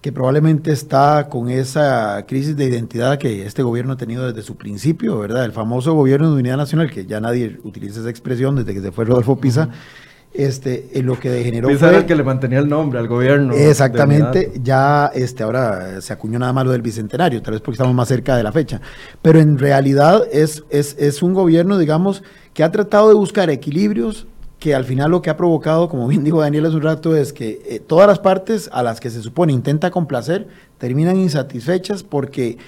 que 0.00 0.12
probablemente 0.12 0.70
está 0.70 1.28
con 1.28 1.50
esa 1.50 2.24
crisis 2.28 2.56
de 2.56 2.64
identidad 2.64 3.18
que 3.18 3.44
este 3.44 3.62
gobierno 3.62 3.94
ha 3.94 3.96
tenido 3.96 4.26
desde 4.26 4.42
su 4.42 4.56
principio, 4.56 5.18
¿verdad? 5.18 5.44
El 5.44 5.52
famoso 5.52 5.94
gobierno 5.94 6.32
de 6.32 6.40
unidad 6.40 6.56
nacional, 6.56 6.90
que 6.90 7.06
ya 7.06 7.20
nadie 7.20 7.58
utiliza 7.64 8.00
esa 8.00 8.10
expresión 8.10 8.56
desde 8.56 8.72
que 8.72 8.80
se 8.80 8.92
fue 8.92 9.04
Rodolfo 9.04 9.36
Pisa, 9.40 9.68
este, 10.32 10.90
en 10.92 11.06
lo 11.06 11.18
que 11.18 11.30
degeneró 11.30 11.68
Pisa 11.68 11.88
era 11.88 11.98
el 11.98 12.06
que 12.06 12.14
le 12.14 12.22
mantenía 12.22 12.58
el 12.58 12.68
nombre 12.68 12.98
al 12.98 13.08
gobierno. 13.08 13.54
Exactamente, 13.54 14.52
ya 14.62 15.10
este, 15.14 15.42
ahora 15.42 16.00
se 16.00 16.12
acuñó 16.12 16.38
nada 16.38 16.52
más 16.52 16.66
lo 16.66 16.72
del 16.72 16.82
bicentenario, 16.82 17.42
tal 17.42 17.54
vez 17.54 17.60
porque 17.60 17.74
estamos 17.74 17.94
más 17.94 18.06
cerca 18.06 18.36
de 18.36 18.42
la 18.42 18.52
fecha, 18.52 18.80
pero 19.22 19.40
en 19.40 19.58
realidad 19.58 20.22
es, 20.30 20.62
es, 20.70 20.94
es 20.98 21.22
un 21.22 21.34
gobierno, 21.34 21.78
digamos, 21.78 22.22
que 22.54 22.62
ha 22.62 22.70
tratado 22.70 23.08
de 23.08 23.14
buscar 23.14 23.50
equilibrios 23.50 24.26
que 24.66 24.74
al 24.74 24.84
final 24.84 25.12
lo 25.12 25.22
que 25.22 25.30
ha 25.30 25.36
provocado, 25.36 25.88
como 25.88 26.08
bien 26.08 26.24
dijo 26.24 26.40
Daniel 26.40 26.66
hace 26.66 26.74
un 26.74 26.82
rato, 26.82 27.14
es 27.14 27.32
que 27.32 27.62
eh, 27.66 27.78
todas 27.78 28.08
las 28.08 28.18
partes 28.18 28.68
a 28.72 28.82
las 28.82 28.98
que 28.98 29.10
se 29.10 29.22
supone 29.22 29.52
intenta 29.52 29.92
complacer 29.92 30.48
terminan 30.78 31.16
insatisfechas 31.16 32.02
porque 32.02 32.58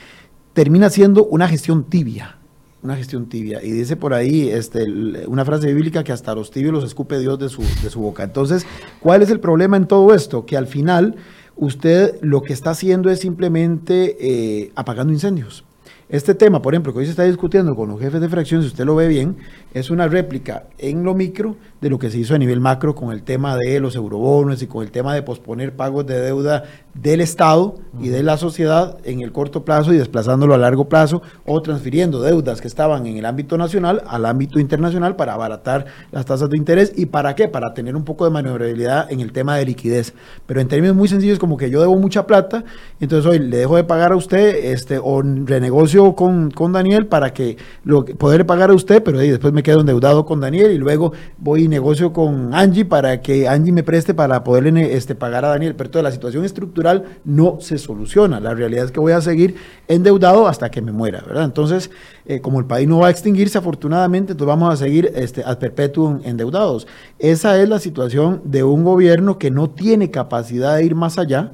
termina 0.52 0.90
siendo 0.90 1.24
una 1.24 1.48
gestión 1.48 1.82
tibia, 1.82 2.38
una 2.84 2.94
gestión 2.94 3.28
tibia. 3.28 3.64
Y 3.64 3.72
dice 3.72 3.96
por 3.96 4.14
ahí 4.14 4.48
este, 4.48 4.84
una 5.26 5.44
frase 5.44 5.74
bíblica 5.74 6.04
que 6.04 6.12
hasta 6.12 6.36
los 6.36 6.52
tibios 6.52 6.72
los 6.72 6.84
escupe 6.84 7.18
Dios 7.18 7.36
de 7.40 7.48
su, 7.48 7.62
de 7.62 7.90
su 7.90 7.98
boca. 7.98 8.22
Entonces, 8.22 8.64
¿cuál 9.00 9.22
es 9.22 9.30
el 9.30 9.40
problema 9.40 9.76
en 9.76 9.88
todo 9.88 10.14
esto? 10.14 10.46
Que 10.46 10.56
al 10.56 10.68
final 10.68 11.16
usted 11.56 12.16
lo 12.20 12.42
que 12.42 12.52
está 12.52 12.70
haciendo 12.70 13.10
es 13.10 13.18
simplemente 13.18 14.16
eh, 14.20 14.70
apagando 14.76 15.12
incendios. 15.12 15.64
Este 16.08 16.34
tema, 16.34 16.62
por 16.62 16.72
ejemplo, 16.72 16.94
que 16.94 17.00
hoy 17.00 17.04
se 17.04 17.10
está 17.10 17.24
discutiendo 17.24 17.76
con 17.76 17.90
los 17.90 18.00
jefes 18.00 18.22
de 18.22 18.30
fracción, 18.30 18.62
si 18.62 18.68
usted 18.68 18.86
lo 18.86 18.94
ve 18.94 19.08
bien, 19.08 19.36
es 19.74 19.90
una 19.90 20.08
réplica 20.08 20.66
en 20.78 21.04
lo 21.04 21.14
micro 21.14 21.56
de 21.80 21.90
lo 21.90 21.98
que 21.98 22.10
se 22.10 22.18
hizo 22.18 22.34
a 22.34 22.38
nivel 22.38 22.60
macro 22.60 22.94
con 22.94 23.12
el 23.12 23.22
tema 23.22 23.56
de 23.56 23.78
los 23.80 23.94
eurobonos 23.94 24.62
y 24.62 24.66
con 24.66 24.82
el 24.82 24.90
tema 24.90 25.14
de 25.14 25.22
posponer 25.22 25.76
pagos 25.76 26.06
de 26.06 26.20
deuda 26.20 26.64
del 26.94 27.20
Estado 27.20 27.76
y 28.00 28.08
de 28.08 28.22
la 28.22 28.36
sociedad 28.36 28.98
en 29.04 29.20
el 29.20 29.30
corto 29.30 29.64
plazo 29.64 29.92
y 29.92 29.98
desplazándolo 29.98 30.54
a 30.54 30.58
largo 30.58 30.88
plazo 30.88 31.22
o 31.46 31.60
transfiriendo 31.62 32.20
deudas 32.20 32.60
que 32.60 32.66
estaban 32.66 33.06
en 33.06 33.18
el 33.18 33.24
ámbito 33.24 33.56
nacional 33.56 34.02
al 34.08 34.26
ámbito 34.26 34.58
internacional 34.58 35.14
para 35.14 35.34
abaratar 35.34 35.86
las 36.10 36.26
tasas 36.26 36.50
de 36.50 36.56
interés 36.56 36.92
y 36.96 37.06
para 37.06 37.34
qué? 37.36 37.46
Para 37.46 37.72
tener 37.74 37.94
un 37.94 38.04
poco 38.04 38.24
de 38.24 38.30
maniobrabilidad 38.30 39.10
en 39.12 39.20
el 39.20 39.32
tema 39.32 39.56
de 39.56 39.66
liquidez. 39.66 40.14
Pero 40.46 40.60
en 40.60 40.68
términos 40.68 40.96
muy 40.96 41.08
sencillos 41.08 41.38
como 41.38 41.56
que 41.56 41.70
yo 41.70 41.80
debo 41.80 41.96
mucha 41.96 42.26
plata, 42.26 42.64
entonces 42.98 43.30
hoy 43.30 43.38
le 43.38 43.58
dejo 43.58 43.76
de 43.76 43.84
pagar 43.84 44.12
a 44.12 44.16
usted 44.16 44.72
este 44.72 44.98
o 45.00 45.22
renegocio 45.22 46.14
con, 46.16 46.50
con 46.50 46.72
Daniel 46.72 47.06
para 47.06 47.32
que 47.32 47.56
lo, 47.84 48.04
poder 48.04 48.46
pagar 48.46 48.70
a 48.70 48.74
usted, 48.74 49.02
pero 49.02 49.18
después 49.18 49.52
me 49.52 49.62
quedo 49.62 49.80
endeudado 49.80 50.24
con 50.24 50.40
Daniel 50.40 50.72
y 50.72 50.78
luego 50.78 51.12
voy 51.38 51.67
negocio 51.68 52.12
con 52.12 52.54
Angie 52.54 52.84
para 52.84 53.20
que 53.20 53.48
Angie 53.48 53.72
me 53.72 53.82
preste 53.82 54.14
para 54.14 54.44
poderle 54.44 54.94
este, 54.94 55.14
pagar 55.14 55.44
a 55.44 55.48
Daniel. 55.48 55.74
Pero 55.74 55.90
toda 55.90 56.02
la 56.02 56.12
situación 56.12 56.44
estructural 56.44 57.04
no 57.24 57.58
se 57.60 57.78
soluciona. 57.78 58.40
La 58.40 58.54
realidad 58.54 58.84
es 58.84 58.90
que 58.90 59.00
voy 59.00 59.12
a 59.12 59.20
seguir 59.20 59.56
endeudado 59.86 60.48
hasta 60.48 60.70
que 60.70 60.82
me 60.82 60.92
muera, 60.92 61.22
¿verdad? 61.26 61.44
Entonces, 61.44 61.90
eh, 62.26 62.40
como 62.40 62.58
el 62.58 62.66
país 62.66 62.88
no 62.88 62.98
va 62.98 63.08
a 63.08 63.10
extinguirse 63.10 63.58
afortunadamente, 63.58 64.32
entonces 64.32 64.48
vamos 64.48 64.72
a 64.72 64.76
seguir 64.76 65.10
este, 65.14 65.42
ad 65.44 65.58
perpetuum 65.58 66.20
endeudados. 66.24 66.86
Esa 67.18 67.60
es 67.60 67.68
la 67.68 67.78
situación 67.78 68.42
de 68.44 68.64
un 68.64 68.84
gobierno 68.84 69.38
que 69.38 69.50
no 69.50 69.70
tiene 69.70 70.10
capacidad 70.10 70.76
de 70.76 70.84
ir 70.84 70.94
más 70.94 71.18
allá, 71.18 71.52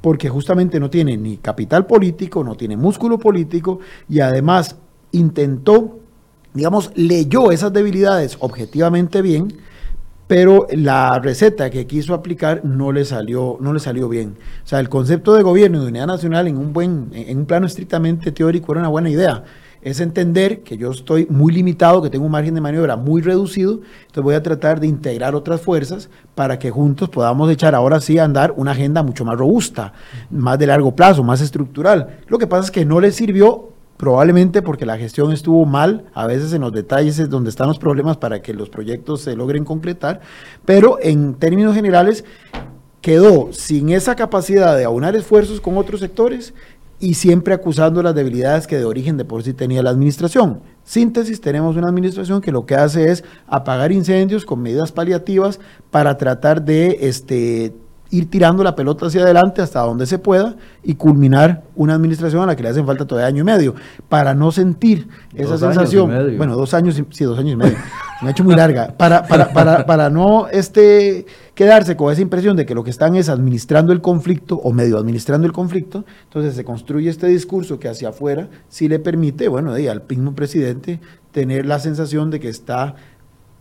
porque 0.00 0.28
justamente 0.28 0.78
no 0.78 0.90
tiene 0.90 1.16
ni 1.16 1.38
capital 1.38 1.86
político, 1.86 2.44
no 2.44 2.54
tiene 2.54 2.76
músculo 2.76 3.18
político 3.18 3.80
y 4.08 4.20
además 4.20 4.76
intentó 5.10 5.98
digamos, 6.54 6.92
leyó 6.94 7.50
esas 7.50 7.72
debilidades 7.72 8.36
objetivamente 8.40 9.20
bien, 9.22 9.54
pero 10.26 10.66
la 10.70 11.18
receta 11.18 11.68
que 11.68 11.86
quiso 11.86 12.14
aplicar 12.14 12.64
no 12.64 12.92
le 12.92 13.04
salió, 13.04 13.58
no 13.60 13.72
le 13.72 13.80
salió 13.80 14.08
bien. 14.08 14.36
O 14.64 14.66
sea, 14.66 14.80
el 14.80 14.88
concepto 14.88 15.34
de 15.34 15.42
gobierno 15.42 15.78
y 15.78 15.80
de 15.82 15.88
unidad 15.88 16.06
nacional 16.06 16.48
en 16.48 16.56
un 16.56 16.72
buen, 16.72 17.10
en 17.12 17.38
un 17.38 17.44
plano 17.44 17.66
estrictamente 17.66 18.32
teórico 18.32 18.72
era 18.72 18.80
una 18.80 18.88
buena 18.88 19.10
idea. 19.10 19.44
Es 19.82 20.00
entender 20.00 20.62
que 20.62 20.78
yo 20.78 20.92
estoy 20.92 21.26
muy 21.28 21.52
limitado, 21.52 22.00
que 22.00 22.08
tengo 22.08 22.24
un 22.24 22.32
margen 22.32 22.54
de 22.54 22.62
maniobra 22.62 22.96
muy 22.96 23.20
reducido, 23.20 23.80
entonces 24.00 24.22
voy 24.22 24.34
a 24.34 24.42
tratar 24.42 24.80
de 24.80 24.86
integrar 24.86 25.34
otras 25.34 25.60
fuerzas 25.60 26.08
para 26.34 26.58
que 26.58 26.70
juntos 26.70 27.10
podamos 27.10 27.50
echar 27.50 27.74
ahora 27.74 28.00
sí 28.00 28.16
a 28.18 28.24
andar 28.24 28.54
una 28.56 28.70
agenda 28.70 29.02
mucho 29.02 29.26
más 29.26 29.36
robusta, 29.36 29.92
más 30.30 30.58
de 30.58 30.68
largo 30.68 30.96
plazo, 30.96 31.22
más 31.22 31.42
estructural. 31.42 32.20
Lo 32.28 32.38
que 32.38 32.46
pasa 32.46 32.64
es 32.64 32.70
que 32.70 32.86
no 32.86 32.98
le 32.98 33.12
sirvió 33.12 33.73
probablemente 34.04 34.60
porque 34.60 34.84
la 34.84 34.98
gestión 34.98 35.32
estuvo 35.32 35.64
mal, 35.64 36.04
a 36.12 36.26
veces 36.26 36.52
en 36.52 36.60
los 36.60 36.74
detalles 36.74 37.18
es 37.18 37.30
donde 37.30 37.48
están 37.48 37.68
los 37.68 37.78
problemas 37.78 38.18
para 38.18 38.42
que 38.42 38.52
los 38.52 38.68
proyectos 38.68 39.22
se 39.22 39.34
logren 39.34 39.64
concretar, 39.64 40.20
pero 40.66 40.98
en 41.00 41.32
términos 41.36 41.74
generales 41.74 42.22
quedó 43.00 43.50
sin 43.54 43.88
esa 43.88 44.14
capacidad 44.14 44.76
de 44.76 44.84
aunar 44.84 45.16
esfuerzos 45.16 45.58
con 45.58 45.78
otros 45.78 46.00
sectores 46.00 46.52
y 47.00 47.14
siempre 47.14 47.54
acusando 47.54 48.02
las 48.02 48.14
debilidades 48.14 48.66
que 48.66 48.76
de 48.76 48.84
origen 48.84 49.16
de 49.16 49.24
por 49.24 49.42
sí 49.42 49.54
tenía 49.54 49.82
la 49.82 49.88
administración. 49.88 50.60
Síntesis, 50.84 51.40
tenemos 51.40 51.74
una 51.76 51.88
administración 51.88 52.42
que 52.42 52.52
lo 52.52 52.66
que 52.66 52.74
hace 52.74 53.10
es 53.10 53.24
apagar 53.46 53.90
incendios 53.90 54.44
con 54.44 54.60
medidas 54.60 54.92
paliativas 54.92 55.60
para 55.90 56.18
tratar 56.18 56.62
de 56.62 56.98
este, 57.00 57.72
ir 58.10 58.30
tirando 58.30 58.62
la 58.62 58.76
pelota 58.76 59.06
hacia 59.06 59.22
adelante 59.22 59.62
hasta 59.62 59.80
donde 59.80 60.06
se 60.06 60.18
pueda 60.18 60.56
y 60.82 60.94
culminar 60.94 61.64
una 61.74 61.94
administración 61.94 62.42
a 62.42 62.46
la 62.46 62.56
que 62.56 62.62
le 62.62 62.68
hacen 62.68 62.86
falta 62.86 63.06
todavía 63.06 63.28
año 63.28 63.42
y 63.42 63.44
medio, 63.44 63.74
para 64.08 64.34
no 64.34 64.52
sentir 64.52 65.08
esa 65.34 65.58
sensación. 65.58 66.36
Bueno, 66.36 66.56
dos 66.56 66.74
años, 66.74 67.00
sí, 67.10 67.24
dos 67.24 67.38
años 67.38 67.54
y 67.54 67.56
medio. 67.56 67.76
Me 68.22 68.28
ha 68.28 68.30
hecho 68.30 68.44
muy 68.44 68.54
larga. 68.54 68.94
Para, 68.96 69.26
para, 69.26 69.52
para, 69.52 69.84
para 69.84 70.10
no 70.10 70.48
este, 70.48 71.26
quedarse 71.54 71.96
con 71.96 72.12
esa 72.12 72.22
impresión 72.22 72.56
de 72.56 72.64
que 72.64 72.74
lo 72.74 72.84
que 72.84 72.90
están 72.90 73.16
es 73.16 73.28
administrando 73.28 73.92
el 73.92 74.00
conflicto 74.00 74.56
o 74.56 74.72
medio 74.72 74.98
administrando 74.98 75.46
el 75.46 75.52
conflicto, 75.52 76.04
entonces 76.24 76.54
se 76.54 76.64
construye 76.64 77.10
este 77.10 77.26
discurso 77.26 77.78
que 77.78 77.88
hacia 77.88 78.10
afuera 78.10 78.48
sí 78.68 78.88
le 78.88 78.98
permite, 78.98 79.48
bueno, 79.48 79.72
al 79.72 80.02
mismo 80.08 80.34
presidente 80.34 81.00
tener 81.32 81.66
la 81.66 81.80
sensación 81.80 82.30
de 82.30 82.38
que 82.38 82.48
está 82.48 82.94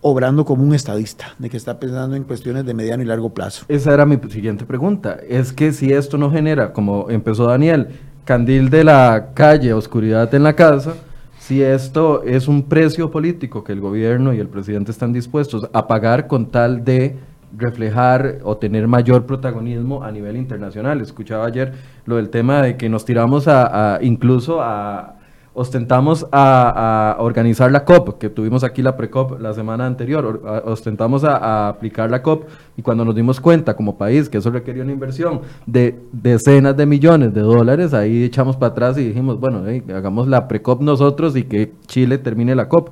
obrando 0.03 0.45
como 0.45 0.63
un 0.63 0.75
estadista, 0.75 1.33
de 1.39 1.49
que 1.49 1.57
está 1.57 1.79
pensando 1.79 2.15
en 2.15 2.23
cuestiones 2.23 2.65
de 2.65 2.73
mediano 2.73 3.01
y 3.01 3.05
largo 3.05 3.33
plazo. 3.33 3.65
Esa 3.67 3.93
era 3.93 4.05
mi 4.05 4.17
siguiente 4.29 4.65
pregunta. 4.65 5.17
Es 5.27 5.51
que 5.51 5.71
si 5.71 5.91
esto 5.91 6.17
no 6.17 6.29
genera, 6.29 6.73
como 6.73 7.09
empezó 7.09 7.47
Daniel, 7.47 7.87
candil 8.25 8.69
de 8.69 8.83
la 8.83 9.29
calle, 9.33 9.73
oscuridad 9.73 10.33
en 10.35 10.43
la 10.43 10.53
casa, 10.53 10.93
si 11.39 11.61
esto 11.61 12.23
es 12.23 12.47
un 12.47 12.63
precio 12.63 13.11
político 13.11 13.63
que 13.63 13.71
el 13.71 13.79
gobierno 13.79 14.33
y 14.33 14.39
el 14.39 14.47
presidente 14.47 14.91
están 14.91 15.13
dispuestos 15.13 15.69
a 15.73 15.87
pagar 15.87 16.27
con 16.27 16.47
tal 16.47 16.83
de 16.85 17.17
reflejar 17.55 18.39
o 18.43 18.57
tener 18.57 18.87
mayor 18.87 19.25
protagonismo 19.25 20.03
a 20.03 20.11
nivel 20.11 20.35
internacional. 20.35 21.01
Escuchaba 21.01 21.45
ayer 21.45 21.73
lo 22.05 22.17
del 22.17 22.29
tema 22.29 22.61
de 22.61 22.77
que 22.77 22.89
nos 22.89 23.05
tiramos 23.05 23.47
a 23.47 23.99
incluso 24.01 24.61
a 24.61 25.15
ostentamos 25.55 26.25
a, 26.31 27.15
organizar 27.19 27.71
la 27.71 27.85
COP, 27.85 28.17
que 28.17 28.29
tuvimos 28.29 28.63
aquí 28.63 28.81
la 28.81 28.97
pre-COP 28.97 29.39
la 29.39 29.53
semana 29.53 29.85
anterior, 29.85 30.41
ostentamos 30.65 31.23
a, 31.23 31.69
aplicar 31.69 32.09
la 32.09 32.23
COP 32.23 32.45
y 32.75 32.81
cuando 32.81 33.05
nos 33.05 33.15
dimos 33.15 33.39
cuenta 33.39 33.75
como 33.75 33.97
país 33.97 34.29
que 34.29 34.39
eso 34.39 34.49
requería 34.49 34.83
una 34.83 34.91
inversión 34.91 35.41
de 35.65 35.99
decenas 36.11 36.75
de 36.75 36.85
millones 36.85 37.33
de 37.33 37.41
dólares, 37.41 37.93
ahí 37.93 38.23
echamos 38.23 38.57
para 38.57 38.71
atrás 38.71 38.97
y 38.97 39.07
dijimos, 39.07 39.39
bueno, 39.39 39.63
hagamos 39.95 40.27
la 40.27 40.47
pre-COP 40.47 40.81
nosotros 40.81 41.35
y 41.35 41.43
que 41.43 41.71
Chile 41.85 42.17
termine 42.17 42.55
la 42.55 42.67
COP. 42.67 42.89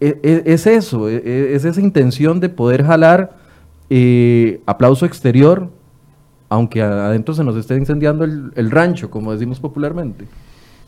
E, 0.00 0.20
e, 0.22 0.42
es, 0.52 0.66
eso, 0.66 1.08
e, 1.08 1.54
es, 1.54 1.64
esa 1.64 1.80
intención 1.80 2.38
de 2.38 2.50
poder 2.50 2.84
jalar 2.84 3.36
eh, 3.88 4.60
aplauso 4.66 5.06
exterior, 5.06 5.70
aunque 6.50 6.82
adentro 6.82 7.32
se 7.32 7.44
nos 7.44 7.56
esté 7.56 7.76
incendiando 7.76 8.24
el 8.24 8.70
rancho, 8.70 9.10
como 9.10 9.32
decimos 9.32 9.58
popularmente. 9.58 10.26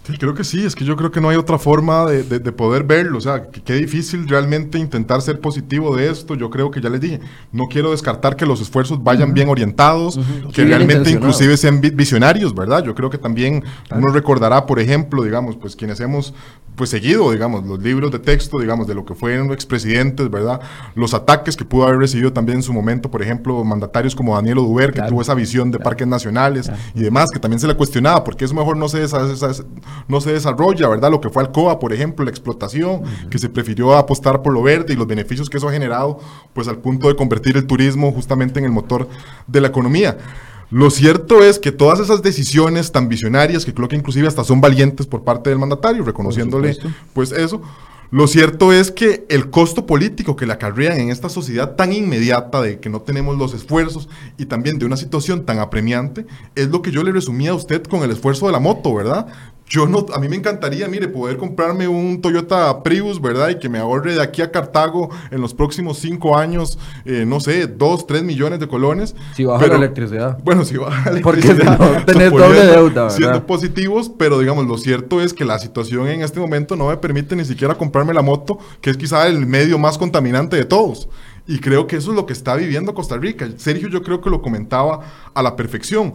Sí, 0.06 0.16
creo 0.18 0.34
que 0.34 0.44
sí, 0.44 0.64
es 0.64 0.76
que 0.76 0.84
yo 0.84 0.96
creo 0.96 1.10
que 1.10 1.20
no 1.20 1.30
hay 1.30 1.36
otra 1.36 1.58
forma 1.58 2.06
de, 2.06 2.52
poder 2.52 2.84
verlo, 2.84 3.18
o 3.18 3.20
sea, 3.20 3.48
qué 3.50 3.74
difícil 3.74 4.28
realmente 4.28 4.78
intentar 4.78 5.20
ser 5.20 5.40
positivo 5.40 5.96
de 5.96 6.08
esto, 6.08 6.36
yo 6.36 6.48
creo 6.48 6.70
que 6.70 6.80
ya 6.80 6.88
les 6.88 7.00
dije, 7.00 7.20
no 7.50 7.66
quiero 7.66 7.90
descartar 7.90 8.36
que 8.36 8.46
los 8.46 8.60
esfuerzos 8.60 9.02
vayan 9.02 9.34
bien 9.34 9.48
orientados, 9.48 10.20
que 10.52 10.64
realmente 10.64 11.10
inclusive 11.10 11.56
sean 11.56 11.80
visionarios, 11.80 12.54
¿verdad? 12.54 12.84
Yo 12.84 12.94
creo 12.94 13.10
que 13.10 13.18
también 13.18 13.64
uno 13.90 14.08
recordará, 14.08 14.64
por 14.64 14.78
ejemplo, 14.78 15.24
digamos, 15.24 15.56
pues 15.56 15.74
quienes 15.74 15.98
hemos 15.98 16.34
pues 16.76 16.90
seguido, 16.90 17.32
digamos, 17.32 17.64
los 17.64 17.82
libros 17.82 18.10
de 18.10 18.18
texto, 18.18 18.60
digamos, 18.60 18.86
de 18.86 18.94
lo 18.94 19.04
que 19.04 19.14
fueron 19.14 19.50
expresidentes, 19.50 20.30
¿verdad? 20.30 20.60
Los 20.94 21.14
ataques 21.14 21.56
que 21.56 21.64
pudo 21.64 21.84
haber 21.84 21.98
recibido 21.98 22.32
también 22.32 22.58
en 22.58 22.62
su 22.62 22.72
momento, 22.72 23.10
por 23.10 23.22
ejemplo, 23.22 23.64
mandatarios 23.64 24.14
como 24.14 24.34
Daniel 24.34 24.58
Oduber, 24.58 24.92
que 24.92 25.02
tuvo 25.02 25.22
esa 25.22 25.34
visión 25.34 25.70
de 25.70 25.78
parques 25.78 26.06
nacionales 26.06 26.70
y 26.94 27.00
demás, 27.00 27.30
que 27.30 27.40
también 27.40 27.60
se 27.60 27.66
le 27.66 27.74
cuestionaba, 27.74 28.22
porque 28.22 28.44
eso 28.44 28.54
mejor 28.54 28.76
no 28.76 28.88
se, 28.88 29.06
no 30.06 30.20
se 30.20 30.32
desarrolla, 30.32 30.88
¿verdad? 30.88 31.10
Lo 31.10 31.20
que 31.20 31.30
fue 31.30 31.42
Alcoa, 31.42 31.78
por 31.78 31.92
ejemplo, 31.92 32.24
la 32.24 32.30
explotación, 32.30 33.02
que 33.30 33.38
se 33.38 33.48
prefirió 33.48 33.94
apostar 33.96 34.42
por 34.42 34.52
lo 34.52 34.62
verde 34.62 34.92
y 34.92 34.96
los 34.96 35.06
beneficios 35.06 35.48
que 35.48 35.56
eso 35.56 35.68
ha 35.68 35.72
generado, 35.72 36.18
pues 36.52 36.68
al 36.68 36.78
punto 36.78 37.08
de 37.08 37.16
convertir 37.16 37.56
el 37.56 37.66
turismo 37.66 38.12
justamente 38.12 38.58
en 38.58 38.66
el 38.66 38.72
motor 38.72 39.08
de 39.46 39.60
la 39.60 39.68
economía. 39.68 40.18
Lo 40.70 40.90
cierto 40.90 41.42
es 41.42 41.58
que 41.58 41.72
todas 41.72 42.00
esas 42.00 42.22
decisiones 42.22 42.90
tan 42.90 43.08
visionarias, 43.08 43.64
que 43.64 43.72
creo 43.72 43.88
que 43.88 43.96
inclusive 43.96 44.26
hasta 44.26 44.44
son 44.44 44.60
valientes 44.60 45.06
por 45.06 45.22
parte 45.22 45.50
del 45.50 45.58
mandatario, 45.58 46.04
reconociéndole 46.04 46.76
pues 47.12 47.32
eso, 47.32 47.62
lo 48.10 48.28
cierto 48.28 48.72
es 48.72 48.92
que 48.92 49.26
el 49.28 49.50
costo 49.50 49.86
político 49.86 50.36
que 50.36 50.46
le 50.46 50.52
acarrean 50.52 50.98
en 50.98 51.10
esta 51.10 51.28
sociedad 51.28 51.74
tan 51.74 51.92
inmediata 51.92 52.62
de 52.62 52.78
que 52.78 52.88
no 52.88 53.02
tenemos 53.02 53.36
los 53.36 53.52
esfuerzos 53.52 54.08
y 54.38 54.46
también 54.46 54.78
de 54.78 54.86
una 54.86 54.96
situación 54.96 55.44
tan 55.44 55.58
apremiante, 55.58 56.26
es 56.54 56.68
lo 56.68 56.82
que 56.82 56.92
yo 56.92 57.02
le 57.02 57.12
resumía 57.12 57.50
a 57.50 57.54
usted 57.54 57.82
con 57.82 58.02
el 58.02 58.12
esfuerzo 58.12 58.46
de 58.46 58.52
la 58.52 58.60
moto, 58.60 58.94
¿verdad? 58.94 59.26
Yo 59.68 59.86
no, 59.86 60.06
a 60.14 60.20
mí 60.20 60.28
me 60.28 60.36
encantaría, 60.36 60.86
mire, 60.86 61.08
poder 61.08 61.36
comprarme 61.36 61.88
un 61.88 62.20
Toyota 62.20 62.84
Prius, 62.84 63.20
¿verdad? 63.20 63.48
Y 63.48 63.58
que 63.58 63.68
me 63.68 63.78
ahorre 63.78 64.14
de 64.14 64.22
aquí 64.22 64.40
a 64.40 64.52
Cartago 64.52 65.10
en 65.32 65.40
los 65.40 65.54
próximos 65.54 65.98
cinco 65.98 66.38
años, 66.38 66.78
eh, 67.04 67.24
no 67.26 67.40
sé, 67.40 67.66
dos, 67.66 68.06
tres 68.06 68.22
millones 68.22 68.60
de 68.60 68.68
colones. 68.68 69.16
Si 69.34 69.44
baja 69.44 69.66
la 69.66 69.74
electricidad. 69.74 70.38
Bueno, 70.44 70.64
si 70.64 70.76
baja 70.76 71.10
la 71.10 71.18
electricidad. 71.18 71.78
Porque 71.78 71.94
no 71.94 72.04
tenés 72.06 72.30
doble 72.30 72.64
deuda, 72.64 73.02
¿verdad? 73.04 73.16
Siendo 73.16 73.44
positivos, 73.44 74.08
pero 74.16 74.38
digamos, 74.38 74.66
lo 74.66 74.78
cierto 74.78 75.20
es 75.20 75.34
que 75.34 75.44
la 75.44 75.58
situación 75.58 76.06
en 76.06 76.22
este 76.22 76.38
momento 76.38 76.76
no 76.76 76.88
me 76.88 76.96
permite 76.96 77.34
ni 77.34 77.44
siquiera 77.44 77.74
comprarme 77.74 78.14
la 78.14 78.22
moto, 78.22 78.58
que 78.80 78.90
es 78.90 78.96
quizá 78.96 79.26
el 79.26 79.46
medio 79.46 79.80
más 79.80 79.98
contaminante 79.98 80.54
de 80.54 80.64
todos. 80.64 81.08
Y 81.48 81.58
creo 81.58 81.88
que 81.88 81.96
eso 81.96 82.10
es 82.10 82.16
lo 82.16 82.24
que 82.24 82.32
está 82.32 82.54
viviendo 82.54 82.94
Costa 82.94 83.16
Rica. 83.16 83.48
Sergio 83.56 83.88
yo 83.88 84.02
creo 84.02 84.20
que 84.20 84.30
lo 84.30 84.42
comentaba 84.42 85.00
a 85.34 85.42
la 85.42 85.56
perfección 85.56 86.14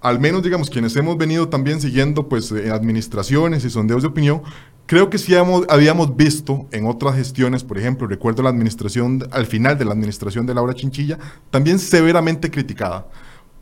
al 0.00 0.20
menos 0.20 0.42
digamos 0.42 0.70
quienes 0.70 0.96
hemos 0.96 1.16
venido 1.16 1.48
también 1.48 1.80
siguiendo 1.80 2.28
pues 2.28 2.50
eh, 2.52 2.70
administraciones 2.70 3.64
y 3.64 3.70
sondeos 3.70 4.02
de 4.02 4.08
opinión, 4.08 4.42
creo 4.86 5.08
que 5.08 5.18
sí 5.18 5.34
habíamos 5.34 6.16
visto 6.16 6.66
en 6.72 6.86
otras 6.86 7.14
gestiones, 7.14 7.62
por 7.62 7.78
ejemplo, 7.78 8.06
recuerdo 8.06 8.42
la 8.42 8.50
administración, 8.50 9.28
al 9.30 9.46
final 9.46 9.78
de 9.78 9.84
la 9.84 9.92
administración 9.92 10.46
de 10.46 10.54
Laura 10.54 10.74
Chinchilla, 10.74 11.18
también 11.50 11.78
severamente 11.78 12.50
criticada. 12.50 13.06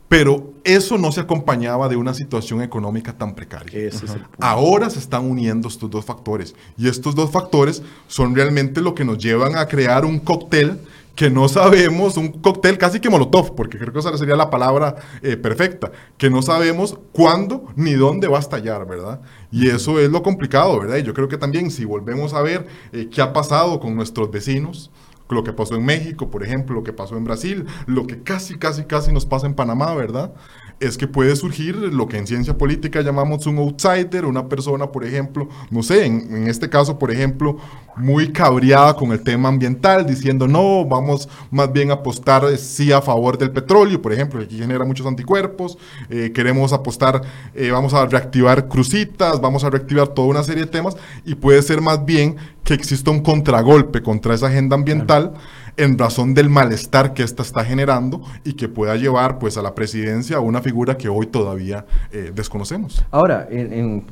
Pero 0.07 0.55
eso 0.63 0.97
no 0.97 1.11
se 1.11 1.21
acompañaba 1.21 1.87
de 1.87 1.95
una 1.95 2.15
situación 2.15 2.63
económica 2.63 3.15
tan 3.15 3.35
precaria. 3.35 3.91
Ahora 4.39 4.89
se 4.89 4.97
están 4.97 5.29
uniendo 5.29 5.67
estos 5.67 5.87
dos 5.87 6.03
factores. 6.03 6.55
Y 6.77 6.89
estos 6.89 7.13
dos 7.13 7.29
factores 7.29 7.83
son 8.07 8.33
realmente 8.33 8.81
lo 8.81 8.95
que 8.95 9.05
nos 9.05 9.19
llevan 9.19 9.55
a 9.55 9.67
crear 9.67 10.05
un 10.05 10.19
cóctel 10.19 10.79
que 11.19 11.29
no 11.29 11.49
sabemos, 11.49 12.15
un 12.15 12.29
cóctel 12.29 12.77
casi 12.77 13.01
que 13.01 13.09
molotov, 13.09 13.53
porque 13.53 13.77
creo 13.77 13.91
que 13.91 13.99
esa 13.99 14.17
sería 14.17 14.37
la 14.37 14.49
palabra 14.49 14.95
eh, 15.21 15.35
perfecta, 15.35 15.91
que 16.17 16.29
no 16.29 16.41
sabemos 16.41 16.97
cuándo 17.11 17.65
ni 17.75 17.91
dónde 17.91 18.29
va 18.29 18.37
a 18.37 18.39
estallar, 18.39 18.87
¿verdad? 18.87 19.19
Y 19.51 19.67
eso 19.67 19.99
es 19.99 20.09
lo 20.09 20.23
complicado, 20.23 20.79
¿verdad? 20.79 20.95
Y 20.95 21.03
yo 21.03 21.13
creo 21.13 21.27
que 21.27 21.35
también 21.35 21.71
si 21.71 21.83
volvemos 21.83 22.33
a 22.33 22.41
ver 22.41 22.67
eh, 22.93 23.09
qué 23.11 23.21
ha 23.21 23.33
pasado 23.33 23.81
con 23.81 23.97
nuestros 23.97 24.31
vecinos, 24.31 24.91
lo 25.27 25.43
que 25.43 25.51
pasó 25.51 25.75
en 25.75 25.83
México, 25.83 26.29
por 26.31 26.41
ejemplo, 26.41 26.73
lo 26.73 26.83
que 26.83 26.93
pasó 26.93 27.17
en 27.17 27.25
Brasil, 27.25 27.65
lo 27.85 28.07
que 28.07 28.23
casi, 28.23 28.57
casi, 28.57 28.85
casi 28.85 29.11
nos 29.11 29.25
pasa 29.25 29.45
en 29.45 29.55
Panamá, 29.55 29.93
¿verdad? 29.95 30.33
Es 30.79 30.97
que 30.97 31.07
puede 31.07 31.35
surgir 31.35 31.75
lo 31.75 32.07
que 32.07 32.17
en 32.17 32.25
ciencia 32.25 32.57
política 32.57 33.01
llamamos 33.01 33.45
un 33.47 33.57
outsider, 33.57 34.25
una 34.25 34.47
persona, 34.47 34.87
por 34.87 35.03
ejemplo, 35.03 35.49
no 35.69 35.83
sé, 35.83 36.05
en, 36.05 36.47
este 36.47 36.69
caso, 36.69 36.97
por 36.97 37.11
ejemplo, 37.11 37.57
muy 37.97 38.31
cabreada 38.31 38.93
con 38.95 39.11
el 39.11 39.21
tema 39.21 39.49
ambiental, 39.49 40.05
diciendo, 40.05 40.47
no, 40.47 40.85
vamos 40.85 41.27
más 41.51 41.71
bien 41.73 41.91
a 41.91 41.95
apostar 41.95 42.45
eh, 42.45 42.57
sí 42.57 42.93
a 42.93 43.01
favor 43.01 43.37
del 43.37 43.51
petróleo, 43.51 44.01
por 44.01 44.13
ejemplo, 44.13 44.39
que 44.39 44.45
aquí 44.45 44.57
genera 44.57 44.85
muchos 44.85 45.05
anticuerpos, 45.05 45.77
eh, 46.09 46.31
queremos 46.33 46.71
apostar, 46.71 47.21
eh, 47.53 47.71
vamos 47.71 47.93
a 47.93 48.05
reactivar 48.05 48.69
crucitas, 48.69 49.41
vamos 49.41 49.65
a 49.65 49.69
reactivar 49.69 50.07
toda 50.09 50.29
una 50.29 50.43
serie 50.43 50.63
de 50.63 50.71
temas, 50.71 50.95
y 51.25 51.35
puede 51.35 51.61
ser 51.61 51.81
más 51.81 52.05
bien 52.05 52.37
que 52.63 52.73
exista 52.73 53.11
un 53.11 53.21
contragolpe 53.21 54.01
contra 54.01 54.33
esa 54.33 54.47
agenda 54.47 54.75
ambiental 54.75 55.33
en 55.77 55.97
razón 55.97 56.33
del 56.33 56.49
malestar 56.49 57.13
que 57.13 57.23
ésta 57.23 57.43
está 57.43 57.63
generando 57.63 58.21
y 58.43 58.53
que 58.53 58.69
pueda 58.69 58.95
llevar 58.95 59.39
pues 59.39 59.57
a 59.57 59.61
la 59.61 59.75
presidencia 59.75 60.37
a 60.37 60.39
una 60.39 60.61
figura 60.61 60.97
que 60.97 61.09
hoy 61.09 61.27
todavía 61.27 61.85
eh, 62.11 62.31
desconocemos. 62.33 63.03
Ahora, 63.11 63.47
en, 63.49 64.03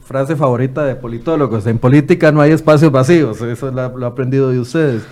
frase 0.00 0.36
favorita 0.36 0.84
de 0.84 0.94
politólogos, 0.94 1.66
en 1.66 1.78
política 1.78 2.30
no 2.30 2.40
hay 2.40 2.52
espacios 2.52 2.92
vacíos, 2.92 3.40
eso 3.40 3.70
lo 3.72 4.02
he 4.02 4.06
aprendido 4.06 4.50
de 4.50 4.60
ustedes. 4.60 5.02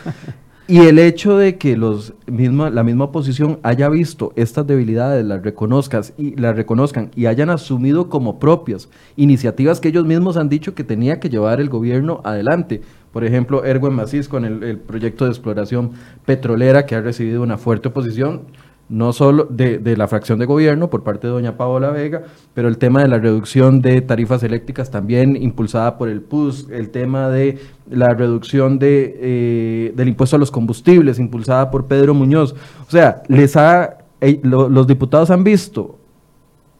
Y 0.67 0.79
el 0.79 0.99
hecho 0.99 1.37
de 1.37 1.59
que 1.59 1.77
los 1.77 2.15
misma, 2.27 2.71
la 2.71 2.83
misma 2.83 3.05
oposición 3.05 3.59
haya 3.63 3.91
visto 3.91 4.33
estas 4.35 4.67
debilidades, 4.67 5.23
las 5.23 5.43
reconozcas 5.43 6.15
y 6.17 6.37
las 6.37 6.57
reconozcan 6.57 7.11
y 7.15 7.27
hayan 7.27 7.51
asumido 7.51 8.09
como 8.09 8.39
propias 8.39 8.89
iniciativas 9.17 9.79
que 9.79 9.89
ellos 9.89 10.07
mismos 10.07 10.39
han 10.39 10.49
dicho 10.49 10.75
que 10.75 10.83
tenía 10.83 11.21
que 11.21 11.29
llevar 11.29 11.61
el 11.61 11.69
gobierno 11.69 12.23
adelante. 12.25 12.81
Por 13.15 13.25
ejemplo, 13.25 13.65
Erwin 13.65 13.95
Macís 13.95 14.29
con 14.29 14.45
el, 14.45 14.63
el 14.63 14.79
proyecto 14.79 15.25
de 15.25 15.31
exploración 15.31 15.93
petrolera 16.27 16.85
que 16.85 16.97
ha 16.97 17.01
recibido 17.01 17.43
una 17.43 17.57
fuerte 17.57 17.89
oposición 17.89 18.43
no 18.89 19.13
solo 19.13 19.47
de, 19.49 19.97
la 19.97 20.09
fracción 20.09 20.39
de 20.39 20.47
gobierno 20.47 20.91
por 20.91 21.03
parte 21.03 21.27
de 21.27 21.33
doña 21.33 21.57
Paola 21.57 21.91
Vega, 21.91 22.23
pero 22.53 22.69
el 22.69 22.79
tema 22.79 23.03
de 23.03 23.09
la 23.09 23.19
reducción 23.19 23.81
de 23.81 24.01
tarifas 24.03 24.43
eléctricas 24.43 24.91
también 24.91 25.37
impulsada 25.37 25.97
por 25.97 26.09
el 26.09 26.21
PUS, 26.21 26.69
el 26.71 26.91
tema 26.91 27.29
de 27.29 27.59
la 27.91 28.11
reducción 28.11 28.79
de, 28.79 29.17
eh, 29.21 29.93
del 29.97 30.09
impuesto 30.09 30.37
a 30.37 30.39
los 30.39 30.51
combustibles 30.51 31.19
impulsada 31.19 31.71
por 31.71 31.87
Pedro 31.87 32.15
Muñoz. 32.15 32.55
O 32.87 32.91
sea, 32.91 33.23
les 33.29 33.57
ha, 33.57 33.99
eh, 34.21 34.41
los 34.43 34.87
diputados 34.87 35.31
han 35.31 35.45
visto 35.45 35.99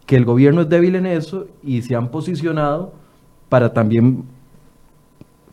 que 0.07 0.17
el 0.17 0.27
gobierno 0.27 0.61
es 0.61 0.69
débil 0.69 0.97
en 0.97 1.07
eso 1.07 1.47
y 1.63 1.81
se 1.83 1.95
han 1.95 2.11
posicionado 2.11 2.93
para 3.49 3.73
también 3.73 4.25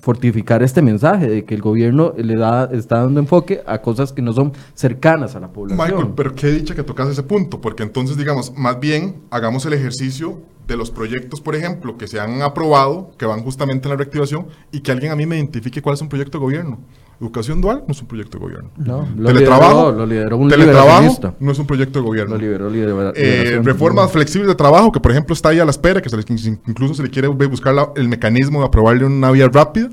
fortificar 0.01 0.63
este 0.63 0.81
mensaje 0.81 1.29
de 1.29 1.45
que 1.45 1.55
el 1.55 1.61
gobierno 1.61 2.13
le 2.17 2.35
da, 2.35 2.65
está 2.71 3.03
dando 3.03 3.19
enfoque 3.19 3.61
a 3.65 3.81
cosas 3.81 4.11
que 4.11 4.21
no 4.21 4.33
son 4.33 4.51
cercanas 4.73 5.35
a 5.35 5.39
la 5.39 5.53
población. 5.53 5.87
Michael, 5.87 6.13
pero 6.15 6.35
qué 6.35 6.47
dicha 6.47 6.75
que 6.75 6.83
tocas 6.83 7.07
ese 7.07 7.23
punto, 7.23 7.61
porque 7.61 7.83
entonces, 7.83 8.17
digamos, 8.17 8.57
más 8.57 8.79
bien 8.79 9.21
hagamos 9.29 9.65
el 9.65 9.73
ejercicio 9.73 10.39
de 10.71 10.77
los 10.77 10.89
proyectos, 10.89 11.41
por 11.41 11.55
ejemplo, 11.55 11.97
que 11.97 12.07
se 12.07 12.19
han 12.19 12.41
aprobado, 12.41 13.11
que 13.17 13.25
van 13.25 13.43
justamente 13.43 13.87
en 13.87 13.91
la 13.91 13.97
reactivación, 13.97 14.47
y 14.71 14.79
que 14.79 14.91
alguien 14.91 15.11
a 15.11 15.15
mí 15.15 15.25
me 15.25 15.37
identifique 15.37 15.81
cuál 15.81 15.95
es 15.95 16.01
un 16.01 16.09
proyecto 16.09 16.37
de 16.37 16.43
gobierno. 16.43 16.79
Educación 17.19 17.61
dual 17.61 17.83
no 17.87 17.91
es 17.91 18.01
un 18.01 18.07
proyecto 18.07 18.39
de 18.39 18.43
gobierno. 18.43 18.71
No, 18.77 19.07
lo 19.15 19.27
teletrabajo, 19.27 19.91
lo 19.91 20.05
lideró 20.07 20.37
un 20.37 20.49
teletrabajo 20.49 21.35
no 21.39 21.51
es 21.51 21.59
un 21.59 21.67
proyecto 21.67 21.99
de 21.99 22.05
gobierno. 22.05 22.35
Lo 22.35 22.69
lideró 22.69 23.13
eh, 23.15 23.59
reformas 23.63 24.11
flexibles 24.11 24.47
de 24.47 24.55
trabajo, 24.55 24.91
que 24.91 24.99
por 24.99 25.11
ejemplo 25.11 25.33
está 25.33 25.49
ahí 25.49 25.59
a 25.59 25.65
la 25.65 25.71
espera, 25.71 26.01
que 26.01 26.09
se 26.09 26.17
incluso 26.67 26.95
se 26.95 27.03
le 27.03 27.09
quiere 27.09 27.27
buscar 27.27 27.75
el 27.95 28.07
mecanismo 28.07 28.61
de 28.61 28.65
aprobarle 28.65 29.05
una 29.05 29.29
vía 29.29 29.47
rápida, 29.49 29.89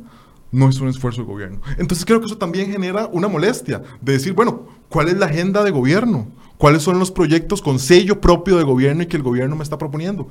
no 0.50 0.68
es 0.68 0.80
un 0.80 0.88
esfuerzo 0.88 1.22
de 1.22 1.26
gobierno. 1.26 1.60
Entonces 1.76 2.06
creo 2.06 2.20
que 2.20 2.26
eso 2.26 2.38
también 2.38 2.70
genera 2.70 3.08
una 3.12 3.28
molestia 3.28 3.82
de 4.00 4.12
decir, 4.12 4.32
bueno, 4.32 4.77
¿cuál 4.88 5.08
es 5.08 5.16
la 5.16 5.26
agenda 5.26 5.64
de 5.64 5.70
gobierno? 5.70 6.26
¿Cuáles 6.56 6.82
son 6.82 6.98
los 6.98 7.12
proyectos 7.12 7.62
con 7.62 7.78
sello 7.78 8.20
propio 8.20 8.56
de 8.56 8.64
gobierno 8.64 9.04
y 9.04 9.06
que 9.06 9.16
el 9.16 9.22
gobierno 9.22 9.54
me 9.54 9.62
está 9.62 9.78
proponiendo? 9.78 10.28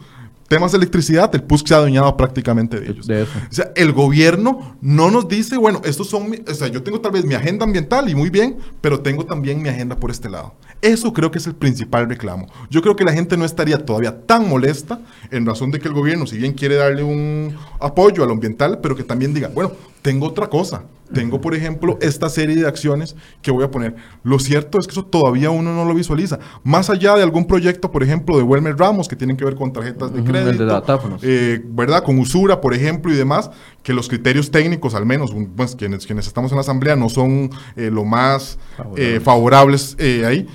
temas 0.48 0.72
de 0.72 0.78
electricidad, 0.78 1.34
el 1.36 1.44
PUSC 1.44 1.68
se 1.68 1.74
ha 1.74 1.78
adueñado 1.78 2.16
prácticamente 2.16 2.80
de 2.80 2.92
ellos. 2.92 3.08
O 3.10 3.54
sea, 3.54 3.72
el 3.76 3.92
gobierno 3.92 4.78
no 4.82 5.12
nos 5.12 5.28
dice, 5.28 5.58
bueno, 5.58 5.82
estos 5.84 6.10
son, 6.10 6.32
o 6.50 6.54
sea, 6.54 6.68
yo 6.68 6.84
tengo 6.84 7.02
tal 7.02 7.12
vez 7.12 7.26
mi 7.26 7.34
agenda 7.34 7.66
ambiental 7.66 8.10
y 8.10 8.16
muy 8.16 8.30
bien, 8.30 8.58
pero 8.82 9.02
tengo 9.02 9.26
también 9.26 9.62
mi 9.62 9.70
agenda 9.70 9.96
por 9.96 10.12
este 10.12 10.30
lado. 10.30 10.54
Eso 10.82 11.12
creo 11.12 11.32
que 11.32 11.40
es 11.40 11.48
el 11.48 11.56
principal 11.56 12.08
reclamo. 12.08 12.48
Yo 12.70 12.82
creo 12.82 12.96
que 12.96 13.04
la 13.04 13.14
gente 13.14 13.36
no 13.36 13.46
estaría 13.46 13.86
todavía 13.86 14.26
tan 14.26 14.48
molesta 14.48 15.02
en 15.32 15.46
razón 15.46 15.72
de 15.72 15.80
que 15.80 15.88
el 15.88 15.94
gobierno, 15.94 16.26
si 16.28 16.38
bien 16.38 16.54
quiere 16.54 16.76
darle 16.76 17.04
un 17.04 17.56
apoyo 17.80 18.24
a 18.24 18.28
lo 18.28 18.34
ambiental, 18.34 18.80
pero 18.82 18.96
que 18.96 19.04
también 19.04 19.34
diga, 19.34 19.50
bueno, 19.54 19.72
tengo 20.02 20.28
otra 20.28 20.48
cosa. 20.48 20.84
Tengo, 21.14 21.42
por 21.42 21.56
ejemplo, 21.56 21.98
esta 22.02 22.30
serie 22.30 22.56
de 22.56 22.68
acciones 22.68 23.16
que 23.42 23.52
voy 23.52 23.64
a 23.64 23.72
poner. 23.72 23.96
Lo 24.24 24.40
cierto 24.40 24.80
es 24.80 24.88
que 24.88 24.92
eso 24.92 25.06
todavía 25.06 25.50
uno 25.50 25.74
no 25.74 25.86
lo 25.86 25.94
visualiza. 25.94 26.40
Más 26.64 26.90
allá 26.90 27.16
de 27.16 27.24
algún 27.24 27.46
proyecto, 27.46 27.92
por 27.92 28.04
ejemplo, 28.04 28.38
de 28.38 28.44
Welmer 28.44 28.78
Ramos, 28.78 29.08
que 29.08 29.16
tienen 29.16 29.38
que 29.38 29.46
ver 29.46 29.56
con 29.56 29.72
tarjetas 29.72 30.14
de 30.14 30.24
crédito, 30.24 30.84
eh, 31.22 31.62
¿verdad? 31.66 32.04
Con 32.04 32.20
usura, 32.20 32.62
por 32.62 32.74
ejemplo, 32.74 33.12
y 33.12 33.16
demás, 33.16 33.50
que 33.84 33.94
los 33.94 34.08
criterios 34.08 34.52
técnicos, 34.52 34.96
al 34.96 35.06
menos, 35.06 35.34
pues, 35.56 35.76
quienes, 35.76 36.06
quienes 36.06 36.28
estamos 36.28 36.52
en 36.52 36.58
la 36.58 36.62
Asamblea, 36.62 36.96
no 36.96 37.10
son 37.10 37.50
eh, 37.76 37.90
lo 37.92 38.04
más 38.04 38.58
eh, 38.96 39.20
favorables 39.24 39.96
ahí 40.26 40.48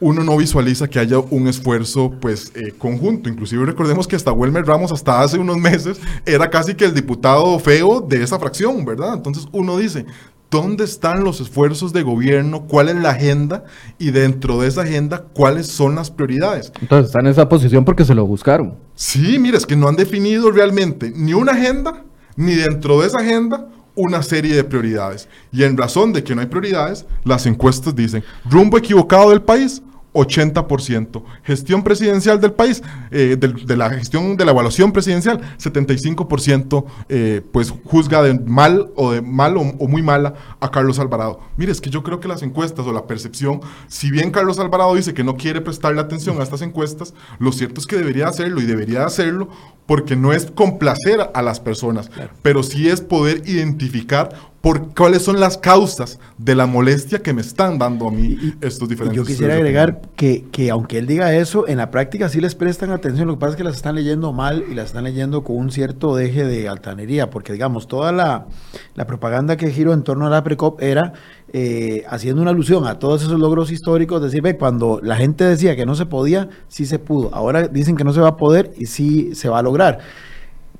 uno 0.00 0.22
no 0.22 0.36
visualiza 0.36 0.88
que 0.88 0.98
haya 0.98 1.18
un 1.18 1.48
esfuerzo 1.48 2.12
pues 2.20 2.52
eh, 2.54 2.72
conjunto. 2.76 3.28
Inclusive 3.28 3.64
recordemos 3.64 4.06
que 4.06 4.16
hasta 4.16 4.32
Wilmer 4.32 4.66
Ramos 4.66 4.92
hasta 4.92 5.22
hace 5.22 5.38
unos 5.38 5.56
meses 5.56 5.98
era 6.24 6.50
casi 6.50 6.74
que 6.74 6.84
el 6.84 6.94
diputado 6.94 7.58
feo 7.58 8.00
de 8.00 8.22
esa 8.22 8.38
fracción, 8.38 8.84
¿verdad? 8.84 9.14
Entonces 9.14 9.46
uno 9.52 9.78
dice, 9.78 10.06
¿dónde 10.50 10.84
están 10.84 11.24
los 11.24 11.40
esfuerzos 11.40 11.92
de 11.92 12.02
gobierno? 12.02 12.66
¿Cuál 12.66 12.88
es 12.88 12.96
la 12.96 13.10
agenda? 13.10 13.64
Y 13.98 14.10
dentro 14.10 14.60
de 14.60 14.68
esa 14.68 14.82
agenda, 14.82 15.24
¿cuáles 15.32 15.66
son 15.66 15.94
las 15.94 16.10
prioridades? 16.10 16.72
Entonces 16.80 17.06
están 17.06 17.26
en 17.26 17.32
esa 17.32 17.48
posición 17.48 17.84
porque 17.84 18.04
se 18.04 18.14
lo 18.14 18.26
buscaron. 18.26 18.74
Sí, 18.94 19.38
mire, 19.38 19.56
es 19.56 19.66
que 19.66 19.76
no 19.76 19.88
han 19.88 19.96
definido 19.96 20.50
realmente 20.50 21.12
ni 21.14 21.32
una 21.32 21.52
agenda, 21.52 22.04
ni 22.36 22.54
dentro 22.54 23.00
de 23.00 23.06
esa 23.06 23.18
agenda 23.18 23.68
una 23.96 24.22
serie 24.22 24.54
de 24.54 24.62
prioridades. 24.62 25.28
Y 25.50 25.64
en 25.64 25.76
razón 25.76 26.12
de 26.12 26.22
que 26.22 26.34
no 26.34 26.40
hay 26.40 26.46
prioridades, 26.46 27.04
las 27.24 27.46
encuestas 27.46 27.96
dicen, 27.96 28.22
rumbo 28.44 28.78
equivocado 28.78 29.30
del 29.30 29.42
país, 29.42 29.82
80%. 30.16 31.22
Gestión 31.42 31.82
presidencial 31.82 32.40
del 32.40 32.52
país, 32.52 32.82
eh, 33.10 33.36
de, 33.38 33.76
la 33.76 33.90
gestión 33.90 34.36
de 34.36 34.44
la 34.44 34.52
evaluación 34.52 34.92
presidencial, 34.92 35.40
75% 35.58 36.84
eh, 37.08 37.42
pues 37.52 37.72
juzga 37.84 38.22
de 38.22 38.34
mal 38.34 38.90
o 38.96 39.12
de 39.12 39.22
mal 39.22 39.56
o, 39.56 39.64
muy 39.64 40.02
mala 40.02 40.34
a 40.60 40.70
Carlos 40.70 40.98
Alvarado. 40.98 41.40
Mire, 41.56 41.72
es 41.72 41.80
que 41.80 41.90
yo 41.90 42.02
creo 42.02 42.20
que 42.20 42.28
las 42.28 42.42
encuestas 42.42 42.86
o 42.86 42.92
la 42.92 43.06
percepción, 43.06 43.60
si 43.88 44.10
bien 44.10 44.30
Carlos 44.30 44.58
Alvarado 44.58 44.94
dice 44.94 45.14
que 45.14 45.24
no 45.24 45.36
quiere 45.36 45.60
prestarle 45.60 46.00
atención 46.00 46.40
a 46.40 46.42
estas 46.42 46.62
encuestas, 46.62 47.14
lo 47.38 47.52
cierto 47.52 47.80
es 47.80 47.86
que 47.86 47.96
debería 47.96 48.28
hacerlo 48.28 48.60
y 48.60 48.66
debería 48.66 49.04
hacerlo 49.04 49.48
porque 49.86 50.16
no 50.16 50.32
es 50.32 50.50
complacer 50.50 51.30
a 51.32 51.42
las 51.42 51.60
personas, 51.60 52.10
pero 52.42 52.62
sí 52.62 52.88
es 52.88 53.00
poder 53.00 53.42
identificar 53.46 54.34
por 54.66 54.92
cuáles 54.96 55.22
son 55.22 55.38
las 55.38 55.58
causas 55.58 56.18
de 56.38 56.56
la 56.56 56.66
molestia 56.66 57.20
que 57.20 57.32
me 57.32 57.40
están 57.40 57.78
dando 57.78 58.08
a 58.08 58.10
mí 58.10 58.36
estos 58.60 58.88
diferentes. 58.88 59.16
Yo 59.16 59.24
quisiera 59.24 59.54
agregar 59.54 60.02
que, 60.16 60.46
que, 60.50 60.70
aunque 60.70 60.98
él 60.98 61.06
diga 61.06 61.32
eso, 61.36 61.68
en 61.68 61.76
la 61.76 61.92
práctica 61.92 62.28
sí 62.28 62.40
les 62.40 62.56
prestan 62.56 62.90
atención, 62.90 63.28
lo 63.28 63.34
que 63.34 63.38
pasa 63.38 63.50
es 63.52 63.56
que 63.58 63.62
las 63.62 63.76
están 63.76 63.94
leyendo 63.94 64.32
mal 64.32 64.64
y 64.68 64.74
las 64.74 64.86
están 64.86 65.04
leyendo 65.04 65.44
con 65.44 65.56
un 65.56 65.70
cierto 65.70 66.16
deje 66.16 66.44
de 66.44 66.68
altanería, 66.68 67.30
porque 67.30 67.52
digamos, 67.52 67.86
toda 67.86 68.10
la, 68.10 68.48
la 68.96 69.06
propaganda 69.06 69.56
que 69.56 69.70
giró 69.70 69.92
en 69.92 70.02
torno 70.02 70.26
a 70.26 70.30
la 70.30 70.42
PRECOP 70.42 70.82
era 70.82 71.12
eh, 71.52 72.02
haciendo 72.08 72.42
una 72.42 72.50
alusión 72.50 72.88
a 72.88 72.98
todos 72.98 73.22
esos 73.22 73.38
logros 73.38 73.70
históricos, 73.70 74.20
decir, 74.20 74.42
ve, 74.42 74.56
cuando 74.56 74.98
la 75.00 75.14
gente 75.14 75.44
decía 75.44 75.76
que 75.76 75.86
no 75.86 75.94
se 75.94 76.06
podía, 76.06 76.48
sí 76.66 76.86
se 76.86 76.98
pudo, 76.98 77.32
ahora 77.32 77.68
dicen 77.68 77.94
que 77.94 78.02
no 78.02 78.12
se 78.12 78.20
va 78.20 78.30
a 78.30 78.36
poder 78.36 78.72
y 78.76 78.86
sí 78.86 79.32
se 79.36 79.48
va 79.48 79.60
a 79.60 79.62
lograr 79.62 80.00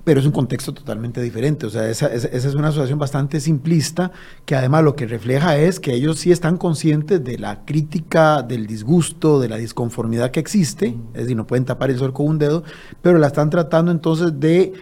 pero 0.07 0.21
es 0.21 0.27
un 0.27 0.31
contexto 0.31 0.73
totalmente 0.73 1.21
diferente. 1.21 1.67
O 1.67 1.71
sea, 1.71 1.91
esa, 1.91 2.07
es 2.07 2.55
una 2.55 2.69
asociación 2.69 2.97
bastante 2.97 3.41
simplista 3.41 4.13
que 4.45 4.55
además 4.55 4.85
lo 4.85 4.95
que 4.95 5.05
refleja 5.05 5.59
es 5.59 5.81
que 5.81 5.95
ellos 5.95 6.21
sí 6.21 6.31
están 6.31 6.59
conscientes 6.59 7.25
de 7.25 7.39
la 7.39 7.65
crítica, 7.65 8.45
del 8.45 8.69
disgusto, 8.69 9.41
de 9.41 9.49
la 9.49 9.57
disconformidad 9.57 10.31
que 10.31 10.39
existe, 10.39 10.95
es 11.13 11.23
decir, 11.23 11.37
no 11.37 11.49
pueden 11.49 11.65
tapar 11.65 11.91
el 11.91 11.99
sol 11.99 12.13
con 12.13 12.29
un 12.29 12.39
dedo, 12.39 12.63
pero 13.03 13.19
la 13.19 13.27
están 13.27 13.51
tratando 13.51 13.91
entonces 13.91 14.39
de 14.39 14.75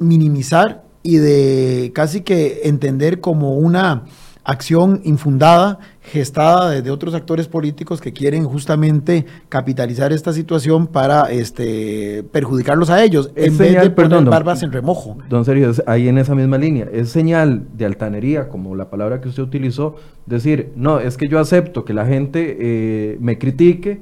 minimizar 0.00 0.82
y 1.04 1.18
de 1.18 1.92
casi 1.94 2.22
que 2.22 2.62
entender 2.64 3.20
como 3.20 3.54
una 3.54 4.02
acción 4.46 5.00
infundada, 5.02 5.80
gestada 6.00 6.70
desde 6.70 6.92
otros 6.92 7.14
actores 7.14 7.48
políticos 7.48 8.00
que 8.00 8.12
quieren 8.12 8.44
justamente 8.44 9.26
capitalizar 9.48 10.12
esta 10.12 10.32
situación 10.32 10.86
para 10.86 11.32
este, 11.32 12.22
perjudicarlos 12.30 12.88
a 12.88 13.02
ellos, 13.02 13.32
en 13.34 13.58
vez 13.58 13.80
de 13.82 13.90
poner 13.90 14.24
barbas 14.24 14.62
en 14.62 14.70
remojo. 14.70 15.18
Don 15.28 15.44
Sergio, 15.44 15.72
ahí 15.88 16.06
en 16.06 16.18
esa 16.18 16.36
misma 16.36 16.58
línea, 16.58 16.88
es 16.92 17.08
señal 17.08 17.66
de 17.76 17.86
altanería, 17.86 18.48
como 18.48 18.76
la 18.76 18.88
palabra 18.88 19.20
que 19.20 19.28
usted 19.28 19.42
utilizó, 19.42 19.96
decir, 20.26 20.72
no, 20.76 21.00
es 21.00 21.16
que 21.16 21.26
yo 21.26 21.40
acepto 21.40 21.84
que 21.84 21.92
la 21.92 22.06
gente 22.06 22.56
eh, 22.60 23.18
me 23.20 23.38
critique, 23.38 24.00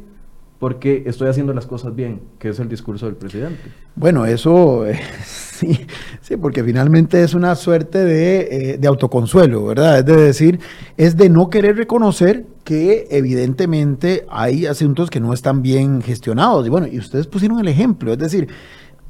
porque 0.58 1.02
estoy 1.06 1.28
haciendo 1.28 1.52
las 1.52 1.66
cosas 1.66 1.94
bien, 1.94 2.20
que 2.38 2.48
es 2.48 2.58
el 2.58 2.68
discurso 2.68 3.06
del 3.06 3.16
presidente. 3.16 3.60
Bueno, 3.96 4.24
eso 4.24 4.86
eh, 4.86 4.98
sí, 5.24 5.86
sí, 6.20 6.36
porque 6.36 6.62
finalmente 6.64 7.22
es 7.22 7.34
una 7.34 7.54
suerte 7.54 7.98
de, 7.98 8.40
eh, 8.72 8.78
de, 8.78 8.88
autoconsuelo, 8.88 9.66
¿verdad? 9.66 9.98
Es 9.98 10.04
de 10.06 10.16
decir, 10.16 10.60
es 10.96 11.16
de 11.16 11.28
no 11.28 11.50
querer 11.50 11.76
reconocer 11.76 12.46
que 12.64 13.06
evidentemente 13.10 14.24
hay 14.30 14.66
asuntos 14.66 15.10
que 15.10 15.20
no 15.20 15.32
están 15.32 15.60
bien 15.62 16.00
gestionados. 16.02 16.66
Y 16.66 16.70
bueno, 16.70 16.86
y 16.86 16.98
ustedes 16.98 17.26
pusieron 17.26 17.58
el 17.58 17.68
ejemplo, 17.68 18.12
es 18.12 18.18
decir, 18.18 18.48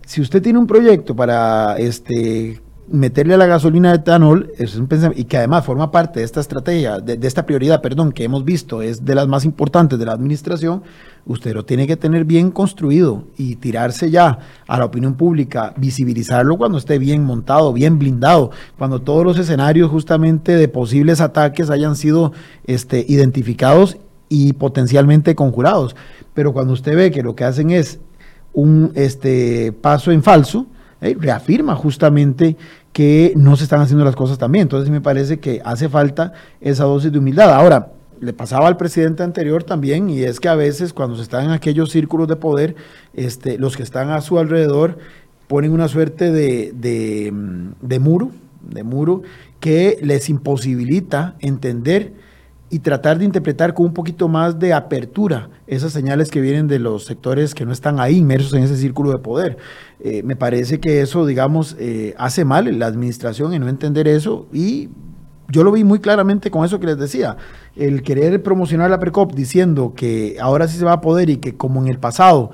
si 0.07 0.21
usted 0.21 0.43
tiene 0.43 0.59
un 0.59 0.67
proyecto 0.67 1.15
para 1.15 1.77
este 1.79 2.61
meterle 2.89 3.35
a 3.35 3.39
la 3.39 3.47
gasolina 3.47 3.91
de 3.91 3.97
etanol 3.97 4.53
es 4.59 4.77
un 4.77 4.89
y 5.17 5.25
que 5.25 5.39
además 5.39 5.65
forma 5.65 5.91
parte 5.91 6.21
de 6.21 6.27
esta 6.27 6.41
estrategia, 6.41 6.99
de, 6.99 7.19
esta 7.27 7.47
prioridad, 7.47 7.81
perdón, 7.81 8.13
que 8.13 8.25
hemos 8.25 8.45
visto, 8.45 8.83
es 8.83 9.05
de 9.05 9.15
las 9.15 9.27
más 9.27 9.45
importantes 9.45 9.99
de 9.99 10.05
la 10.05 10.13
administración, 10.13 10.83
usted 11.27 11.55
lo 11.55 11.65
tiene 11.65 11.87
que 11.87 11.97
tener 11.97 12.25
bien 12.25 12.51
construido 12.51 13.25
y 13.37 13.57
tirarse 13.57 14.11
ya 14.11 14.39
a 14.67 14.79
la 14.79 14.85
opinión 14.85 15.15
pública, 15.15 15.73
visibilizarlo 15.77 16.57
cuando 16.57 16.79
esté 16.79 16.99
bien 16.99 17.25
montado, 17.25 17.73
bien 17.73 17.99
blindado, 17.99 18.51
cuando 18.77 19.01
todos 19.01 19.25
los 19.25 19.39
escenarios 19.39 19.91
justamente 19.91 20.55
de 20.55 20.69
posibles 20.69 21.21
ataques 21.21 21.71
hayan 21.71 21.97
sido 21.97 22.33
este, 22.67 23.05
identificados 23.09 23.97
y 24.29 24.53
potencialmente 24.53 25.35
conjurados. 25.35 25.97
Pero 26.35 26.53
cuando 26.53 26.73
usted 26.73 26.97
ve 26.97 27.11
que 27.11 27.23
lo 27.23 27.35
que 27.35 27.45
hacen 27.45 27.71
es 27.71 27.99
un 28.53 28.93
este, 28.95 29.73
paso 29.73 30.13
en 30.13 30.23
falso, 30.23 30.67
eh, 31.01 31.17
reafirma 31.19 31.75
justamente 31.75 32.57
que 32.93 33.33
no 33.37 33.57
se 33.57 33.65
están 33.65 33.81
haciendo 33.81 34.05
las 34.05 34.17
cosas 34.17 34.39
también. 34.39 34.63
Entonces 34.63 34.91
me 34.91 35.01
parece 35.01 35.39
que 35.39 35.61
hace 35.65 35.89
falta 35.89 36.33
esa 36.61 36.85
dosis 36.85 37.13
de 37.13 37.19
humildad. 37.19 37.53
Ahora, 37.53 37.93
le 38.21 38.33
pasaba 38.33 38.69
al 38.69 38.77
presidente 38.77 39.23
anterior 39.23 39.65
también, 39.65 40.09
y 40.09 40.23
es 40.23 40.41
que 40.41 40.49
a 40.49 40.55
veces 40.55 40.93
cuando 40.93 41.17
se 41.17 41.23
están 41.23 41.45
en 41.45 41.51
aquellos 41.51 41.91
círculos 41.91 42.29
de 42.29 42.37
poder, 42.37 42.75
este, 43.13 43.59
los 43.59 43.77
que 43.77 43.83
están 43.83 44.11
a 44.11 44.21
su 44.21 44.39
alrededor 44.39 44.99
ponen 45.47 45.73
una 45.73 45.89
suerte 45.89 46.31
de, 46.33 47.31
muro, 48.01 48.31
de 48.63 48.83
muro 48.83 49.23
que 49.61 49.99
les 50.01 50.29
imposibilita 50.29 51.37
entender 51.41 52.13
y 52.71 52.81
tratar 52.81 53.19
de 53.19 53.25
interpretar 53.25 53.75
con 53.75 53.87
un 53.87 53.95
poquito 53.95 54.29
más 54.29 54.59
de 54.59 54.73
apertura 54.73 55.51
esas 55.67 55.93
señales 55.93 56.31
que 56.31 56.41
vienen 56.41 56.67
de 56.67 56.79
los 56.79 57.05
sectores 57.05 57.55
que 57.55 57.65
no 57.65 57.73
están 57.73 58.01
ahí 58.01 58.17
inmersos 58.17 58.55
en 58.55 58.65
ese 58.65 58.77
círculo 58.77 59.13
de 59.13 59.19
poder. 59.19 59.59
Eh, 60.01 60.23
me 60.23 60.35
parece 60.35 60.81
que 60.81 61.01
eso, 61.01 61.27
digamos, 61.27 61.77
eh, 61.79 62.15
hace 62.19 62.45
mal 62.45 62.79
la 62.79 62.87
administración 62.87 63.55
en 63.55 63.63
no 63.63 63.69
entender 63.69 64.09
eso 64.09 64.47
y 64.53 64.89
yo 65.49 65.63
lo 65.63 65.73
vi 65.73 65.85
muy 65.85 66.01
claramente 66.01 66.51
con 66.51 66.65
eso 66.65 66.81
que 66.81 66.87
les 66.87 66.99
decía, 66.99 67.37
el 67.77 68.03
querer 68.03 68.43
promocionar 68.43 68.91
la 68.91 68.99
PRECOP 68.99 69.35
diciendo 69.35 69.93
que 69.95 70.37
ahora 70.41 70.67
sí 70.67 70.79
se 70.79 70.85
va 70.85 70.95
a 70.95 71.01
poder 71.01 71.31
y 71.31 71.37
que 71.37 71.57
como 71.57 71.83
en 71.83 71.89
el 71.89 71.99
pasado 71.99 72.51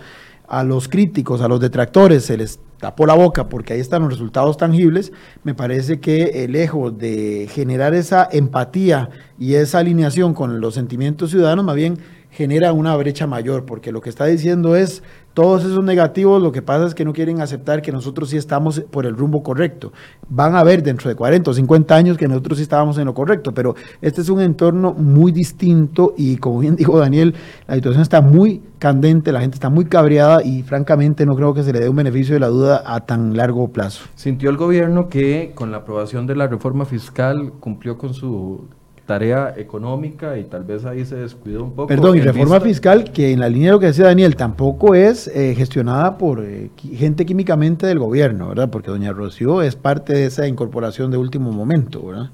a 0.48 0.64
los 0.64 0.88
críticos, 0.88 1.40
a 1.40 1.48
los 1.48 1.60
detractores 1.60 2.24
se 2.24 2.36
les 2.36 2.58
tapó 2.80 3.06
la 3.06 3.14
boca 3.14 3.48
porque 3.48 3.74
ahí 3.74 3.80
están 3.80 4.02
los 4.02 4.12
resultados 4.12 4.56
tangibles, 4.56 5.12
me 5.44 5.54
parece 5.54 6.00
que 6.00 6.46
lejos 6.48 6.96
de 6.98 7.48
generar 7.50 7.94
esa 7.94 8.28
empatía 8.32 9.10
y 9.38 9.54
esa 9.54 9.78
alineación 9.78 10.34
con 10.34 10.60
los 10.60 10.74
sentimientos 10.74 11.30
ciudadanos, 11.30 11.64
más 11.64 11.76
bien 11.76 11.98
genera 12.30 12.72
una 12.72 12.96
brecha 12.96 13.26
mayor, 13.26 13.64
porque 13.64 13.92
lo 13.92 14.00
que 14.00 14.08
está 14.08 14.26
diciendo 14.26 14.76
es 14.76 15.02
todos 15.34 15.64
esos 15.64 15.84
negativos, 15.84 16.42
lo 16.42 16.50
que 16.50 16.60
pasa 16.60 16.86
es 16.86 16.94
que 16.94 17.04
no 17.04 17.12
quieren 17.12 17.40
aceptar 17.40 17.82
que 17.82 17.92
nosotros 17.92 18.30
sí 18.30 18.36
estamos 18.36 18.80
por 18.90 19.06
el 19.06 19.16
rumbo 19.16 19.42
correcto. 19.42 19.92
Van 20.28 20.56
a 20.56 20.64
ver 20.64 20.82
dentro 20.82 21.08
de 21.08 21.14
40 21.14 21.50
o 21.50 21.54
50 21.54 21.94
años 21.94 22.16
que 22.16 22.26
nosotros 22.26 22.58
sí 22.58 22.62
estábamos 22.62 22.98
en 22.98 23.06
lo 23.06 23.14
correcto, 23.14 23.52
pero 23.52 23.74
este 24.00 24.22
es 24.22 24.28
un 24.28 24.40
entorno 24.40 24.92
muy 24.92 25.32
distinto 25.32 26.14
y 26.16 26.36
como 26.36 26.58
bien 26.58 26.76
dijo 26.80 26.98
Daniel, 26.98 27.34
la 27.66 27.76
situación 27.76 28.02
está 28.02 28.20
muy 28.20 28.62
candente, 28.78 29.32
la 29.32 29.40
gente 29.40 29.54
está 29.54 29.70
muy 29.70 29.84
cabreada 29.84 30.42
y 30.42 30.62
francamente 30.62 31.24
no 31.26 31.34
creo 31.36 31.54
que 31.54 31.62
se 31.62 31.72
le 31.72 31.80
dé 31.80 31.88
un 31.88 31.96
beneficio 31.96 32.34
de 32.34 32.40
la 32.40 32.48
duda 32.48 32.82
a 32.84 33.00
tan 33.06 33.36
largo 33.36 33.68
plazo. 33.68 34.06
¿Sintió 34.14 34.50
el 34.50 34.56
gobierno 34.56 35.08
que 35.08 35.52
con 35.54 35.70
la 35.70 35.78
aprobación 35.78 36.26
de 36.26 36.34
la 36.34 36.48
reforma 36.48 36.84
fiscal 36.84 37.52
cumplió 37.60 37.98
con 37.98 38.14
su 38.14 38.68
tarea 39.10 39.54
económica 39.56 40.38
y 40.38 40.44
tal 40.44 40.62
vez 40.62 40.84
ahí 40.84 41.04
se 41.04 41.16
descuidó 41.16 41.64
un 41.64 41.72
poco. 41.72 41.88
Perdón, 41.88 42.16
y 42.16 42.20
reforma 42.20 42.60
fiscal 42.60 43.10
que 43.12 43.32
en 43.32 43.40
la 43.40 43.48
línea 43.48 43.70
de 43.70 43.72
lo 43.72 43.80
que 43.80 43.86
decía 43.86 44.04
Daniel 44.04 44.36
tampoco 44.36 44.94
es 44.94 45.26
eh, 45.26 45.52
gestionada 45.56 46.16
por 46.16 46.44
eh, 46.44 46.70
gente 46.94 47.26
químicamente 47.26 47.88
del 47.88 47.98
gobierno, 47.98 48.50
¿verdad? 48.50 48.70
Porque 48.70 48.92
doña 48.92 49.12
Rocío 49.12 49.62
es 49.62 49.74
parte 49.74 50.12
de 50.12 50.26
esa 50.26 50.46
incorporación 50.46 51.10
de 51.10 51.16
último 51.16 51.50
momento, 51.50 52.06
¿verdad? 52.06 52.30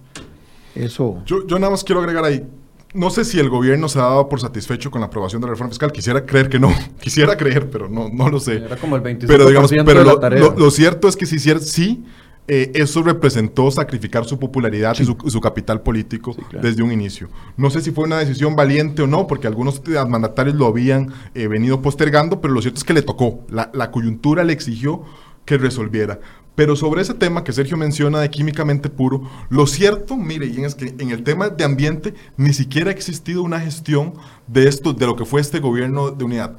Eso. 0.75 1.23
Yo, 1.25 1.47
yo 1.47 1.59
nada 1.59 1.71
más 1.71 1.83
quiero 1.83 2.01
agregar 2.03 2.25
ahí, 2.27 2.45
no 2.93 3.09
sé 3.09 3.25
si 3.25 3.39
el 3.41 3.49
gobierno 3.49 3.89
se 3.89 3.99
ha 3.99 4.03
dado 4.03 4.29
por 4.29 4.39
satisfecho 4.41 4.91
con 4.91 5.01
la 5.01 5.07
aprobación 5.07 5.41
de 5.41 5.47
la 5.47 5.53
reforma 5.55 5.71
fiscal. 5.71 5.93
Quisiera 5.93 6.27
creer 6.27 6.51
que 6.51 6.59
no. 6.59 6.71
Quisiera 7.01 7.37
creer, 7.39 7.71
pero 7.71 7.89
no, 7.89 8.11
no 8.11 8.29
lo 8.29 8.39
sé. 8.39 8.57
Era 8.59 8.77
como 8.77 8.97
el 8.97 9.03
25% 9.03 9.25
pero 9.27 9.47
digamos, 9.49 9.71
pero 9.71 10.01
de 10.01 10.05
la 10.05 10.13
lo, 10.13 10.19
tarea. 10.21 10.41
lo- 10.41 10.55
lo 10.59 10.71
cierto 10.71 11.09
es 11.09 11.17
que 11.17 11.25
sí, 11.25 11.37
cier- 11.37 11.61
sí 11.61 12.05
eh, 12.49 12.71
eso 12.75 13.03
representó 13.03 13.71
sacrificar 13.71 14.25
su 14.25 14.39
popularidad 14.39 14.97
y 14.99 15.05
su, 15.05 15.17
su 15.27 15.41
capital 15.41 15.81
político 15.81 16.35
desde 16.63 16.83
un 16.83 16.93
inicio. 16.93 17.29
No 17.57 17.71
sé 17.71 17.81
si 17.81 17.91
fue 17.91 18.05
una 18.05 18.19
decisión 18.19 18.55
valiente 18.55 19.03
o 19.03 19.07
no, 19.07 19.27
porque 19.27 19.47
algunos 19.47 19.83
mandatarios 20.09 20.55
lo 20.55 20.67
habían 20.67 21.13
eh, 21.35 21.49
venido 21.49 21.83
postergando, 21.83 22.41
pero 22.41 22.55
lo 22.55 22.63
cierto 22.63 22.79
es 22.79 22.85
que 22.85 22.95
le 22.95 23.03
tocó. 23.03 23.45
La, 23.49 23.71
la 23.75 23.91
coyuntura 23.91 24.45
le 24.45 24.53
exigió 24.53 25.03
que 25.45 25.59
resolviera. 25.59 26.21
Pero 26.55 26.75
sobre 26.75 27.03
ese 27.03 27.13
tema 27.13 27.45
que 27.45 27.53
Sergio 27.53 27.77
menciona 27.77 28.21
de 28.21 28.31
químicamente 28.31 28.89
puro, 28.89 29.29
lo 29.51 29.67
cierto, 29.67 30.17
mire, 30.17 30.47
y 30.47 30.65
es 30.65 30.75
que 30.75 30.95
en 30.99 31.11
el 31.11 31.23
tema 31.23 31.51
de 31.51 31.65
ambiente 31.65 32.15
ni 32.39 32.55
siquiera 32.55 32.91
ha 32.91 32.95
existido 32.95 33.43
una 33.43 33.61
gestión 33.61 34.15
de 34.47 34.67
esto, 34.67 34.95
de 34.95 35.05
lo 35.05 35.17
que 35.17 35.27
fue 35.27 35.43
este 35.43 35.61
gobierno 35.61 36.11
de 36.11 36.25
unidad. 36.25 36.57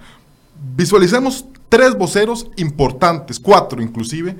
Visualicemos 0.75 1.45
tres 1.69 1.97
voceros 1.97 2.49
importantes, 2.55 3.39
cuatro 3.39 3.81
inclusive, 3.81 4.35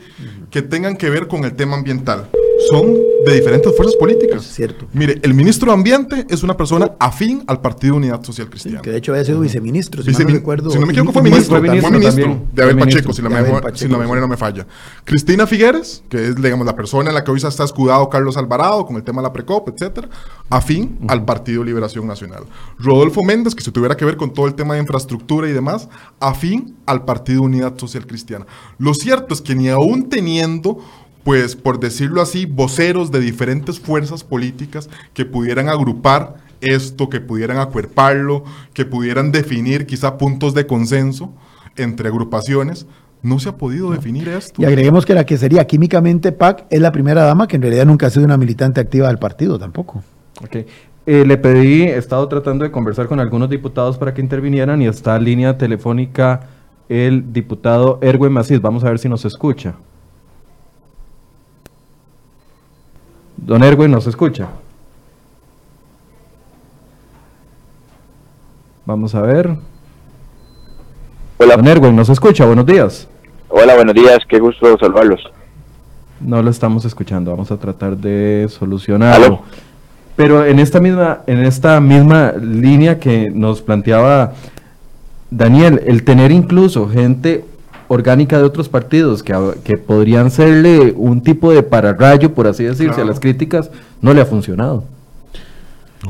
que 0.50 0.62
tengan 0.62 0.96
que 0.96 1.10
ver 1.10 1.28
con 1.28 1.44
el 1.44 1.54
tema 1.56 1.76
ambiental. 1.76 2.30
Son 2.72 2.92
de 3.26 3.34
diferentes 3.36 3.76
fuerzas 3.76 3.96
políticas. 3.98 4.44
Cierto. 4.44 4.88
Mire, 4.92 5.20
el 5.22 5.34
ministro 5.36 5.68
de 5.68 5.74
Ambiente 5.76 6.26
es 6.30 6.42
una 6.42 6.58
persona 6.58 6.94
afín 7.00 7.44
al 7.46 7.62
Partido 7.62 7.96
Unidad 7.96 8.24
Social 8.24 8.50
Cristiana. 8.50 8.82
Que 8.82 8.90
de 8.90 8.98
hecho 8.98 9.12
había 9.12 9.24
sido 9.26 9.42
viceministro, 9.42 10.02
si 10.02 10.10
Vicemin- 10.10 10.30
no 10.30 10.34
recuerdo. 10.36 10.70
si 10.72 10.80
no 10.80 10.88
me 10.88 10.94
equivoco, 10.94 11.14
fue 11.14 11.22
ministro, 11.22 11.60
fue 11.60 11.70
ministro 11.70 11.92
ministro, 11.92 12.24
también. 12.24 12.50
de 12.54 12.64
Abel 12.64 12.78
Pacheco, 12.80 13.14
si 13.14 13.22
la, 13.22 13.30
De 13.30 13.36
Abel 13.36 13.52
memor- 13.52 13.62
Pacheco, 13.62 13.78
si 13.78 13.88
la 13.88 13.98
memoria 14.00 14.22
sí. 14.22 14.26
no 14.26 14.28
me 14.28 14.38
falla. 14.38 14.66
Cristina 15.04 15.46
Figueres, 15.46 16.04
que 16.10 16.30
es, 16.30 16.36
digamos, 16.36 16.66
la 16.66 16.76
persona 16.76 17.10
en 17.10 17.16
la 17.16 17.24
que 17.24 17.30
hoy 17.30 17.40
se 17.40 17.48
está 17.48 17.64
escudado 17.64 18.10
Carlos 18.10 18.38
Alvarado 18.38 18.86
con 18.88 18.96
el 18.96 19.04
tema 19.04 19.22
de 19.22 19.28
la 19.28 19.34
Precop, 19.34 19.70
etcétera, 19.70 20.10
afín 20.50 20.98
al 21.10 21.26
Partido 21.26 21.64
Liberación 21.64 22.08
Nacional. 22.08 22.44
Rodolfo 22.80 23.22
Méndez, 23.24 23.54
que 23.54 23.64
se 23.64 23.72
tuviera 23.72 23.96
que 23.96 24.06
ver 24.06 24.18
con 24.18 24.34
todo 24.34 24.48
el 24.48 24.56
tema 24.56 24.74
de 24.74 24.80
infraestructura 24.82 25.48
y 25.48 25.54
demás, 25.54 25.90
afín 26.20 26.76
al 26.88 27.04
Partido 27.06 27.17
Unidad 27.40 27.78
Social 27.78 28.06
Cristiana. 28.06 28.46
Lo 28.78 28.94
cierto 28.94 29.34
es 29.34 29.42
que 29.42 29.56
ni 29.56 29.70
aún 29.70 30.10
teniendo 30.10 30.80
pues 31.28 31.58
por 31.58 31.82
decirlo 31.82 32.22
así, 32.22 32.46
voceros 32.46 33.12
de 33.12 33.20
diferentes 33.20 33.82
fuerzas 33.82 34.24
políticas 34.24 34.90
que 35.14 35.26
pudieran 35.26 35.68
agrupar 35.68 36.36
esto, 36.62 37.10
que 37.10 37.20
pudieran 37.20 37.58
acuerparlo, 37.58 38.46
que 38.74 38.86
pudieran 38.86 39.34
definir 39.34 39.86
quizá 39.86 40.18
puntos 40.18 40.54
de 40.54 40.66
consenso 40.66 41.34
entre 41.76 42.08
agrupaciones. 42.08 42.88
No 43.24 43.40
se 43.40 43.50
ha 43.50 43.58
podido 43.58 43.92
definir 43.92 44.30
esto. 44.30 44.62
Y 44.62 44.64
agreguemos 44.64 45.06
que 45.06 45.16
la 45.16 45.26
que 45.26 45.38
sería 45.38 45.68
químicamente 45.68 46.32
PAC 46.32 46.66
es 46.70 46.80
la 46.80 46.94
primera 46.94 47.24
dama, 47.24 47.46
que 47.46 47.58
en 47.58 47.64
realidad 47.64 47.86
nunca 47.86 48.08
ha 48.08 48.10
sido 48.10 48.24
una 48.24 48.38
militante 48.38 48.80
activa 48.80 49.10
del 49.10 49.18
partido 49.18 49.60
tampoco. 49.60 50.02
Ok. 50.42 50.56
Eh, 51.08 51.26
le 51.26 51.38
pedí, 51.38 51.84
he 51.84 51.98
estado 51.98 52.26
tratando 52.30 52.64
de 52.64 52.72
conversar 52.72 53.08
con 53.08 53.20
algunos 53.20 53.50
diputados 53.50 53.98
para 53.98 54.14
que 54.14 54.22
intervinieran 54.22 54.82
y 54.82 54.88
está 54.88 55.20
línea 55.20 55.58
telefónica 55.58 56.48
el 56.90 57.34
diputado 57.34 58.00
Erwin 58.02 58.32
Macís. 58.32 58.62
Vamos 58.62 58.84
a 58.84 58.90
ver 58.90 59.00
si 59.00 59.10
nos 59.10 59.26
escucha. 59.26 59.76
Don 63.38 63.64
Erwin, 63.64 63.92
¿nos 63.92 64.08
escucha? 64.08 64.48
Vamos 68.86 69.14
a 69.16 69.22
ver. 69.22 69.56
Hola, 71.38 71.56
Don 71.56 71.68
Erwin, 71.68 71.96
¿nos 71.96 72.10
escucha? 72.10 72.46
Buenos 72.46 72.66
días. 72.66 73.08
hola, 73.50 73.76
buenos 73.76 73.94
días, 73.94 74.20
qué 74.28 74.40
gusto 74.40 74.78
saludarlos. 74.78 75.22
No 76.20 76.42
lo 76.42 76.50
estamos 76.50 76.84
escuchando, 76.84 77.32
vamos 77.32 77.52
a 77.52 77.58
tratar 77.58 77.96
de 77.96 78.48
solucionarlo. 78.50 79.26
Aló. 79.26 79.42
Pero 80.16 80.44
en 80.44 80.58
esta 80.58 80.80
misma, 80.80 81.20
en 81.28 81.46
esta 81.46 81.80
misma 81.80 82.32
línea 82.32 83.00
que 83.00 83.30
nos 83.32 83.62
planteaba 83.62 84.34
Daniel, 85.30 85.82
el 85.86 86.04
tener 86.04 86.32
incluso 86.32 86.88
gente 86.88 87.44
orgánica 87.90 88.38
de 88.38 88.44
otros 88.44 88.70
partidos 88.70 89.24
que, 89.24 89.34
que 89.64 89.78
podrían 89.78 90.30
serle 90.32 90.94
un 90.96 91.22
tipo 91.22 91.52
de 91.52 91.64
pararrayo, 91.64 92.34
por 92.34 92.48
así 92.48 92.64
decirse, 92.64 92.88
Claro. 92.88 93.04
a 93.04 93.06
las 93.06 93.20
críticas, 93.20 93.70
no 94.02 94.14
le 94.14 94.22
ha 94.22 94.26
funcionado. 94.26 94.84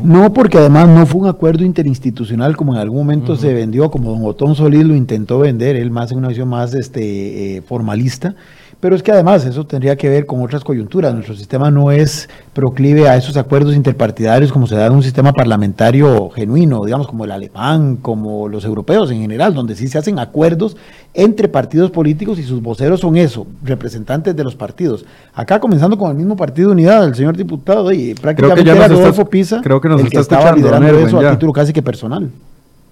No, 0.03 0.33
porque 0.33 0.57
además 0.57 0.89
no 0.89 1.05
fue 1.05 1.21
un 1.21 1.27
acuerdo 1.27 1.63
interinstitucional 1.63 2.57
como 2.57 2.73
en 2.75 2.79
algún 2.81 2.99
momento 2.99 3.35
se 3.35 3.53
vendió, 3.53 3.89
como 3.89 4.11
don 4.11 4.25
Otón 4.25 4.53
Solís 4.55 4.83
lo 4.85 4.95
intentó 4.95 5.39
vender, 5.39 5.75
él 5.75 5.91
más 5.91 6.11
en 6.11 6.17
una 6.19 6.27
visión 6.27 6.49
más 6.49 6.73
este, 6.73 7.57
eh, 7.57 7.61
formalista. 7.61 8.35
Pero 8.79 8.95
es 8.95 9.01
que 9.01 9.11
además 9.11 9.43
eso 9.43 9.65
tendría 9.65 9.95
que 9.95 10.07
ver 10.07 10.27
con 10.27 10.39
otras 10.43 10.63
coyunturas. 10.63 11.11
Nuestro 11.11 11.33
sistema 11.35 11.71
no 11.71 11.89
es 11.89 12.29
proclive 12.53 13.09
a 13.09 13.17
esos 13.17 13.35
acuerdos 13.35 13.75
interpartidarios 13.75 14.51
como 14.51 14.67
se 14.67 14.75
da 14.75 14.85
en 14.85 14.93
un 14.93 15.01
sistema 15.01 15.33
parlamentario 15.33 16.29
genuino, 16.29 16.85
digamos 16.85 17.07
como 17.07 17.25
el 17.25 17.31
alemán, 17.31 17.95
como 17.99 18.47
los 18.47 18.65
europeos 18.65 19.09
en 19.09 19.21
general, 19.21 19.55
donde 19.55 19.75
sí 19.75 19.87
se 19.87 19.97
hacen 19.97 20.19
acuerdos 20.19 20.77
entre 21.15 21.47
partidos 21.47 21.89
políticos 21.89 22.37
y 22.37 22.43
sus 22.43 22.61
voceros 22.61 22.99
son 22.99 23.17
eso, 23.17 23.47
representantes 23.63 24.35
de 24.35 24.43
los 24.43 24.55
partidos. 24.55 25.05
Acá 25.33 25.59
comenzando 25.59 25.97
con 25.97 26.11
el 26.11 26.17
mismo 26.17 26.35
Partido 26.35 26.69
Unidad, 26.69 27.03
el 27.07 27.15
señor 27.15 27.35
diputado, 27.35 27.91
y 27.91 28.13
prácticamente 28.13 28.63
ya 28.63 28.73
era 28.73 28.85
está- 28.85 28.95
Rodolfo 28.95 29.25
Pisa 29.25 29.59
creo 29.63 29.81
que 29.81 29.89
nos 29.89 30.01
el 30.01 30.05
está 30.07 30.17
que 30.19 30.21
estaba 30.21 30.41
escuchando, 30.49 30.67
don 30.69 30.81
liderando 30.83 30.97
Erwin, 30.99 31.07
eso 31.15 31.21
ya. 31.23 31.29
a 31.29 31.31
título 31.33 31.51
casi 31.51 31.73
que 31.73 31.81
personal. 31.81 32.29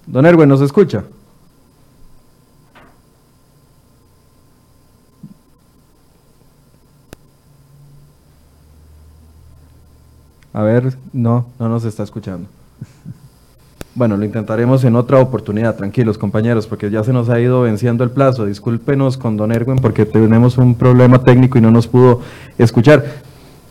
Don 0.08 0.26
Erwin, 0.26 0.48
¿nos 0.48 0.60
escucha? 0.62 1.04
A 10.56 10.62
ver, 10.62 10.94
no, 11.12 11.44
no 11.58 11.68
nos 11.68 11.84
está 11.84 12.02
escuchando. 12.02 12.48
Bueno, 13.94 14.16
lo 14.16 14.24
intentaremos 14.24 14.84
en 14.84 14.96
otra 14.96 15.20
oportunidad, 15.20 15.76
tranquilos 15.76 16.16
compañeros, 16.16 16.66
porque 16.66 16.90
ya 16.90 17.04
se 17.04 17.12
nos 17.12 17.28
ha 17.28 17.38
ido 17.38 17.60
venciendo 17.60 18.04
el 18.04 18.10
plazo. 18.10 18.46
Discúlpenos 18.46 19.18
con 19.18 19.36
Don 19.36 19.52
Erwin 19.52 19.76
porque 19.76 20.06
tenemos 20.06 20.56
un 20.56 20.74
problema 20.74 21.22
técnico 21.22 21.58
y 21.58 21.60
no 21.60 21.70
nos 21.70 21.86
pudo 21.86 22.22
escuchar. 22.56 23.04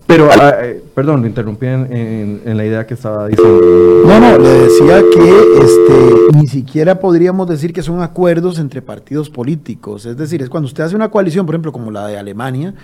Pero, 0.06 0.30
ah, 0.32 0.58
eh, 0.62 0.84
perdón, 0.94 1.22
lo 1.22 1.28
interrumpí 1.28 1.66
en, 1.66 2.56
la 2.56 2.64
idea 2.64 2.86
que 2.86 2.94
estaba 2.94 3.30
diciendo. 3.30 4.04
No, 4.06 4.20
no, 4.20 4.38
le 4.38 4.50
decía 4.50 5.02
que 5.12 5.64
este, 5.64 6.38
ni 6.38 6.46
siquiera 6.46 7.00
podríamos 7.00 7.48
decir 7.48 7.74
que 7.74 7.82
son 7.82 8.04
acuerdos 8.04 8.60
entre 8.60 8.84
partidos 8.84 9.32
políticos. 9.32 10.06
Es 10.06 10.18
decir, 10.18 10.44
es 10.44 10.50
cuando 10.50 10.68
usted 10.68 10.84
hace 10.84 10.96
una 10.96 11.10
coalición, 11.10 11.48
por 11.48 11.56
ejemplo, 11.56 11.72
como 11.72 11.90
la 11.90 12.06
de 12.06 12.20
Alemania, 12.20 12.76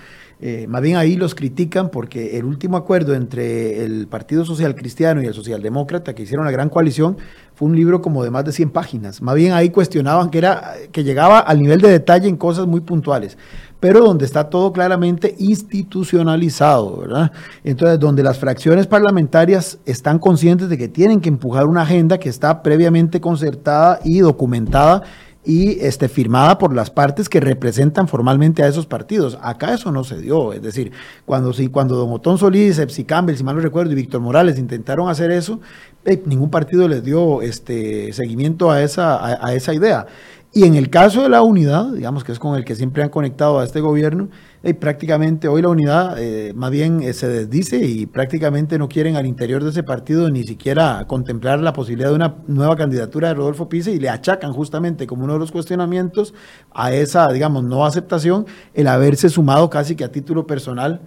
eh, 0.41 0.65
más 0.67 0.81
bien 0.81 0.97
ahí 0.97 1.15
los 1.15 1.35
critican 1.35 1.89
porque 1.89 2.37
el 2.37 2.45
último 2.45 2.75
acuerdo 2.75 3.13
entre 3.13 3.83
el 3.85 4.07
Partido 4.07 4.43
Social 4.43 4.75
Cristiano 4.75 5.21
y 5.21 5.27
el 5.27 5.33
Socialdemócrata, 5.33 6.15
que 6.15 6.23
hicieron 6.23 6.45
la 6.45 6.51
gran 6.51 6.69
coalición, 6.69 7.17
fue 7.53 7.69
un 7.69 7.75
libro 7.75 8.01
como 8.01 8.23
de 8.23 8.31
más 8.31 8.43
de 8.43 8.51
100 8.51 8.71
páginas. 8.71 9.21
Más 9.21 9.35
bien 9.35 9.53
ahí 9.53 9.69
cuestionaban 9.69 10.31
que, 10.31 10.39
era, 10.39 10.73
que 10.91 11.03
llegaba 11.03 11.39
al 11.39 11.61
nivel 11.61 11.79
de 11.79 11.89
detalle 11.89 12.27
en 12.27 12.37
cosas 12.37 12.65
muy 12.65 12.81
puntuales 12.81 13.37
pero 13.81 14.01
donde 14.01 14.25
está 14.25 14.47
todo 14.47 14.71
claramente 14.71 15.35
institucionalizado, 15.39 16.97
¿verdad? 16.97 17.31
Entonces, 17.63 17.99
donde 17.99 18.21
las 18.21 18.37
fracciones 18.37 18.85
parlamentarias 18.85 19.79
están 19.85 20.19
conscientes 20.19 20.69
de 20.69 20.77
que 20.77 20.87
tienen 20.87 21.19
que 21.19 21.29
empujar 21.29 21.65
una 21.65 21.81
agenda 21.81 22.19
que 22.19 22.29
está 22.29 22.61
previamente 22.61 23.19
concertada 23.19 23.99
y 24.05 24.19
documentada 24.19 25.01
y 25.43 25.79
este, 25.79 26.07
firmada 26.07 26.57
por 26.57 26.73
las 26.75 26.91
partes 26.91 27.27
que 27.27 27.39
representan 27.39 28.07
formalmente 28.07 28.63
a 28.63 28.67
esos 28.67 28.85
partidos. 28.85 29.37
Acá 29.41 29.73
eso 29.73 29.91
no 29.91 30.03
se 30.03 30.21
dio, 30.21 30.53
es 30.53 30.61
decir, 30.61 30.91
cuando, 31.25 31.51
sí, 31.53 31.67
cuando 31.67 31.95
don 31.95 32.11
Otón 32.11 32.37
Solís, 32.37 32.77
Epsi 32.77 33.05
Campbell, 33.05 33.35
si 33.35 33.43
mal 33.43 33.55
no 33.55 33.61
recuerdo, 33.61 33.91
y 33.91 33.95
Víctor 33.95 34.21
Morales 34.21 34.59
intentaron 34.59 35.09
hacer 35.09 35.31
eso, 35.31 35.59
eh, 36.05 36.21
ningún 36.25 36.51
partido 36.51 36.87
les 36.87 37.03
dio 37.03 37.41
este, 37.41 38.13
seguimiento 38.13 38.71
a 38.71 38.83
esa, 38.83 39.15
a, 39.15 39.47
a 39.47 39.53
esa 39.53 39.73
idea. 39.73 40.05
Y 40.53 40.65
en 40.65 40.75
el 40.75 40.89
caso 40.89 41.23
de 41.23 41.29
la 41.29 41.41
unidad, 41.41 41.93
digamos 41.93 42.23
que 42.23 42.33
es 42.33 42.39
con 42.39 42.55
el 42.55 42.65
que 42.65 42.75
siempre 42.75 43.01
han 43.03 43.09
conectado 43.09 43.59
a 43.59 43.63
este 43.63 43.79
gobierno, 43.79 44.29
y 44.63 44.73
prácticamente 44.73 45.47
hoy 45.47 45.63
la 45.63 45.69
unidad 45.69 46.19
eh, 46.19 46.53
más 46.53 46.69
bien 46.69 47.01
eh, 47.01 47.13
se 47.13 47.27
desdice 47.27 47.77
y 47.77 48.05
prácticamente 48.05 48.77
no 48.77 48.87
quieren 48.87 49.15
al 49.15 49.25
interior 49.25 49.63
de 49.63 49.71
ese 49.71 49.81
partido 49.81 50.29
ni 50.29 50.43
siquiera 50.43 51.05
contemplar 51.07 51.59
la 51.59 51.73
posibilidad 51.73 52.09
de 52.09 52.15
una 52.15 52.35
nueva 52.47 52.75
candidatura 52.75 53.29
de 53.29 53.33
Rodolfo 53.33 53.69
Pise 53.69 53.91
y 53.91 53.99
le 53.99 54.09
achacan 54.09 54.53
justamente 54.53 55.07
como 55.07 55.23
uno 55.23 55.33
de 55.33 55.39
los 55.39 55.51
cuestionamientos 55.51 56.35
a 56.73 56.93
esa, 56.93 57.27
digamos, 57.31 57.63
no 57.63 57.85
aceptación 57.85 58.45
el 58.75 58.87
haberse 58.87 59.29
sumado 59.29 59.69
casi 59.71 59.95
que 59.95 60.03
a 60.03 60.11
título 60.11 60.45
personal 60.45 61.01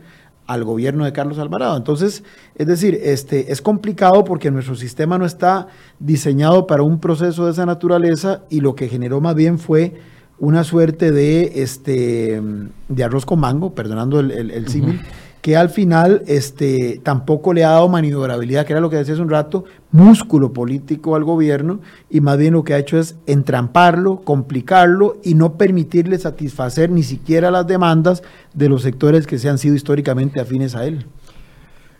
al 0.47 0.65
gobierno 0.65 1.05
de 1.05 1.13
Carlos 1.13 1.39
Alvarado. 1.39 1.77
Entonces, 1.77 2.25
es 2.57 2.67
decir, 2.67 2.99
este, 3.03 3.53
es 3.53 3.63
complicado 3.63 4.25
porque 4.25 4.51
nuestro 4.51 4.75
sistema 4.75 5.17
no 5.17 5.27
está 5.27 5.69
diseñado 6.01 6.67
para 6.67 6.83
un 6.83 6.99
proceso 6.99 7.47
de 7.47 7.53
esa 7.53 7.65
naturaleza 7.65 8.43
y 8.51 8.61
lo 8.61 8.75
que 8.75 8.89
generó 8.89 9.21
más 9.21 9.37
bien 9.37 9.59
fue 9.59 9.95
una 10.39 10.65
suerte 10.65 11.13
de, 11.13 11.63
este, 11.63 12.43
de 12.89 13.05
arroz 13.05 13.25
con 13.25 13.41
mango, 13.41 13.75
perdonando 13.75 14.21
el, 14.21 14.31
el, 14.31 14.69
símil, 14.69 15.01
que 15.41 15.57
al 15.57 15.69
final 15.71 16.23
este, 16.27 17.01
tampoco 17.03 17.53
le 17.53 17.65
ha 17.65 17.71
dado 17.71 17.89
maniobrabilidad, 17.89 18.67
que 18.67 18.73
era 18.73 18.81
lo 18.81 18.91
que 18.91 18.97
decía 18.97 19.15
hace 19.15 19.23
un 19.23 19.31
rato, 19.31 19.65
músculo 19.93 20.53
político 20.53 21.17
al 21.17 21.25
gobierno, 21.25 21.81
y 22.11 22.21
más 22.21 22.39
bien 22.39 22.55
lo 22.55 22.65
que 22.65 22.75
ha 22.75 22.79
hecho 22.79 22.99
es 22.99 23.17
entramparlo, 23.27 24.23
complicarlo 24.23 25.19
y 25.23 25.35
no 25.35 25.55
permitirle 25.55 26.19
satisfacer 26.19 26.91
ni 26.91 27.03
siquiera 27.03 27.51
las 27.51 27.67
demandas 27.67 28.23
de 28.55 28.69
los 28.69 28.83
sectores 28.83 29.27
que 29.27 29.39
se 29.39 29.49
han 29.49 29.59
sido 29.59 29.75
históricamente 29.75 30.41
afines 30.41 30.75
a 30.75 30.85
él. 30.87 31.07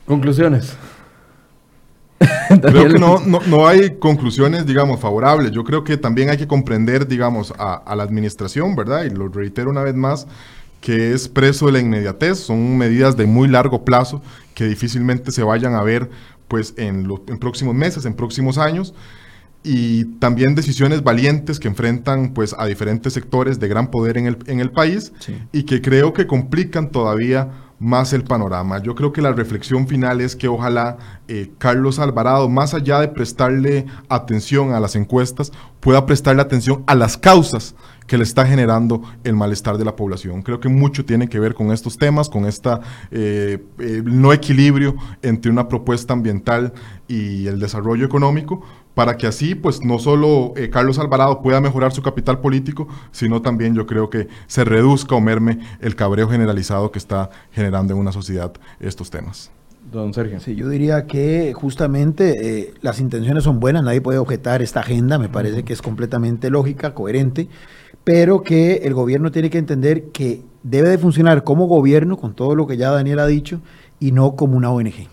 Conclusiones. 0.07 0.77
creo 2.61 2.89
que 2.89 2.99
no, 2.99 3.21
no, 3.21 3.67
hay 3.67 3.97
conclusiones, 3.99 4.67
digamos, 4.67 5.01
favorables. 5.01 5.51
Yo 5.53 5.65
creo 5.65 5.85
que 5.85 5.97
también 5.97 6.31
hay 6.31 6.37
que 6.37 6.47
comprender, 6.47 7.07
digamos, 7.07 7.53
a, 7.59 7.75
a 7.75 7.97
la 7.97 8.03
administración, 8.03 8.77
¿verdad? 8.77 9.05
Y 9.05 9.11
lo 9.11 9.29
reitero 9.29 9.71
una 9.71 9.83
vez 9.83 9.95
más, 9.95 10.27
que 10.81 11.13
es 11.13 11.29
preso 11.29 11.67
de 11.67 11.73
la 11.73 11.81
inmediatez, 11.81 12.39
son 12.39 12.77
medidas 12.77 13.17
de 13.17 13.27
muy 13.27 13.49
largo 13.49 13.85
plazo 13.85 14.23
que 14.55 14.67
difícilmente 14.67 15.33
se 15.33 15.43
vayan 15.43 15.75
a 15.75 15.83
ver 15.83 16.11
pues 16.49 16.75
en 16.77 17.09
los 17.09 17.21
próximos 17.41 17.75
meses, 17.75 18.05
en 18.05 18.15
próximos 18.15 18.59
años 18.59 18.95
y 19.65 20.05
también 20.19 20.55
decisiones 20.55 21.03
valientes 21.03 21.59
que 21.59 21.69
enfrentan 21.69 22.35
pues 22.35 22.55
a 22.59 22.67
diferentes 22.67 23.15
sectores 23.15 23.59
de 23.59 23.67
gran 23.67 23.91
poder 23.91 24.19
en 24.19 24.27
el, 24.27 24.39
en 24.47 24.61
el 24.61 24.71
país 24.71 25.13
y 25.53 25.63
que 25.63 25.81
creo 25.81 26.13
que 26.13 26.27
complican 26.27 26.91
todavía 26.93 27.49
más 27.85 28.15
el 28.15 28.25
panorama. 28.25 28.83
Yo 28.83 28.95
creo 28.95 29.13
que 29.13 29.21
la 29.21 29.33
reflexión 29.33 29.87
final 29.87 30.23
es 30.23 30.35
que 30.35 30.49
ojalá 30.49 30.97
eh, 31.29 31.53
Carlos 31.59 31.99
Alvarado, 31.99 32.49
más 32.49 32.73
allá 32.73 32.99
de 32.99 33.09
prestarle 33.09 33.85
atención 34.09 34.73
a 34.73 34.81
las 34.81 34.97
encuestas, 34.97 35.53
pueda 35.81 36.07
prestarle 36.07 36.41
atención 36.41 36.83
a 36.87 36.95
las 36.95 37.19
causas 37.19 37.75
que 38.07 38.17
le 38.17 38.25
está 38.25 38.47
generando 38.47 39.03
el 39.23 39.35
malestar 39.35 39.77
de 39.77 39.85
la 39.85 39.97
población. 39.97 40.43
Creo 40.43 40.61
que 40.61 40.71
mucho 40.71 41.05
tiene 41.05 41.29
que 41.29 41.39
ver 41.39 41.53
con 41.53 41.73
estos 41.73 41.99
temas, 41.99 42.31
con 42.31 42.47
esta 42.47 42.81
eh, 43.11 43.63
no 44.05 44.33
equilibrio 44.33 44.95
entre 45.21 45.51
una 45.51 45.69
propuesta 45.69 46.15
ambiental 46.15 46.73
y 47.07 47.47
el 47.47 47.61
desarrollo 47.61 48.07
económico, 48.07 48.63
para 48.95 49.17
que 49.17 49.27
así, 49.27 49.55
pues, 49.55 49.85
no 49.85 49.99
solo 49.99 50.53
eh, 50.57 50.71
Carlos 50.71 50.99
Alvarado 50.99 51.43
pueda 51.43 51.61
mejorar 51.61 51.93
su 51.93 52.03
capital 52.03 52.41
político, 52.41 52.89
sino 53.11 53.43
también 53.43 53.75
yo 53.75 53.87
creo 53.87 54.11
que 54.11 54.29
se 54.47 54.65
reduzca 54.65 55.15
o 55.15 55.21
merme 55.21 55.59
el 55.81 55.97
cabreo 55.97 56.29
generalizado 56.29 56.91
que 56.91 56.99
está 56.99 57.31
generando 57.53 57.95
en 57.95 58.01
una 58.01 58.13
sociedad 58.13 58.53
estos 58.81 59.11
temas. 59.11 59.51
Don 59.91 60.15
Sergio. 60.15 60.41
Sí, 60.41 60.57
yo 60.57 60.69
diría 60.69 61.07
que 61.07 61.53
justamente 61.55 62.73
las 62.81 62.99
intenciones 63.01 63.45
son 63.45 63.61
buenas, 63.61 63.85
nadie 63.85 64.01
puede 64.01 64.19
objetar 64.19 64.63
esta 64.63 64.81
agenda, 64.81 65.19
me 65.19 65.29
parece 65.29 65.63
que 65.63 65.73
es 65.73 65.83
completamente 65.83 66.51
lógica, 66.51 66.95
coherente 66.95 67.49
pero 68.05 68.43
que 68.43 68.77
el 68.85 68.95
gobierno 68.95 69.33
tiene 69.33 69.51
que 69.51 69.59
entender 69.59 70.11
que 70.13 70.43
debe 70.63 70.91
de 70.91 70.99
funcionar 70.99 71.43
como 71.43 71.67
gobierno, 71.67 72.19
con 72.19 72.35
todo 72.35 72.55
lo 72.55 72.67
que 72.67 72.77
ya 72.77 72.91
Daniel 72.91 73.19
ha 73.19 73.27
dicho, 73.27 73.61
y 73.99 74.13
no 74.13 74.37
como 74.37 74.57
una 74.57 74.71
ONG. 74.71 75.09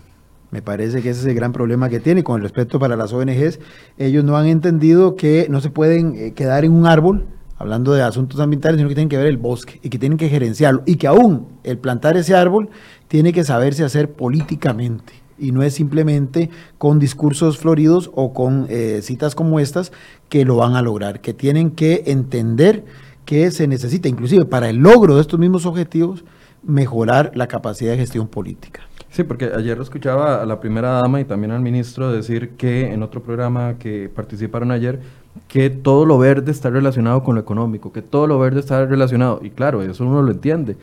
Me 0.51 0.61
parece 0.61 1.01
que 1.01 1.09
ese 1.09 1.21
es 1.21 1.25
el 1.25 1.33
gran 1.33 1.53
problema 1.53 1.89
que 1.89 1.99
tiene. 2.01 2.23
Con 2.23 2.35
el 2.35 2.43
respeto 2.43 2.77
para 2.77 2.97
las 2.97 3.13
ONGs, 3.13 3.59
ellos 3.97 4.23
no 4.23 4.37
han 4.37 4.47
entendido 4.47 5.15
que 5.15 5.47
no 5.49 5.61
se 5.61 5.69
pueden 5.69 6.15
eh, 6.15 6.33
quedar 6.33 6.65
en 6.65 6.73
un 6.73 6.85
árbol, 6.85 7.25
hablando 7.57 7.93
de 7.93 8.03
asuntos 8.03 8.39
ambientales, 8.39 8.77
sino 8.77 8.89
que 8.89 8.95
tienen 8.95 9.09
que 9.09 9.17
ver 9.17 9.27
el 9.27 9.37
bosque 9.37 9.79
y 9.81 9.89
que 9.89 9.97
tienen 9.97 10.17
que 10.17 10.27
gerenciarlo. 10.27 10.83
Y 10.85 10.97
que 10.97 11.07
aún 11.07 11.47
el 11.63 11.77
plantar 11.77 12.17
ese 12.17 12.35
árbol 12.35 12.69
tiene 13.07 13.31
que 13.31 13.45
saberse 13.45 13.83
hacer 13.85 14.11
políticamente 14.11 15.13
y 15.39 15.51
no 15.51 15.63
es 15.63 15.73
simplemente 15.73 16.49
con 16.77 16.99
discursos 16.99 17.57
floridos 17.57 18.11
o 18.13 18.31
con 18.31 18.67
eh, 18.69 18.99
citas 19.01 19.33
como 19.33 19.59
estas 19.59 19.91
que 20.29 20.45
lo 20.45 20.57
van 20.57 20.75
a 20.75 20.81
lograr, 20.81 21.19
que 21.19 21.33
tienen 21.33 21.71
que 21.71 22.03
entender 22.05 22.85
que 23.25 23.49
se 23.51 23.67
necesita, 23.67 24.07
inclusive 24.07 24.45
para 24.45 24.69
el 24.69 24.77
logro 24.77 25.15
de 25.15 25.21
estos 25.21 25.39
mismos 25.39 25.65
objetivos, 25.65 26.23
mejorar 26.63 27.31
la 27.33 27.47
capacidad 27.47 27.91
de 27.91 27.97
gestión 27.97 28.27
política. 28.27 28.81
Sí, 29.11 29.23
porque 29.23 29.51
ayer 29.53 29.77
lo 29.77 29.83
escuchaba 29.83 30.41
a 30.41 30.45
la 30.45 30.59
primera 30.59 30.91
dama 30.91 31.19
y 31.19 31.25
también 31.25 31.51
al 31.51 31.61
ministro 31.61 32.11
decir 32.11 32.51
que 32.51 32.93
en 32.93 33.03
otro 33.03 33.21
programa 33.21 33.75
que 33.77 34.09
participaron 34.09 34.71
ayer, 34.71 35.01
que 35.49 35.69
todo 35.69 36.05
lo 36.05 36.17
verde 36.17 36.51
está 36.51 36.69
relacionado 36.69 37.21
con 37.21 37.35
lo 37.35 37.41
económico, 37.41 37.91
que 37.91 38.01
todo 38.01 38.25
lo 38.25 38.39
verde 38.39 38.61
está 38.61 38.85
relacionado. 38.85 39.41
Y 39.43 39.49
claro, 39.49 39.81
eso 39.81 40.05
uno 40.05 40.21
lo 40.21 40.31
entiende 40.31 40.77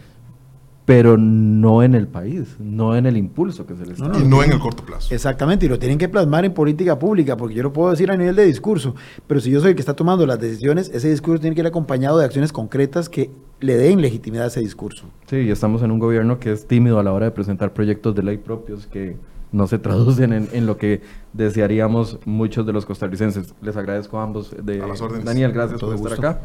pero 0.89 1.18
no 1.18 1.83
en 1.83 1.95
el 1.95 2.09
país, 2.09 2.57
no 2.59 2.97
en 2.97 3.05
el 3.05 3.18
impulso 3.18 3.66
que 3.66 3.76
se 3.76 3.85
les 3.85 3.99
da. 3.99 4.11
y 4.18 4.26
no 4.26 4.43
en 4.43 4.53
el 4.53 4.59
corto 4.59 4.83
plazo. 4.87 5.14
Exactamente, 5.14 5.66
y 5.66 5.68
lo 5.68 5.79
tienen 5.79 5.99
que 5.99 6.09
plasmar 6.09 6.47
en 6.47 6.55
política 6.55 6.99
pública, 6.99 7.37
porque 7.37 7.55
yo 7.55 7.62
lo 7.62 7.74
puedo 7.74 7.91
decir 7.91 8.11
a 8.11 8.16
nivel 8.16 8.35
de 8.35 8.47
discurso, 8.47 8.95
pero 9.26 9.39
si 9.39 9.51
yo 9.51 9.61
soy 9.61 9.72
el 9.72 9.74
que 9.74 9.83
está 9.83 9.93
tomando 9.93 10.24
las 10.24 10.41
decisiones, 10.41 10.91
ese 10.95 11.11
discurso 11.11 11.43
tiene 11.43 11.55
que 11.55 11.61
ir 11.61 11.66
acompañado 11.66 12.16
de 12.16 12.24
acciones 12.24 12.53
concretas 12.53 13.11
que 13.11 13.31
le 13.61 13.77
den 13.77 14.01
legitimidad 14.01 14.45
a 14.45 14.49
ese 14.49 14.61
discurso. 14.61 15.07
Sí, 15.27 15.37
y 15.37 15.51
estamos 15.51 15.83
en 15.83 15.91
un 15.91 15.99
gobierno 15.99 16.39
que 16.39 16.53
es 16.53 16.67
tímido 16.67 16.99
a 16.99 17.03
la 17.03 17.13
hora 17.13 17.27
de 17.27 17.33
presentar 17.33 17.73
proyectos 17.73 18.15
de 18.15 18.23
ley 18.23 18.39
propios 18.39 18.87
que 18.87 19.17
no 19.51 19.67
se 19.67 19.79
traducen 19.79 20.33
en, 20.33 20.67
lo 20.67 20.77
que 20.77 21.01
desearíamos 21.33 22.19
muchos 22.25 22.67
de 22.67 22.73
los 22.73 22.85
costarricenses. 22.85 23.55
Les 23.63 23.77
agradezco 23.77 24.19
a 24.19 24.23
ambos. 24.23 24.55
De, 24.63 24.83
Daniel, 25.25 25.53
gracias 25.53 25.81
por 25.81 25.95
estar 25.95 26.13
acá. 26.13 26.41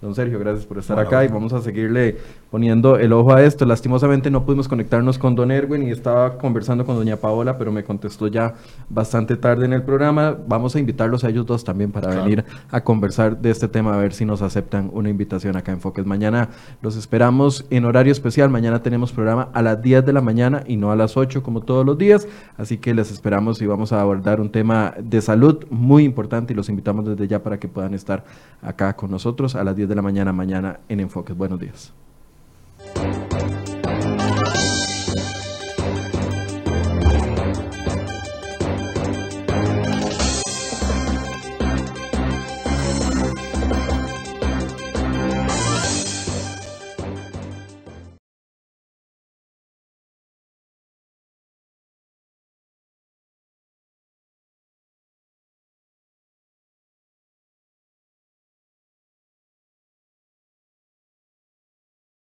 Don 0.00 0.14
Sergio, 0.14 0.38
gracias 0.38 0.64
por 0.64 0.78
estar 0.78 0.98
acá 0.98 1.26
y 1.26 1.28
vamos 1.28 1.52
a 1.52 1.60
seguirle 1.60 2.16
poniendo 2.50 2.96
el 2.96 3.12
ojo 3.12 3.34
a 3.34 3.42
esto. 3.42 3.66
Lastimosamente 3.66 4.30
no 4.30 4.46
pudimos 4.46 4.66
conectarnos 4.66 5.18
con 5.18 5.34
Don 5.34 5.50
Erwin 5.50 5.82
y 5.86 5.90
estaba 5.90 6.38
conversando 6.38 6.86
con 6.86 6.96
Doña 6.96 7.16
Paola, 7.16 7.58
pero 7.58 7.70
me 7.70 7.84
contestó 7.84 8.26
ya 8.26 8.54
bastante 8.88 9.36
tarde 9.36 9.66
en 9.66 9.74
el 9.74 9.82
programa. 9.82 10.38
Vamos 10.48 10.74
a 10.74 10.80
invitarlos 10.80 11.22
a 11.24 11.28
ellos 11.28 11.44
dos 11.44 11.64
también 11.64 11.92
para 11.92 12.14
venir 12.14 12.46
a 12.70 12.82
conversar 12.82 13.42
de 13.42 13.50
este 13.50 13.68
tema, 13.68 13.92
a 13.92 13.98
ver 13.98 14.14
si 14.14 14.24
nos 14.24 14.40
aceptan 14.40 14.88
una 14.94 15.10
invitación 15.10 15.54
acá 15.54 15.70
en 15.70 15.82
Foques. 15.82 16.06
Mañana 16.06 16.48
los 16.80 16.96
esperamos 16.96 17.66
en 17.68 17.84
horario 17.84 18.12
especial. 18.12 18.48
Mañana 18.48 18.82
tenemos 18.82 19.12
programa 19.12 19.50
a 19.52 19.60
las 19.60 19.82
10 19.82 20.06
de 20.06 20.14
la 20.14 20.22
mañana 20.22 20.64
y 20.66 20.78
no 20.78 20.92
a 20.92 20.96
las 20.96 21.18
8 21.18 21.42
como 21.42 21.60
todos 21.60 21.84
los 21.84 21.98
días. 21.98 22.26
Así 22.56 22.78
que 22.78 22.94
les 22.94 23.10
esperamos 23.12 23.60
y 23.60 23.66
vamos 23.66 23.92
a 23.92 24.00
abordar 24.00 24.40
un 24.40 24.50
tema 24.50 24.94
de 24.98 25.20
salud 25.20 25.66
muy 25.68 26.04
importante 26.04 26.54
y 26.54 26.56
los 26.56 26.70
invitamos 26.70 27.04
desde 27.04 27.28
ya 27.28 27.42
para 27.42 27.60
que 27.60 27.68
puedan 27.68 27.92
estar 27.92 28.24
acá 28.62 28.96
con 28.96 29.10
nosotros 29.10 29.54
a 29.54 29.62
las 29.62 29.76
10 29.76 29.89
de 29.90 29.96
la 29.96 30.02
mañana, 30.02 30.32
mañana 30.32 30.80
en 30.88 31.00
Enfoques. 31.00 31.36
Buenos 31.36 31.58
días. 31.58 31.92